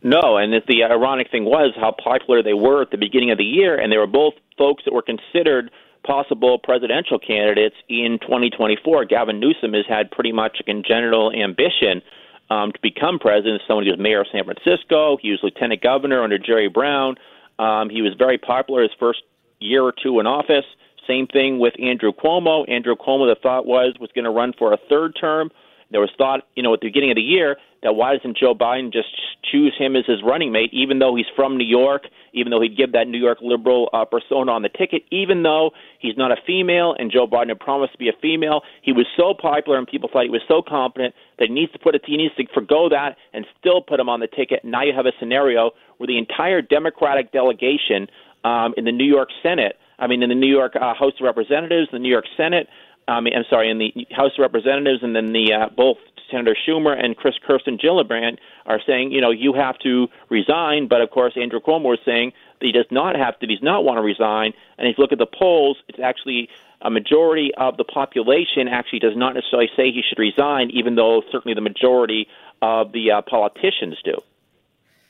No, 0.05 0.37
and 0.37 0.53
the 0.53 0.83
ironic 0.83 1.31
thing 1.31 1.45
was 1.45 1.73
how 1.77 1.95
popular 2.03 2.43
they 2.43 2.55
were 2.55 2.83
at 2.83 2.91
the 2.91 2.97
beginning 2.97 3.31
of 3.31 3.39
the 3.39 3.45
year, 3.45 3.79
and 3.79 3.93
they 3.93 3.99
were 3.99 4.09
both 4.09 4.35
folks 4.59 4.83
that 4.85 4.93
were 4.93 5.03
considered 5.03 5.71
possible 6.05 6.59
presidential 6.59 7.21
candidates 7.21 7.77
in 7.89 8.19
2024. 8.21 9.05
Gavin 9.05 9.39
Newsom 9.39 9.75
has 9.75 9.85
had 9.89 10.11
pretty 10.11 10.33
much 10.33 10.59
a 10.61 10.65
congenital 10.65 11.33
ambition 11.33 12.03
um, 12.51 12.73
to 12.73 12.79
become 12.83 13.19
president. 13.19 13.63
Someone 13.67 13.85
who 13.85 13.93
was 13.93 14.01
mayor 14.01 14.21
of 14.21 14.27
San 14.33 14.45
Francisco. 14.45 15.17
He 15.21 15.31
was 15.31 15.41
lieutenant 15.43 15.83
governor 15.83 16.23
under 16.23 16.39
Jerry 16.39 16.69
Brown. 16.69 17.15
Um, 17.63 17.91
he 17.91 18.03
was 18.03 18.15
very 18.19 18.39
popular 18.39 18.83
his 18.83 18.91
first 18.99 19.23
year 19.61 19.83
or 19.83 19.93
two 19.93 20.19
in 20.19 20.27
office. 20.27 20.65
Same 21.07 21.27
thing 21.27 21.59
with 21.59 21.75
Andrew 21.81 22.13
Cuomo. 22.13 22.69
Andrew 22.69 22.97
Cuomo, 22.97 23.33
the 23.33 23.39
thought 23.41 23.67
was 23.67 23.95
was 24.01 24.11
going 24.15 24.25
to 24.25 24.31
run 24.31 24.53
for 24.59 24.73
a 24.73 24.79
third 24.89 25.17
term. 25.19 25.51
There 25.91 26.01
was 26.01 26.11
thought, 26.19 26.41
you 26.57 26.63
know, 26.63 26.75
at 26.75 26.81
the 26.81 26.89
beginning 26.89 27.11
of 27.11 27.17
the 27.17 27.23
year 27.23 27.57
that 27.83 27.95
why 27.95 28.17
doesn't 28.17 28.37
Joe 28.37 28.55
Biden 28.55 28.93
just 28.93 29.09
choose 29.51 29.75
him 29.77 29.97
as 29.97 30.05
his 30.07 30.23
running 30.25 30.53
mate, 30.53 30.71
even 30.73 30.99
though 30.99 31.17
he's 31.17 31.27
from 31.35 31.59
New 31.59 31.67
York, 31.67 32.05
even 32.33 32.51
though 32.51 32.61
he'd 32.61 32.77
give 32.77 32.93
that 32.93 33.09
New 33.09 33.19
York 33.19 33.39
liberal 33.43 33.91
uh, 33.93 34.05
persona 34.05 34.53
on 34.53 34.63
the 34.63 34.69
ticket, 34.69 35.03
even 35.11 35.43
though 35.43 35.73
he's 35.99 36.17
not 36.17 36.31
a 36.31 36.37
female 36.47 36.95
and 36.99 37.11
Joe 37.11 37.27
Biden 37.27 37.49
had 37.49 37.61
promised 37.61 37.93
to 37.93 37.99
be 37.99 38.09
a 38.09 38.17
female. 38.23 38.63
He 38.83 38.93
was 38.93 39.07
so 39.17 39.35
popular 39.35 39.79
and 39.79 39.87
people 39.87 40.09
thought 40.13 40.25
he 40.25 40.31
was 40.31 40.43
so 40.47 40.63
competent 40.67 41.15
that 41.39 41.49
he 41.49 41.55
needs 41.55 41.73
to 41.73 41.79
put 41.79 41.95
it, 41.95 42.03
he 42.07 42.17
needs 42.17 42.35
to 42.37 42.45
forego 42.55 42.89
that 42.89 43.17
and 43.33 43.45
still 43.59 43.83
put 43.83 43.99
him 43.99 44.09
on 44.09 44.21
the 44.21 44.29
ticket. 44.29 44.65
Now 44.65 44.83
you 44.83 44.93
have 44.95 45.07
a 45.07 45.13
scenario 45.19 45.73
where 45.99 46.07
the 46.07 46.19
entire 46.19 46.63
Democratic 46.63 47.33
delegation 47.33 48.07
um, 48.45 48.75
in 48.77 48.85
the 48.85 48.93
New 48.93 49.07
York 49.07 49.29
Senate, 49.43 49.77
I 49.99 50.07
mean, 50.07 50.23
in 50.23 50.29
the 50.29 50.35
New 50.35 50.51
York 50.51 50.75
uh, 50.77 50.95
House 50.95 51.15
of 51.21 51.25
Representatives, 51.25 51.89
the 51.93 51.99
New 51.99 52.11
York 52.11 52.25
Senate, 52.37 52.69
um, 53.09 53.27
I'm 53.27 53.45
sorry, 53.51 53.71
in 53.71 53.79
the 53.79 54.07
House 54.11 54.33
of 54.39 54.43
Representatives, 54.43 55.03
and 55.03 55.15
then 55.15 55.33
the 55.33 55.53
uh, 55.53 55.69
both 55.77 55.99
Senator 56.31 56.57
Schumer 56.67 56.99
and 56.99 57.17
Chris 57.17 57.35
Kirsten 57.47 57.79
Gillibrand 57.79 58.39
are 58.67 58.81
saying, 58.87 59.13
you 59.13 59.21
know, 59.21 59.31
you 59.31 59.53
have 59.55 59.79
to 59.81 60.09
resign. 60.31 60.89
But 60.89 61.01
of 61.01 61.11
course, 61.11 61.35
Andrew 61.37 61.61
Cuomo 61.61 61.95
is 61.95 62.01
saying 62.05 62.33
that 62.61 62.67
he 62.67 62.73
does 62.73 62.87
not 62.91 63.17
have 63.17 63.39
to, 63.41 63.47
he 63.47 63.55
does 63.55 63.63
not 63.63 63.85
want 63.85 63.99
to 63.99 64.03
resign. 64.03 64.53
And 64.79 64.89
if 64.89 64.99
you 64.99 65.03
look 65.03 65.13
at 65.13 65.19
the 65.19 65.27
polls, 65.27 65.79
it's 65.89 66.01
actually 66.01 66.49
a 66.81 66.91
majority 66.91 67.51
of 67.57 67.77
the 67.77 67.85
population 67.85 68.69
actually 68.69 68.99
does 68.99 69.17
not 69.17 69.35
necessarily 69.35 69.71
say 69.77 69.91
he 69.91 70.03
should 70.07 70.19
resign, 70.19 70.71
even 70.71 70.97
though 70.97 71.23
certainly 71.31 71.55
the 71.55 71.61
majority 71.61 72.27
of 72.61 72.93
the 72.93 73.11
uh, 73.11 73.23
politicians 73.23 73.97
do. 74.05 74.15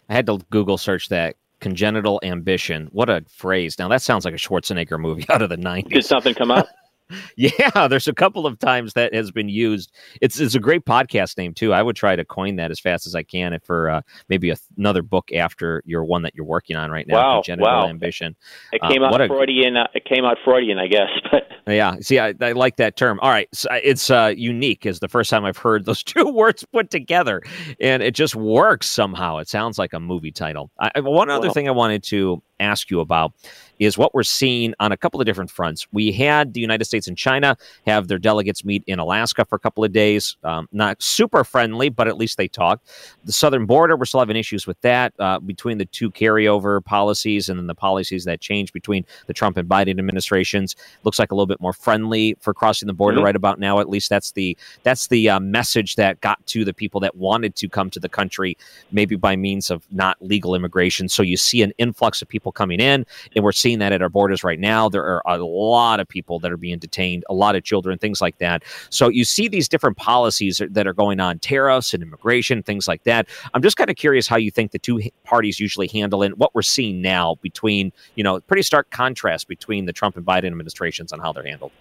I 0.08 0.14
had 0.14 0.26
to 0.26 0.38
Google 0.50 0.78
search 0.78 1.08
that 1.08 1.36
congenital 1.60 2.20
ambition. 2.22 2.88
What 2.92 3.08
a 3.08 3.24
phrase. 3.28 3.78
Now, 3.78 3.88
that 3.88 4.02
sounds 4.02 4.24
like 4.24 4.34
a 4.34 4.38
Schwarzenegger 4.38 4.98
movie 5.00 5.24
out 5.30 5.42
of 5.42 5.48
the 5.48 5.56
90s. 5.56 5.88
Did 5.88 6.04
something 6.04 6.34
come 6.34 6.50
up? 6.50 6.68
Yeah, 7.36 7.88
there's 7.88 8.08
a 8.08 8.12
couple 8.12 8.46
of 8.46 8.58
times 8.58 8.92
that 8.92 9.14
has 9.14 9.30
been 9.30 9.48
used. 9.48 9.92
It's 10.20 10.38
it's 10.38 10.54
a 10.54 10.60
great 10.60 10.84
podcast 10.84 11.36
name 11.38 11.54
too. 11.54 11.72
I 11.72 11.82
would 11.82 11.96
try 11.96 12.14
to 12.14 12.24
coin 12.24 12.56
that 12.56 12.70
as 12.70 12.78
fast 12.78 13.06
as 13.06 13.14
I 13.14 13.22
can 13.22 13.58
for 13.64 13.90
uh, 13.90 14.02
maybe 14.28 14.50
a, 14.50 14.56
another 14.76 15.02
book 15.02 15.32
after 15.32 15.82
your 15.84 16.04
one 16.04 16.22
that 16.22 16.34
you're 16.34 16.46
working 16.46 16.76
on 16.76 16.90
right 16.90 17.06
now. 17.06 17.40
Wow, 17.40 17.56
wow. 17.58 17.88
Ambition. 17.88 18.36
It 18.72 18.80
came 18.82 19.02
uh, 19.02 19.06
out 19.06 19.28
Freudian. 19.28 19.76
A, 19.76 19.82
uh, 19.82 19.86
it 19.94 20.04
came 20.04 20.24
out 20.24 20.36
Freudian, 20.44 20.78
I 20.78 20.86
guess. 20.86 21.08
But 21.64 21.74
yeah, 21.74 21.94
see, 22.00 22.18
I, 22.18 22.34
I 22.40 22.52
like 22.52 22.76
that 22.76 22.96
term. 22.96 23.20
All 23.22 23.30
right, 23.30 23.48
so 23.52 23.68
it's 23.72 24.10
uh, 24.10 24.34
unique. 24.36 24.84
Is 24.84 24.98
the 24.98 25.08
first 25.08 25.30
time 25.30 25.44
I've 25.44 25.56
heard 25.56 25.84
those 25.86 26.02
two 26.02 26.28
words 26.28 26.64
put 26.72 26.90
together, 26.90 27.42
and 27.80 28.02
it 28.02 28.14
just 28.14 28.34
works 28.34 28.90
somehow. 28.90 29.38
It 29.38 29.48
sounds 29.48 29.78
like 29.78 29.92
a 29.92 30.00
movie 30.00 30.32
title. 30.32 30.70
I, 30.80 30.98
one 31.00 31.30
other 31.30 31.50
thing 31.50 31.68
I 31.68 31.72
wanted 31.72 32.02
to 32.04 32.42
ask 32.62 32.90
you 32.90 33.00
about 33.00 33.32
is 33.78 33.98
what 33.98 34.14
we're 34.14 34.22
seeing 34.22 34.74
on 34.78 34.92
a 34.92 34.96
couple 34.96 35.20
of 35.20 35.26
different 35.26 35.50
fronts. 35.50 35.86
We 35.92 36.12
had 36.12 36.54
the 36.54 36.60
United 36.60 36.84
States 36.84 37.08
and 37.08 37.18
China 37.18 37.56
have 37.86 38.06
their 38.06 38.18
delegates 38.18 38.64
meet 38.64 38.84
in 38.86 38.98
Alaska 38.98 39.44
for 39.44 39.56
a 39.56 39.58
couple 39.58 39.82
of 39.82 39.92
days. 39.92 40.36
Um, 40.44 40.68
not 40.72 41.02
super 41.02 41.42
friendly, 41.42 41.88
but 41.88 42.06
at 42.06 42.16
least 42.16 42.36
they 42.36 42.46
talked. 42.46 42.88
The 43.24 43.32
southern 43.32 43.66
border, 43.66 43.96
we're 43.96 44.04
still 44.04 44.20
having 44.20 44.36
issues 44.36 44.66
with 44.66 44.80
that 44.82 45.12
uh, 45.18 45.40
between 45.40 45.78
the 45.78 45.84
two 45.86 46.10
carryover 46.10 46.84
policies 46.84 47.48
and 47.48 47.58
then 47.58 47.66
the 47.66 47.74
policies 47.74 48.24
that 48.24 48.40
change 48.40 48.72
between 48.72 49.04
the 49.26 49.32
Trump 49.32 49.56
and 49.56 49.68
Biden 49.68 49.98
administrations. 49.98 50.76
Looks 51.02 51.18
like 51.18 51.32
a 51.32 51.34
little 51.34 51.46
bit 51.46 51.60
more 51.60 51.72
friendly 51.72 52.36
for 52.40 52.54
crossing 52.54 52.86
the 52.86 52.92
border 52.92 53.16
mm-hmm. 53.16 53.26
right 53.26 53.36
about 53.36 53.58
now. 53.58 53.80
At 53.80 53.88
least 53.88 54.08
that's 54.08 54.32
the 54.32 54.56
that's 54.84 55.08
the 55.08 55.28
uh, 55.28 55.40
message 55.40 55.96
that 55.96 56.20
got 56.20 56.44
to 56.46 56.64
the 56.64 56.74
people 56.74 57.00
that 57.00 57.16
wanted 57.16 57.56
to 57.56 57.68
come 57.68 57.90
to 57.90 58.00
the 58.00 58.08
country, 58.08 58.56
maybe 58.92 59.16
by 59.16 59.34
means 59.34 59.70
of 59.70 59.84
not 59.90 60.16
legal 60.20 60.54
immigration. 60.54 61.08
So 61.08 61.22
you 61.22 61.36
see 61.36 61.62
an 61.62 61.72
influx 61.78 62.22
of 62.22 62.28
people 62.28 62.51
coming 62.52 62.80
in, 62.80 63.04
and 63.34 63.44
we're 63.44 63.52
seeing 63.52 63.78
that 63.80 63.92
at 63.92 64.02
our 64.02 64.08
borders 64.08 64.44
right 64.44 64.60
now. 64.60 64.88
There 64.88 65.04
are 65.04 65.22
a 65.26 65.38
lot 65.38 66.00
of 66.00 66.08
people 66.08 66.38
that 66.40 66.52
are 66.52 66.56
being 66.56 66.78
detained, 66.78 67.24
a 67.28 67.34
lot 67.34 67.56
of 67.56 67.64
children, 67.64 67.98
things 67.98 68.20
like 68.20 68.38
that. 68.38 68.62
So 68.90 69.08
you 69.08 69.24
see 69.24 69.48
these 69.48 69.68
different 69.68 69.96
policies 69.96 70.60
that 70.70 70.86
are 70.86 70.92
going 70.92 71.20
on, 71.20 71.38
tariffs 71.38 71.94
and 71.94 72.02
immigration, 72.02 72.62
things 72.62 72.86
like 72.88 73.04
that. 73.04 73.28
I'm 73.54 73.62
just 73.62 73.76
kind 73.76 73.90
of 73.90 73.96
curious 73.96 74.26
how 74.26 74.36
you 74.36 74.50
think 74.50 74.72
the 74.72 74.78
two 74.78 75.00
parties 75.24 75.60
usually 75.60 75.88
handle 75.88 76.22
it. 76.22 76.38
What 76.38 76.54
we're 76.54 76.62
seeing 76.62 77.02
now 77.02 77.36
between, 77.42 77.92
you 78.14 78.24
know, 78.24 78.40
pretty 78.40 78.62
stark 78.62 78.90
contrast 78.90 79.48
between 79.48 79.86
the 79.86 79.92
Trump 79.92 80.16
and 80.16 80.24
Biden 80.24 80.46
administrations 80.46 81.12
on 81.12 81.20
how 81.20 81.32
they're 81.32 81.46
handled. 81.46 81.72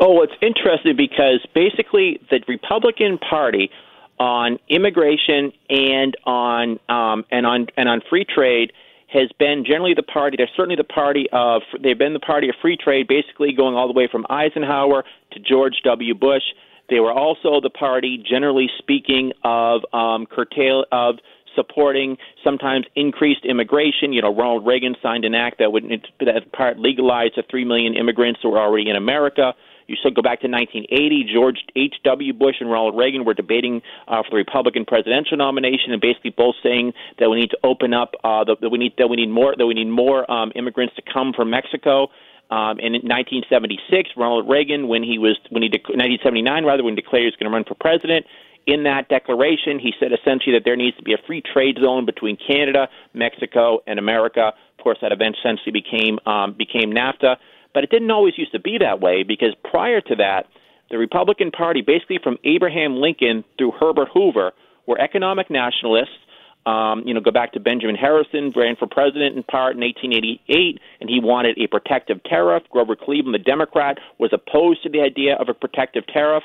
Oh, 0.00 0.22
it's 0.22 0.34
interesting 0.40 0.96
because 0.96 1.44
basically 1.54 2.20
the 2.30 2.40
Republican 2.46 3.18
Party 3.18 3.70
on 4.18 4.58
immigration 4.68 5.52
and 5.68 6.16
on 6.24 6.78
um, 6.88 7.24
and 7.30 7.46
on 7.46 7.66
and 7.76 7.88
on 7.88 8.00
free 8.08 8.24
trade 8.24 8.72
has 9.08 9.30
been 9.38 9.64
generally 9.66 9.94
the 9.94 10.02
party. 10.02 10.36
They're 10.36 10.50
certainly 10.56 10.76
the 10.76 10.84
party 10.84 11.26
of. 11.32 11.62
They've 11.82 11.98
been 11.98 12.12
the 12.12 12.20
party 12.20 12.48
of 12.48 12.54
free 12.60 12.76
trade, 12.76 13.08
basically 13.08 13.52
going 13.52 13.74
all 13.74 13.86
the 13.86 13.98
way 13.98 14.08
from 14.10 14.26
Eisenhower 14.28 15.04
to 15.32 15.40
George 15.40 15.80
W. 15.84 16.14
Bush. 16.14 16.42
They 16.90 17.00
were 17.00 17.12
also 17.12 17.60
the 17.60 17.70
party, 17.70 18.22
generally 18.28 18.68
speaking, 18.78 19.32
of 19.44 19.82
um, 19.92 20.26
curtail 20.26 20.84
of 20.90 21.16
supporting 21.54 22.16
sometimes 22.44 22.86
increased 22.94 23.44
immigration. 23.44 24.12
You 24.12 24.22
know, 24.22 24.34
Ronald 24.34 24.66
Reagan 24.66 24.94
signed 25.02 25.24
an 25.24 25.34
act 25.34 25.58
that 25.58 25.72
would 25.72 25.84
that 26.20 26.52
part 26.52 26.78
legalized 26.78 27.34
the 27.36 27.42
three 27.50 27.64
million 27.64 27.94
immigrants 27.94 28.40
who 28.42 28.50
were 28.50 28.60
already 28.60 28.88
in 28.88 28.96
America. 28.96 29.54
You 29.88 29.96
should 30.00 30.14
go 30.14 30.22
back 30.22 30.40
to 30.42 30.48
1980. 30.48 31.32
George 31.32 31.64
H.W. 31.74 32.32
Bush 32.34 32.56
and 32.60 32.70
Ronald 32.70 32.96
Reagan 32.96 33.24
were 33.24 33.34
debating 33.34 33.82
uh, 34.06 34.22
for 34.22 34.30
the 34.32 34.36
Republican 34.36 34.84
presidential 34.84 35.36
nomination, 35.36 35.92
and 35.92 36.00
basically 36.00 36.30
both 36.30 36.54
saying 36.62 36.92
that 37.18 37.28
we 37.30 37.40
need 37.40 37.50
to 37.50 37.58
open 37.64 37.94
up 37.94 38.12
uh, 38.22 38.44
the, 38.44 38.56
that 38.60 38.68
we 38.68 38.78
need 38.78 38.92
that 38.98 39.08
we 39.08 39.16
need 39.16 39.30
more 39.30 39.54
that 39.56 39.66
we 39.66 39.74
need 39.74 39.88
more 39.88 40.30
um, 40.30 40.52
immigrants 40.54 40.94
to 40.96 41.02
come 41.02 41.32
from 41.32 41.50
Mexico. 41.50 42.08
Um, 42.50 42.80
and 42.80 42.96
in 42.96 43.04
1976, 43.04 44.10
Ronald 44.16 44.48
Reagan, 44.48 44.88
when 44.88 45.02
he 45.02 45.18
was 45.18 45.36
when 45.50 45.62
he 45.62 45.68
de- 45.68 45.80
1979 45.80 46.64
rather, 46.64 46.84
when 46.84 46.92
he 46.92 47.00
declared 47.00 47.22
he 47.22 47.26
was 47.26 47.36
going 47.36 47.50
to 47.50 47.54
run 47.54 47.64
for 47.64 47.74
president, 47.74 48.26
in 48.68 48.84
that 48.84 49.08
declaration, 49.08 49.78
he 49.78 49.92
said 49.98 50.12
essentially 50.12 50.52
that 50.52 50.64
there 50.64 50.76
needs 50.76 50.96
to 50.98 51.02
be 51.02 51.14
a 51.14 51.18
free 51.26 51.40
trade 51.40 51.78
zone 51.80 52.04
between 52.04 52.36
Canada, 52.36 52.88
Mexico, 53.14 53.80
and 53.86 53.98
America. 53.98 54.52
Of 54.78 54.84
course, 54.84 54.98
that 55.00 55.12
event 55.12 55.36
essentially 55.40 55.72
became 55.72 56.18
um, 56.26 56.52
became 56.52 56.92
NAFTA. 56.92 57.36
But 57.78 57.84
it 57.84 57.90
didn't 57.90 58.10
always 58.10 58.36
used 58.36 58.50
to 58.50 58.58
be 58.58 58.78
that 58.78 59.00
way 59.00 59.22
because 59.22 59.54
prior 59.62 60.00
to 60.00 60.16
that, 60.16 60.46
the 60.90 60.98
Republican 60.98 61.52
Party, 61.52 61.80
basically 61.80 62.18
from 62.20 62.36
Abraham 62.42 62.96
Lincoln 62.96 63.44
through 63.56 63.70
Herbert 63.78 64.08
Hoover, 64.12 64.50
were 64.88 65.00
economic 65.00 65.48
nationalists. 65.48 66.18
Um, 66.66 67.04
you 67.06 67.14
know, 67.14 67.20
go 67.20 67.30
back 67.30 67.52
to 67.52 67.60
Benjamin 67.60 67.94
Harrison, 67.94 68.52
ran 68.56 68.74
for 68.74 68.88
president 68.88 69.36
in 69.36 69.44
part 69.44 69.76
in 69.76 69.82
1888, 69.82 70.80
and 71.00 71.08
he 71.08 71.20
wanted 71.20 71.56
a 71.56 71.68
protective 71.68 72.20
tariff. 72.24 72.64
Grover 72.68 72.96
Cleveland, 72.96 73.32
the 73.32 73.38
Democrat, 73.38 73.98
was 74.18 74.32
opposed 74.32 74.82
to 74.82 74.88
the 74.88 75.00
idea 75.00 75.36
of 75.36 75.48
a 75.48 75.54
protective 75.54 76.04
tariff. 76.08 76.42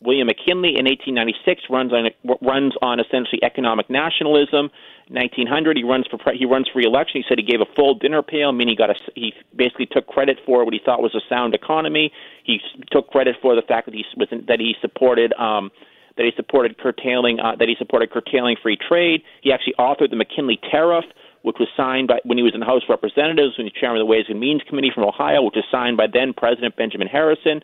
William 0.00 0.26
McKinley 0.26 0.76
in 0.76 0.84
1896 0.84 1.62
runs 1.70 1.92
on 1.92 2.10
runs 2.42 2.74
on 2.82 3.00
essentially 3.00 3.42
economic 3.42 3.88
nationalism. 3.88 4.70
1900 5.08 5.76
he 5.76 5.84
runs 5.84 6.06
for 6.10 6.18
he 6.32 6.44
runs 6.44 6.68
for 6.68 6.78
re-election. 6.78 7.22
He 7.22 7.24
said 7.28 7.38
he 7.38 7.44
gave 7.44 7.60
a 7.60 7.74
full 7.74 7.94
dinner 7.94 8.22
pail, 8.22 8.52
meaning 8.52 8.74
he 8.74 8.76
got 8.76 8.90
a 8.90 8.94
he 9.14 9.32
basically 9.54 9.86
took 9.86 10.06
credit 10.06 10.38
for 10.44 10.64
what 10.64 10.74
he 10.74 10.80
thought 10.84 11.00
was 11.00 11.14
a 11.14 11.24
sound 11.28 11.54
economy. 11.54 12.12
He 12.44 12.60
took 12.90 13.08
credit 13.08 13.36
for 13.40 13.54
the 13.54 13.62
fact 13.62 13.86
that 13.86 13.94
he 13.94 14.04
that 14.46 14.60
he 14.60 14.74
supported 14.82 15.32
um, 15.34 15.70
that 16.16 16.24
he 16.24 16.32
supported 16.36 16.76
curtailing 16.78 17.40
uh, 17.40 17.56
that 17.56 17.68
he 17.68 17.74
supported 17.78 18.10
curtailing 18.10 18.56
free 18.62 18.76
trade. 18.76 19.22
He 19.40 19.52
actually 19.52 19.74
authored 19.78 20.10
the 20.10 20.16
McKinley 20.16 20.60
Tariff, 20.70 21.06
which 21.42 21.56
was 21.58 21.68
signed 21.74 22.08
by 22.08 22.20
when 22.24 22.36
he 22.36 22.44
was 22.44 22.52
in 22.52 22.60
the 22.60 22.66
House 22.66 22.82
of 22.82 22.90
Representatives, 22.90 23.56
when 23.56 23.66
he 23.66 23.72
was 23.72 23.80
chairman 23.80 24.00
of 24.00 24.04
the 24.04 24.10
Ways 24.10 24.26
and 24.28 24.40
Means 24.40 24.60
Committee 24.68 24.90
from 24.94 25.04
Ohio, 25.04 25.42
which 25.42 25.56
was 25.56 25.64
signed 25.70 25.96
by 25.96 26.06
then 26.06 26.34
President 26.36 26.76
Benjamin 26.76 27.08
Harrison. 27.08 27.62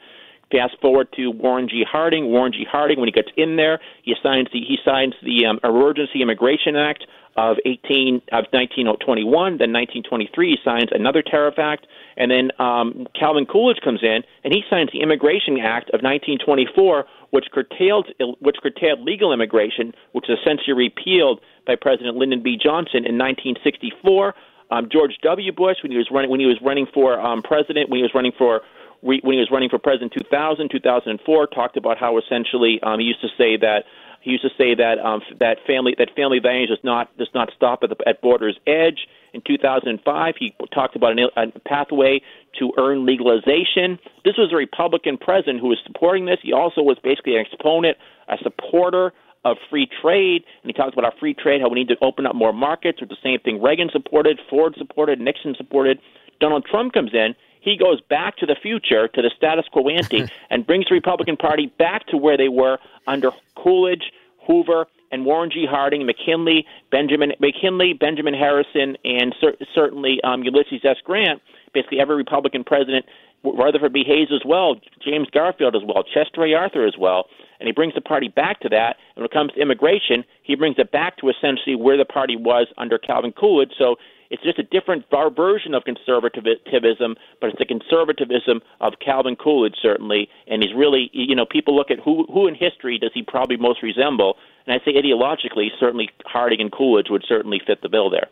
Fast 0.52 0.76
forward 0.82 1.08
to 1.16 1.30
Warren 1.30 1.66
G. 1.66 1.82
Harding. 1.90 2.26
Warren 2.26 2.52
G. 2.52 2.66
Harding, 2.70 3.00
when 3.00 3.08
he 3.08 3.12
gets 3.12 3.30
in 3.38 3.56
there, 3.56 3.80
he 4.02 4.14
signs 4.22 4.48
the 4.52 4.60
he 4.60 4.76
signs 4.84 5.14
the 5.22 5.46
um, 5.46 5.58
Emergency 5.64 6.20
Immigration 6.20 6.76
Act 6.76 7.06
of 7.36 7.56
18 7.64 8.16
of 8.32 8.44
1921. 8.52 9.24
Then 9.56 9.72
1923, 9.72 10.50
he 10.50 10.56
signs 10.62 10.90
another 10.92 11.22
tariff 11.22 11.58
act, 11.58 11.86
and 12.18 12.30
then 12.30 12.50
um, 12.58 13.08
Calvin 13.18 13.46
Coolidge 13.46 13.80
comes 13.82 14.00
in 14.02 14.20
and 14.44 14.52
he 14.52 14.62
signs 14.68 14.90
the 14.92 15.00
Immigration 15.00 15.56
Act 15.58 15.88
of 15.96 16.04
1924, 16.04 17.06
which 17.30 17.46
curtailed 17.50 18.12
which 18.40 18.56
curtailed 18.62 19.00
legal 19.00 19.32
immigration, 19.32 19.94
which 20.12 20.26
was 20.28 20.38
essentially 20.38 20.76
repealed 20.76 21.40
by 21.66 21.76
President 21.80 22.16
Lyndon 22.16 22.42
B. 22.42 22.58
Johnson 22.62 23.08
in 23.08 23.16
1964. 23.16 24.34
Um, 24.70 24.88
George 24.92 25.16
W. 25.22 25.52
Bush, 25.52 25.76
when 25.82 25.92
he 25.92 25.98
was 25.98 26.08
running 26.12 26.30
when 26.30 26.40
he 26.40 26.46
was 26.46 26.60
running 26.60 26.86
for 26.92 27.20
um, 27.20 27.40
president, 27.40 27.88
when 27.88 27.98
he 27.98 28.02
was 28.02 28.12
running 28.14 28.32
for 28.36 28.60
when 29.02 29.20
he 29.34 29.38
was 29.38 29.50
running 29.50 29.68
for 29.68 29.78
president 29.78 30.12
2000, 30.16 30.70
2004, 30.70 31.46
talked 31.48 31.76
about 31.76 31.98
how 31.98 32.18
essentially 32.18 32.80
um, 32.82 33.00
he 33.00 33.06
used 33.06 33.20
to 33.20 33.28
say 33.36 33.56
that 33.56 33.84
he 34.20 34.30
used 34.30 34.44
to 34.44 34.50
say 34.56 34.74
that 34.76 35.00
um, 35.00 35.20
that 35.40 35.58
family 35.66 35.96
that 35.98 36.14
family 36.14 36.38
values 36.38 36.68
does 36.68 36.78
not 36.84 37.16
does 37.18 37.28
not 37.34 37.50
stop 37.56 37.82
at 37.82 37.90
the 37.90 37.96
at 38.06 38.22
border's 38.22 38.58
edge. 38.66 39.08
In 39.34 39.42
2005, 39.44 40.34
he 40.38 40.54
talked 40.72 40.94
about 40.94 41.18
an, 41.18 41.26
a 41.36 41.58
pathway 41.60 42.22
to 42.60 42.72
earn 42.78 43.04
legalization. 43.04 43.98
This 44.24 44.34
was 44.38 44.52
a 44.52 44.56
Republican 44.56 45.18
president 45.18 45.58
who 45.60 45.68
was 45.68 45.78
supporting 45.84 46.26
this. 46.26 46.38
He 46.42 46.52
also 46.52 46.82
was 46.82 46.98
basically 47.02 47.36
an 47.36 47.44
exponent, 47.50 47.96
a 48.28 48.36
supporter 48.42 49.12
of 49.44 49.56
free 49.68 49.88
trade, 50.00 50.44
and 50.62 50.70
he 50.70 50.72
talked 50.72 50.92
about 50.92 51.04
our 51.04 51.14
free 51.18 51.34
trade, 51.34 51.60
how 51.60 51.68
we 51.68 51.80
need 51.80 51.88
to 51.88 51.96
open 52.00 52.26
up 52.26 52.36
more 52.36 52.52
markets, 52.52 53.00
which 53.00 53.10
the 53.10 53.16
same 53.24 53.40
thing 53.40 53.60
Reagan 53.60 53.90
supported, 53.90 54.38
Ford 54.48 54.76
supported, 54.78 55.18
Nixon 55.18 55.56
supported. 55.56 55.98
Donald 56.38 56.64
Trump 56.70 56.92
comes 56.92 57.12
in 57.12 57.34
he 57.62 57.76
goes 57.76 58.00
back 58.00 58.36
to 58.38 58.46
the 58.46 58.56
future, 58.60 59.06
to 59.08 59.22
the 59.22 59.30
status 59.36 59.66
quo 59.70 59.88
ante, 59.88 60.28
and 60.50 60.66
brings 60.66 60.86
the 60.88 60.94
Republican 60.94 61.36
Party 61.36 61.72
back 61.78 62.06
to 62.08 62.16
where 62.16 62.36
they 62.36 62.48
were 62.48 62.78
under 63.06 63.30
Coolidge, 63.54 64.12
Hoover, 64.46 64.86
and 65.12 65.24
Warren 65.24 65.50
G. 65.50 65.66
Harding, 65.68 66.04
McKinley, 66.04 66.66
Benjamin 66.90 67.32
McKinley, 67.38 67.92
Benjamin 67.92 68.34
Harrison, 68.34 68.96
and 69.04 69.34
cer- 69.40 69.56
certainly 69.74 70.20
um, 70.24 70.42
Ulysses 70.42 70.80
S. 70.84 70.96
Grant. 71.04 71.40
Basically, 71.72 72.00
every 72.00 72.16
Republican 72.16 72.64
president, 72.64 73.06
Rutherford 73.44 73.92
B. 73.92 74.02
Hayes 74.04 74.28
as 74.34 74.42
well, 74.44 74.76
James 75.04 75.28
Garfield 75.30 75.76
as 75.76 75.82
well, 75.84 76.02
Chester 76.02 76.44
A. 76.44 76.54
Arthur 76.54 76.86
as 76.86 76.94
well, 76.98 77.26
and 77.60 77.66
he 77.66 77.72
brings 77.72 77.94
the 77.94 78.00
party 78.00 78.28
back 78.28 78.60
to 78.60 78.68
that. 78.70 78.96
And 79.14 79.22
when 79.22 79.26
it 79.26 79.32
comes 79.32 79.52
to 79.52 79.60
immigration, 79.60 80.24
he 80.42 80.56
brings 80.56 80.76
it 80.78 80.90
back 80.90 81.16
to 81.18 81.28
essentially 81.28 81.76
where 81.76 81.96
the 81.96 82.04
party 82.04 82.36
was 82.36 82.66
under 82.76 82.98
Calvin 82.98 83.32
Coolidge. 83.32 83.72
So 83.78 83.96
it's 84.32 84.42
just 84.42 84.58
a 84.58 84.62
different 84.62 85.04
version 85.36 85.74
of 85.74 85.84
conservatism, 85.84 87.16
but 87.38 87.50
it's 87.50 87.58
the 87.58 87.66
conservatism 87.66 88.62
of 88.80 88.94
Calvin 89.04 89.36
Coolidge, 89.36 89.76
certainly. 89.82 90.26
And 90.46 90.62
he's 90.62 90.72
really, 90.74 91.10
you 91.12 91.36
know, 91.36 91.44
people 91.44 91.76
look 91.76 91.90
at 91.90 92.00
who, 92.00 92.24
who 92.32 92.48
in 92.48 92.54
history 92.54 92.98
does 92.98 93.10
he 93.12 93.22
probably 93.22 93.58
most 93.58 93.82
resemble. 93.82 94.36
And 94.66 94.74
I 94.74 94.82
say 94.86 94.94
ideologically, 94.94 95.68
certainly 95.78 96.08
Harding 96.24 96.62
and 96.62 96.72
Coolidge 96.72 97.08
would 97.10 97.24
certainly 97.28 97.60
fit 97.66 97.82
the 97.82 97.90
bill 97.90 98.08
there. 98.08 98.28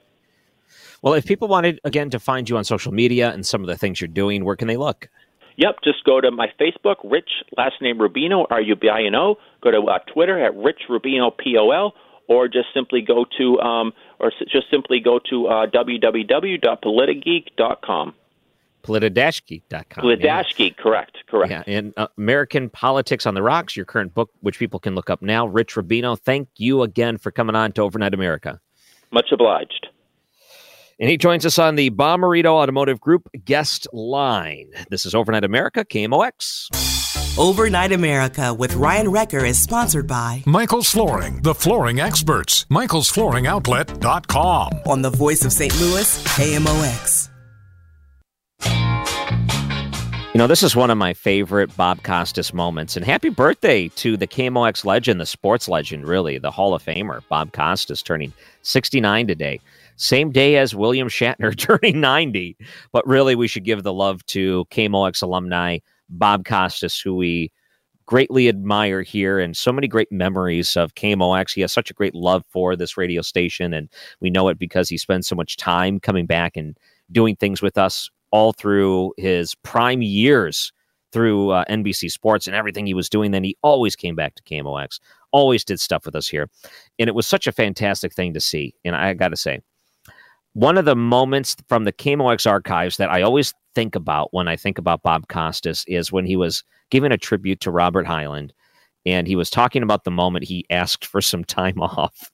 Well, 1.03 1.13
if 1.13 1.27
people 1.27 1.49
wanted, 1.49 1.81
again, 1.85 2.09
to 2.11 2.19
find 2.19 2.49
you 2.49 2.57
on 2.57 2.65
social 2.65 2.93
media 2.93 3.31
and 3.31 3.45
some 3.45 3.61
of 3.61 3.67
the 3.67 3.77
things 3.77 4.01
you're 4.01 4.09
doing, 4.09 4.43
where 4.43 4.57
can 4.57 4.69
they 4.69 4.79
look? 4.79 5.11
Yep, 5.57 5.81
just 5.85 6.03
go 6.05 6.23
to 6.23 6.31
my 6.31 6.47
Facebook, 6.59 6.97
Rich, 7.05 7.29
last 7.59 7.75
name 7.83 7.99
Rubino, 7.99 8.47
R 8.49 8.63
U 8.63 8.75
B 8.75 8.89
I 8.89 9.03
N 9.03 9.15
O. 9.15 9.37
Go 9.61 9.71
to 9.71 9.83
uh, 9.83 9.99
Twitter 10.11 10.43
at 10.43 10.57
Rich 10.57 10.81
Rubino, 10.89 11.31
P 11.37 11.59
O 11.59 11.71
L 11.73 11.93
or 12.31 12.47
just 12.47 12.69
simply 12.73 13.03
go 13.03 13.27
to 13.37 13.59
um, 13.59 13.93
or 14.21 14.33
just 14.51 14.71
simply 14.71 15.01
go 15.01 15.19
to 15.31 15.49
uh, 15.49 15.67
www.politigeek.com. 15.67 18.15
Politadashgeek.com. 18.83 20.05
Politadashgeek, 20.05 20.75
yeah. 20.77 20.83
correct, 20.83 21.19
correct. 21.27 21.51
Yeah, 21.51 21.63
and 21.67 21.93
uh, 21.97 22.07
American 22.17 22.71
Politics 22.71 23.27
on 23.27 23.35
the 23.35 23.43
Rocks, 23.43 23.77
your 23.77 23.85
current 23.85 24.15
book, 24.15 24.31
which 24.41 24.59
people 24.59 24.81
can 24.81 24.95
look 24.95 25.11
up 25.11 25.21
now. 25.21 25.47
Rich 25.47 25.75
Rubino, 25.75 26.19
thank 26.19 26.49
you 26.57 26.81
again 26.83 27.19
for 27.19 27.31
coming 27.31 27.55
on 27.57 27.73
to 27.73 27.83
Overnight 27.83 28.15
America. 28.15 28.59
Much 29.13 29.27
obliged. 29.33 29.89
And 31.01 31.09
he 31.09 31.17
joins 31.17 31.47
us 31.47 31.59
on 31.59 31.77
the 31.77 31.89
Bommarito 31.89 32.51
Automotive 32.51 33.01
Group 33.01 33.31
guest 33.47 33.89
line. 33.91 34.71
This 34.91 35.07
is 35.07 35.15
Overnight 35.15 35.45
America, 35.45 35.83
KMOX. 35.83 36.69
Overnight 37.39 37.93
America 37.93 38.53
with 38.53 38.75
Ryan 38.75 39.07
Recker 39.07 39.49
is 39.49 39.59
sponsored 39.59 40.07
by 40.07 40.43
Michael's 40.45 40.91
Flooring, 40.91 41.41
the 41.41 41.55
flooring 41.55 42.01
experts. 42.01 42.67
Michael's 42.69 43.09
Flooring 43.09 43.45
Michael'sFlooringOutlet.com. 43.45 44.73
On 44.87 45.01
the 45.01 45.09
voice 45.09 45.43
of 45.43 45.53
St. 45.53 45.75
Louis, 45.81 46.23
KMOX. 46.25 47.29
You 50.35 50.39
know, 50.39 50.47
this 50.47 50.63
is 50.63 50.77
one 50.77 50.91
of 50.91 50.99
my 50.99 51.15
favorite 51.15 51.75
Bob 51.79 52.03
Costas 52.03 52.53
moments. 52.53 52.97
And 52.97 53.07
happy 53.07 53.31
birthday 53.31 53.89
to 53.89 54.19
the 54.19 54.27
KMOX 54.27 54.85
legend, 54.85 55.19
the 55.19 55.27
sports 55.27 55.67
legend, 55.67 56.07
really, 56.07 56.37
the 56.37 56.51
Hall 56.51 56.75
of 56.75 56.85
Famer, 56.85 57.23
Bob 57.31 57.53
Costas, 57.53 58.03
turning 58.03 58.35
69 58.63 59.27
today. 59.27 59.61
Same 60.01 60.33
day 60.33 60.57
as 60.57 60.75
William 60.75 61.09
Shatner 61.09 61.55
turning 61.57 62.01
90. 62.01 62.57
But 62.91 63.07
really, 63.07 63.35
we 63.35 63.47
should 63.47 63.65
give 63.65 63.83
the 63.83 63.93
love 63.93 64.25
to 64.27 64.65
KMOX 64.71 65.23
alumni 65.23 65.79
Bob 66.09 66.47
Costas, 66.47 66.99
who 66.99 67.15
we 67.15 67.53
greatly 68.07 68.49
admire 68.49 69.03
here 69.03 69.39
and 69.39 69.55
so 69.55 69.71
many 69.71 69.87
great 69.87 70.11
memories 70.11 70.75
of 70.75 70.95
KMOX. 70.95 71.53
He 71.53 71.61
has 71.61 71.73
such 71.73 71.91
a 71.91 71.95
great 71.95 72.15
love 72.15 72.45
for 72.49 72.77
this 72.77 72.97
radio 72.97 73.21
station, 73.21 73.75
and 73.75 73.91
we 74.21 74.31
know 74.31 74.49
it 74.49 74.59
because 74.59 74.89
he 74.89 74.97
spends 74.97 75.29
so 75.29 75.37
much 75.37 75.59
time 75.59 76.01
coming 76.01 76.25
back 76.25 76.57
and 76.57 76.79
doing 77.13 77.37
things 77.37 77.61
with 77.61 77.77
us 77.77 78.11
all 78.31 78.55
through 78.55 79.13
his 79.19 79.55
prime 79.57 80.01
years 80.01 80.73
through 81.13 81.51
uh, 81.51 81.65
NBC 81.69 82.11
Sports 82.11 82.47
and 82.47 82.57
everything 82.57 82.87
he 82.87 82.95
was 82.95 83.11
doing. 83.11 83.33
Then 83.33 83.45
he 83.45 83.57
always 83.63 83.97
came 83.97 84.15
back 84.15 84.35
to 84.37 84.43
KMOX, 84.45 84.99
always 85.31 85.63
did 85.63 85.79
stuff 85.79 86.07
with 86.07 86.17
us 86.17 86.27
here. 86.27 86.49
And 86.99 87.09
it 87.09 87.15
was 87.15 87.27
such 87.27 87.47
a 87.47 87.53
fantastic 87.53 88.15
thing 88.15 88.33
to 88.33 88.41
see. 88.41 88.75
And 88.85 88.97
I 88.97 89.13
got 89.13 89.29
to 89.29 89.37
say, 89.37 89.61
one 90.55 90.77
of 90.79 90.85
the 90.85 90.97
moments 90.97 91.57
from 91.69 91.85
the 91.85 91.93
KMOX 91.93 92.49
archives 92.49 92.97
that 92.97 93.11
I 93.11 93.23
always 93.23 93.55
think 93.75 93.95
about 93.95 94.33
when 94.33 94.49
I 94.49 94.57
think 94.57 94.79
about 94.79 95.03
Bob 95.03 95.29
Costas 95.29 95.85
is 95.87 96.11
when 96.11 96.27
he 96.27 96.37
was 96.37 96.65
giving 96.91 97.13
a 97.13 97.19
tribute 97.19 97.61
to 97.61 97.71
Robert 97.71 98.07
Hyland 98.07 98.53
and 99.07 99.27
he 99.27 99.37
was 99.37 99.49
talking 99.49 99.83
about 99.83 100.05
the 100.05 100.11
moment 100.11 100.45
he 100.45 100.67
asked 100.69 101.07
for 101.07 101.21
some 101.21 101.45
time 101.45 101.81
off. 101.81 102.31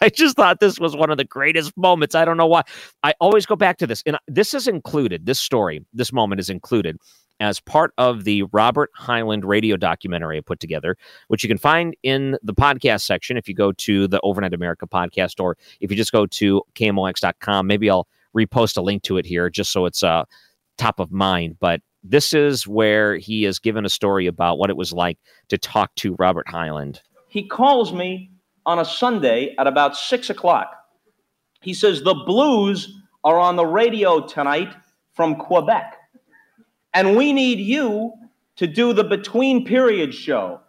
I 0.00 0.08
just 0.08 0.36
thought 0.36 0.60
this 0.60 0.78
was 0.78 0.96
one 0.96 1.10
of 1.10 1.18
the 1.18 1.24
greatest 1.24 1.76
moments. 1.76 2.14
I 2.14 2.24
don't 2.24 2.36
know 2.36 2.46
why. 2.46 2.62
I 3.02 3.14
always 3.20 3.46
go 3.46 3.56
back 3.56 3.76
to 3.78 3.86
this. 3.86 4.02
And 4.06 4.16
this 4.26 4.54
is 4.54 4.66
included, 4.66 5.26
this 5.26 5.38
story, 5.38 5.84
this 5.92 6.12
moment 6.12 6.40
is 6.40 6.50
included 6.50 6.96
as 7.40 7.58
part 7.58 7.92
of 7.98 8.24
the 8.24 8.42
Robert 8.52 8.90
Hyland 8.94 9.44
radio 9.44 9.76
documentary 9.76 10.38
I 10.38 10.40
put 10.40 10.60
together, 10.60 10.96
which 11.28 11.42
you 11.42 11.48
can 11.48 11.58
find 11.58 11.96
in 12.02 12.36
the 12.42 12.54
podcast 12.54 13.02
section 13.02 13.36
if 13.36 13.48
you 13.48 13.54
go 13.54 13.72
to 13.72 14.06
the 14.06 14.20
Overnight 14.20 14.54
America 14.54 14.86
podcast 14.86 15.40
or 15.40 15.56
if 15.80 15.90
you 15.90 15.96
just 15.96 16.12
go 16.12 16.26
to 16.26 16.62
KMOX.com. 16.74 17.66
Maybe 17.66 17.90
I'll 17.90 18.06
repost 18.36 18.76
a 18.76 18.82
link 18.82 19.02
to 19.04 19.16
it 19.16 19.26
here 19.26 19.50
just 19.50 19.72
so 19.72 19.86
it's 19.86 20.02
uh, 20.02 20.24
top 20.78 21.00
of 21.00 21.10
mind. 21.10 21.56
But 21.58 21.80
this 22.02 22.32
is 22.32 22.66
where 22.66 23.16
he 23.16 23.42
has 23.44 23.58
given 23.58 23.84
a 23.84 23.90
story 23.90 24.26
about 24.26 24.58
what 24.58 24.70
it 24.70 24.76
was 24.76 24.92
like 24.92 25.18
to 25.48 25.58
talk 25.58 25.94
to 25.96 26.16
Robert 26.18 26.48
Hyland. 26.48 27.00
He 27.28 27.46
calls 27.46 27.92
me 27.92 28.30
on 28.66 28.78
a 28.78 28.84
Sunday 28.84 29.54
at 29.58 29.66
about 29.66 29.96
six 29.96 30.30
o'clock. 30.30 30.74
He 31.62 31.74
says, 31.74 32.02
The 32.02 32.14
Blues 32.14 32.94
are 33.24 33.38
on 33.38 33.56
the 33.56 33.66
radio 33.66 34.26
tonight 34.26 34.74
from 35.12 35.36
Quebec. 35.36 35.96
And 36.92 37.16
we 37.16 37.32
need 37.32 37.58
you 37.58 38.12
to 38.56 38.66
do 38.66 38.92
the 38.92 39.04
between 39.04 39.64
periods 39.64 40.16
show 40.16 40.60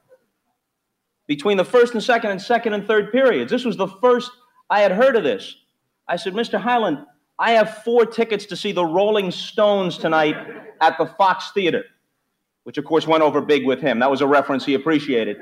between 1.28 1.56
the 1.56 1.64
first 1.64 1.94
and 1.94 2.04
second 2.04 2.32
and 2.32 2.42
second 2.42 2.74
and 2.74 2.86
third 2.86 3.10
periods. 3.10 3.50
This 3.50 3.64
was 3.64 3.78
the 3.78 3.88
first 3.88 4.30
I 4.70 4.82
had 4.82 4.92
heard 4.92 5.16
of 5.16 5.24
this. 5.24 5.56
I 6.10 6.18
said, 6.18 6.34
Mr. 6.34 6.60
Hyland, 6.60 7.06
I 7.40 7.52
have 7.52 7.84
four 7.86 8.06
tickets 8.06 8.46
to 8.48 8.58
see 8.58 8.74
the 8.74 8.86
Rolling 8.86 9.32
Stones 9.32 9.98
tonight 9.98 10.36
at 10.82 10.98
the 10.98 11.06
Fox 11.06 11.52
Theater, 11.54 11.86
which 12.64 12.78
of 12.78 12.84
course 12.84 13.08
went 13.08 13.24
over 13.24 13.40
big 13.40 13.66
with 13.66 13.80
him. 13.80 14.00
That 14.00 14.12
was 14.12 14.20
a 14.20 14.28
reference 14.28 14.66
he 14.66 14.74
appreciated. 14.74 15.38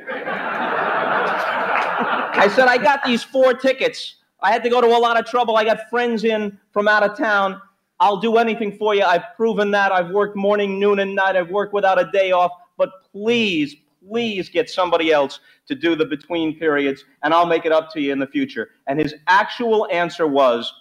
I 2.38 2.48
said, 2.56 2.68
I 2.68 2.78
got 2.78 3.04
these 3.04 3.24
four 3.24 3.56
tickets. 3.56 4.18
I 4.42 4.52
had 4.52 4.62
to 4.62 4.70
go 4.70 4.80
to 4.80 4.88
a 4.88 5.00
lot 5.00 5.20
of 5.20 5.26
trouble. 5.26 5.58
I 5.58 5.64
got 5.64 5.90
friends 5.90 6.24
in 6.24 6.58
from 6.72 6.88
out 6.88 7.02
of 7.02 7.18
town. 7.18 7.60
I'll 8.00 8.18
do 8.18 8.38
anything 8.38 8.78
for 8.78 8.96
you. 8.96 9.04
I've 9.04 9.36
proven 9.36 9.72
that. 9.72 9.92
I've 9.92 10.12
worked 10.12 10.36
morning, 10.36 10.80
noon, 10.80 11.00
and 11.00 11.16
night. 11.16 11.36
I've 11.36 11.50
worked 11.50 11.74
without 11.74 12.00
a 12.00 12.10
day 12.12 12.32
off. 12.32 12.52
But 12.78 12.92
please, 13.12 13.76
please 14.08 14.48
get 14.50 14.70
somebody 14.70 15.12
else 15.12 15.40
to 15.68 15.76
do 15.76 15.96
the 15.96 16.06
between 16.06 16.58
periods, 16.58 17.04
and 17.24 17.34
I'll 17.34 17.46
make 17.46 17.66
it 17.66 17.72
up 17.72 17.92
to 17.94 18.02
you 18.02 18.14
in 18.14 18.20
the 18.20 18.28
future. 18.28 18.70
And 18.88 19.00
his 19.00 19.16
actual 19.28 19.88
answer 19.92 20.28
was, 20.28 20.72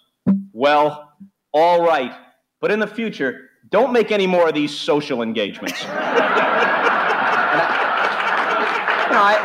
well, 0.52 1.12
all 1.52 1.84
right. 1.84 2.12
But 2.60 2.70
in 2.70 2.78
the 2.78 2.86
future, 2.86 3.50
don't 3.70 3.92
make 3.92 4.12
any 4.12 4.26
more 4.26 4.48
of 4.48 4.54
these 4.54 4.74
social 4.74 5.22
engagements. 5.22 5.84
I, 9.20 9.36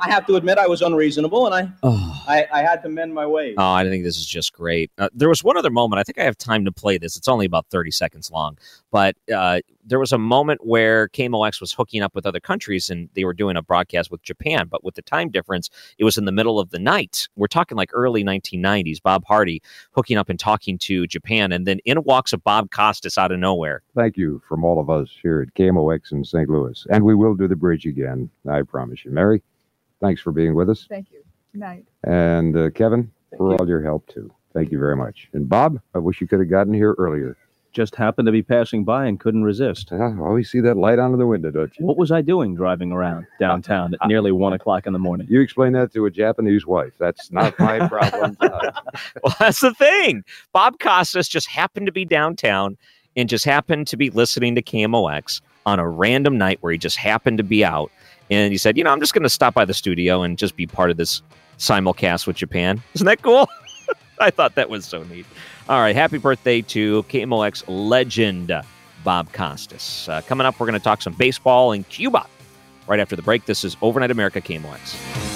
I 0.00 0.10
have 0.10 0.26
to 0.26 0.34
admit 0.34 0.58
I 0.58 0.66
was 0.66 0.82
unreasonable, 0.82 1.46
and 1.46 1.54
I. 1.54 1.72
Oh 1.84 2.15
I, 2.26 2.46
I 2.52 2.62
had 2.62 2.82
to 2.82 2.88
mend 2.88 3.14
my 3.14 3.26
ways. 3.26 3.54
Oh, 3.58 3.72
I 3.72 3.84
think 3.84 4.04
this 4.04 4.16
is 4.16 4.26
just 4.26 4.52
great. 4.52 4.90
Uh, 4.98 5.08
there 5.14 5.28
was 5.28 5.44
one 5.44 5.56
other 5.56 5.70
moment. 5.70 6.00
I 6.00 6.02
think 6.02 6.18
I 6.18 6.24
have 6.24 6.36
time 6.36 6.64
to 6.64 6.72
play 6.72 6.98
this. 6.98 7.16
It's 7.16 7.28
only 7.28 7.46
about 7.46 7.66
30 7.70 7.90
seconds 7.90 8.30
long. 8.30 8.58
But 8.90 9.16
uh, 9.34 9.60
there 9.84 9.98
was 9.98 10.12
a 10.12 10.18
moment 10.18 10.66
where 10.66 11.08
KMOX 11.08 11.60
was 11.60 11.72
hooking 11.72 12.02
up 12.02 12.14
with 12.14 12.26
other 12.26 12.40
countries 12.40 12.90
and 12.90 13.08
they 13.14 13.24
were 13.24 13.32
doing 13.32 13.56
a 13.56 13.62
broadcast 13.62 14.10
with 14.10 14.22
Japan. 14.22 14.68
But 14.68 14.82
with 14.84 14.94
the 14.94 15.02
time 15.02 15.30
difference, 15.30 15.70
it 15.98 16.04
was 16.04 16.18
in 16.18 16.24
the 16.24 16.32
middle 16.32 16.58
of 16.58 16.70
the 16.70 16.78
night. 16.78 17.28
We're 17.36 17.46
talking 17.46 17.76
like 17.76 17.90
early 17.92 18.24
1990s. 18.24 19.02
Bob 19.02 19.24
Hardy 19.26 19.62
hooking 19.92 20.16
up 20.18 20.28
and 20.28 20.38
talking 20.38 20.78
to 20.78 21.06
Japan. 21.06 21.52
And 21.52 21.66
then 21.66 21.78
in 21.84 22.02
walks 22.02 22.32
a 22.32 22.38
Bob 22.38 22.70
Costas 22.70 23.18
out 23.18 23.32
of 23.32 23.38
nowhere. 23.38 23.82
Thank 23.94 24.16
you 24.16 24.42
from 24.48 24.64
all 24.64 24.80
of 24.80 24.90
us 24.90 25.10
here 25.22 25.42
at 25.42 25.54
KMOX 25.54 26.12
in 26.12 26.24
St. 26.24 26.48
Louis. 26.48 26.86
And 26.90 27.04
we 27.04 27.14
will 27.14 27.34
do 27.34 27.48
the 27.48 27.56
bridge 27.56 27.86
again. 27.86 28.30
I 28.48 28.62
promise 28.62 29.04
you. 29.04 29.10
Mary, 29.10 29.42
thanks 30.00 30.20
for 30.20 30.32
being 30.32 30.54
with 30.54 30.70
us. 30.70 30.86
Thank 30.88 31.10
you. 31.12 31.22
Good 31.52 31.60
night. 31.60 31.84
And 32.04 32.56
uh, 32.56 32.70
Kevin, 32.70 33.10
for 33.36 33.54
all 33.54 33.68
your 33.68 33.82
help 33.82 34.06
too. 34.08 34.30
Thank 34.52 34.70
you 34.72 34.78
very 34.78 34.96
much. 34.96 35.28
And 35.32 35.48
Bob, 35.48 35.80
I 35.94 35.98
wish 35.98 36.20
you 36.20 36.26
could 36.26 36.40
have 36.40 36.50
gotten 36.50 36.72
here 36.72 36.94
earlier. 36.98 37.36
Just 37.72 37.94
happened 37.94 38.24
to 38.24 38.32
be 38.32 38.42
passing 38.42 38.84
by 38.84 39.04
and 39.04 39.20
couldn't 39.20 39.42
resist. 39.44 39.92
I 39.92 40.16
always 40.18 40.50
see 40.50 40.60
that 40.60 40.78
light 40.78 40.98
out 40.98 41.12
of 41.12 41.18
the 41.18 41.26
window, 41.26 41.50
don't 41.50 41.78
you? 41.78 41.84
What 41.84 41.98
was 41.98 42.10
I 42.10 42.22
doing 42.22 42.54
driving 42.54 42.90
around 42.90 43.26
downtown 43.38 43.94
at 44.00 44.08
nearly 44.08 44.32
one 44.32 44.54
o'clock 44.54 44.86
in 44.86 44.94
the 44.94 44.98
morning? 44.98 45.26
You 45.28 45.42
explain 45.42 45.74
that 45.74 45.92
to 45.92 46.06
a 46.06 46.10
Japanese 46.10 46.66
wife. 46.66 46.94
That's 46.98 47.30
not 47.30 47.58
my 47.58 47.86
problem. 47.88 48.34
well, 48.40 49.34
that's 49.38 49.60
the 49.60 49.74
thing. 49.74 50.24
Bob 50.54 50.78
Costas 50.78 51.28
just 51.28 51.48
happened 51.48 51.84
to 51.84 51.92
be 51.92 52.06
downtown 52.06 52.78
and 53.14 53.28
just 53.28 53.44
happened 53.44 53.88
to 53.88 53.96
be 53.98 54.08
listening 54.08 54.54
to 54.54 54.62
KMOX 54.62 55.42
on 55.66 55.78
a 55.78 55.86
random 55.86 56.38
night 56.38 56.58
where 56.62 56.72
he 56.72 56.78
just 56.78 56.96
happened 56.96 57.36
to 57.38 57.44
be 57.44 57.62
out. 57.62 57.90
And 58.30 58.52
he 58.52 58.58
said, 58.58 58.76
You 58.76 58.84
know, 58.84 58.90
I'm 58.90 59.00
just 59.00 59.14
going 59.14 59.22
to 59.22 59.28
stop 59.30 59.54
by 59.54 59.64
the 59.64 59.74
studio 59.74 60.22
and 60.22 60.38
just 60.38 60.56
be 60.56 60.66
part 60.66 60.90
of 60.90 60.96
this 60.96 61.22
simulcast 61.58 62.26
with 62.26 62.36
Japan. 62.36 62.82
Isn't 62.94 63.06
that 63.06 63.22
cool? 63.22 63.48
I 64.20 64.30
thought 64.30 64.54
that 64.54 64.70
was 64.70 64.84
so 64.84 65.02
neat. 65.04 65.26
All 65.68 65.80
right. 65.80 65.94
Happy 65.94 66.18
birthday 66.18 66.62
to 66.62 67.02
KMOX 67.04 67.64
legend 67.66 68.52
Bob 69.04 69.32
Costas. 69.32 70.08
Uh, 70.08 70.22
coming 70.22 70.46
up, 70.46 70.58
we're 70.58 70.66
going 70.66 70.78
to 70.78 70.84
talk 70.84 71.02
some 71.02 71.12
baseball 71.14 71.72
in 71.72 71.84
Cuba. 71.84 72.26
Right 72.86 73.00
after 73.00 73.16
the 73.16 73.22
break, 73.22 73.46
this 73.46 73.64
is 73.64 73.76
Overnight 73.82 74.10
America 74.10 74.40
KMOX. 74.40 75.35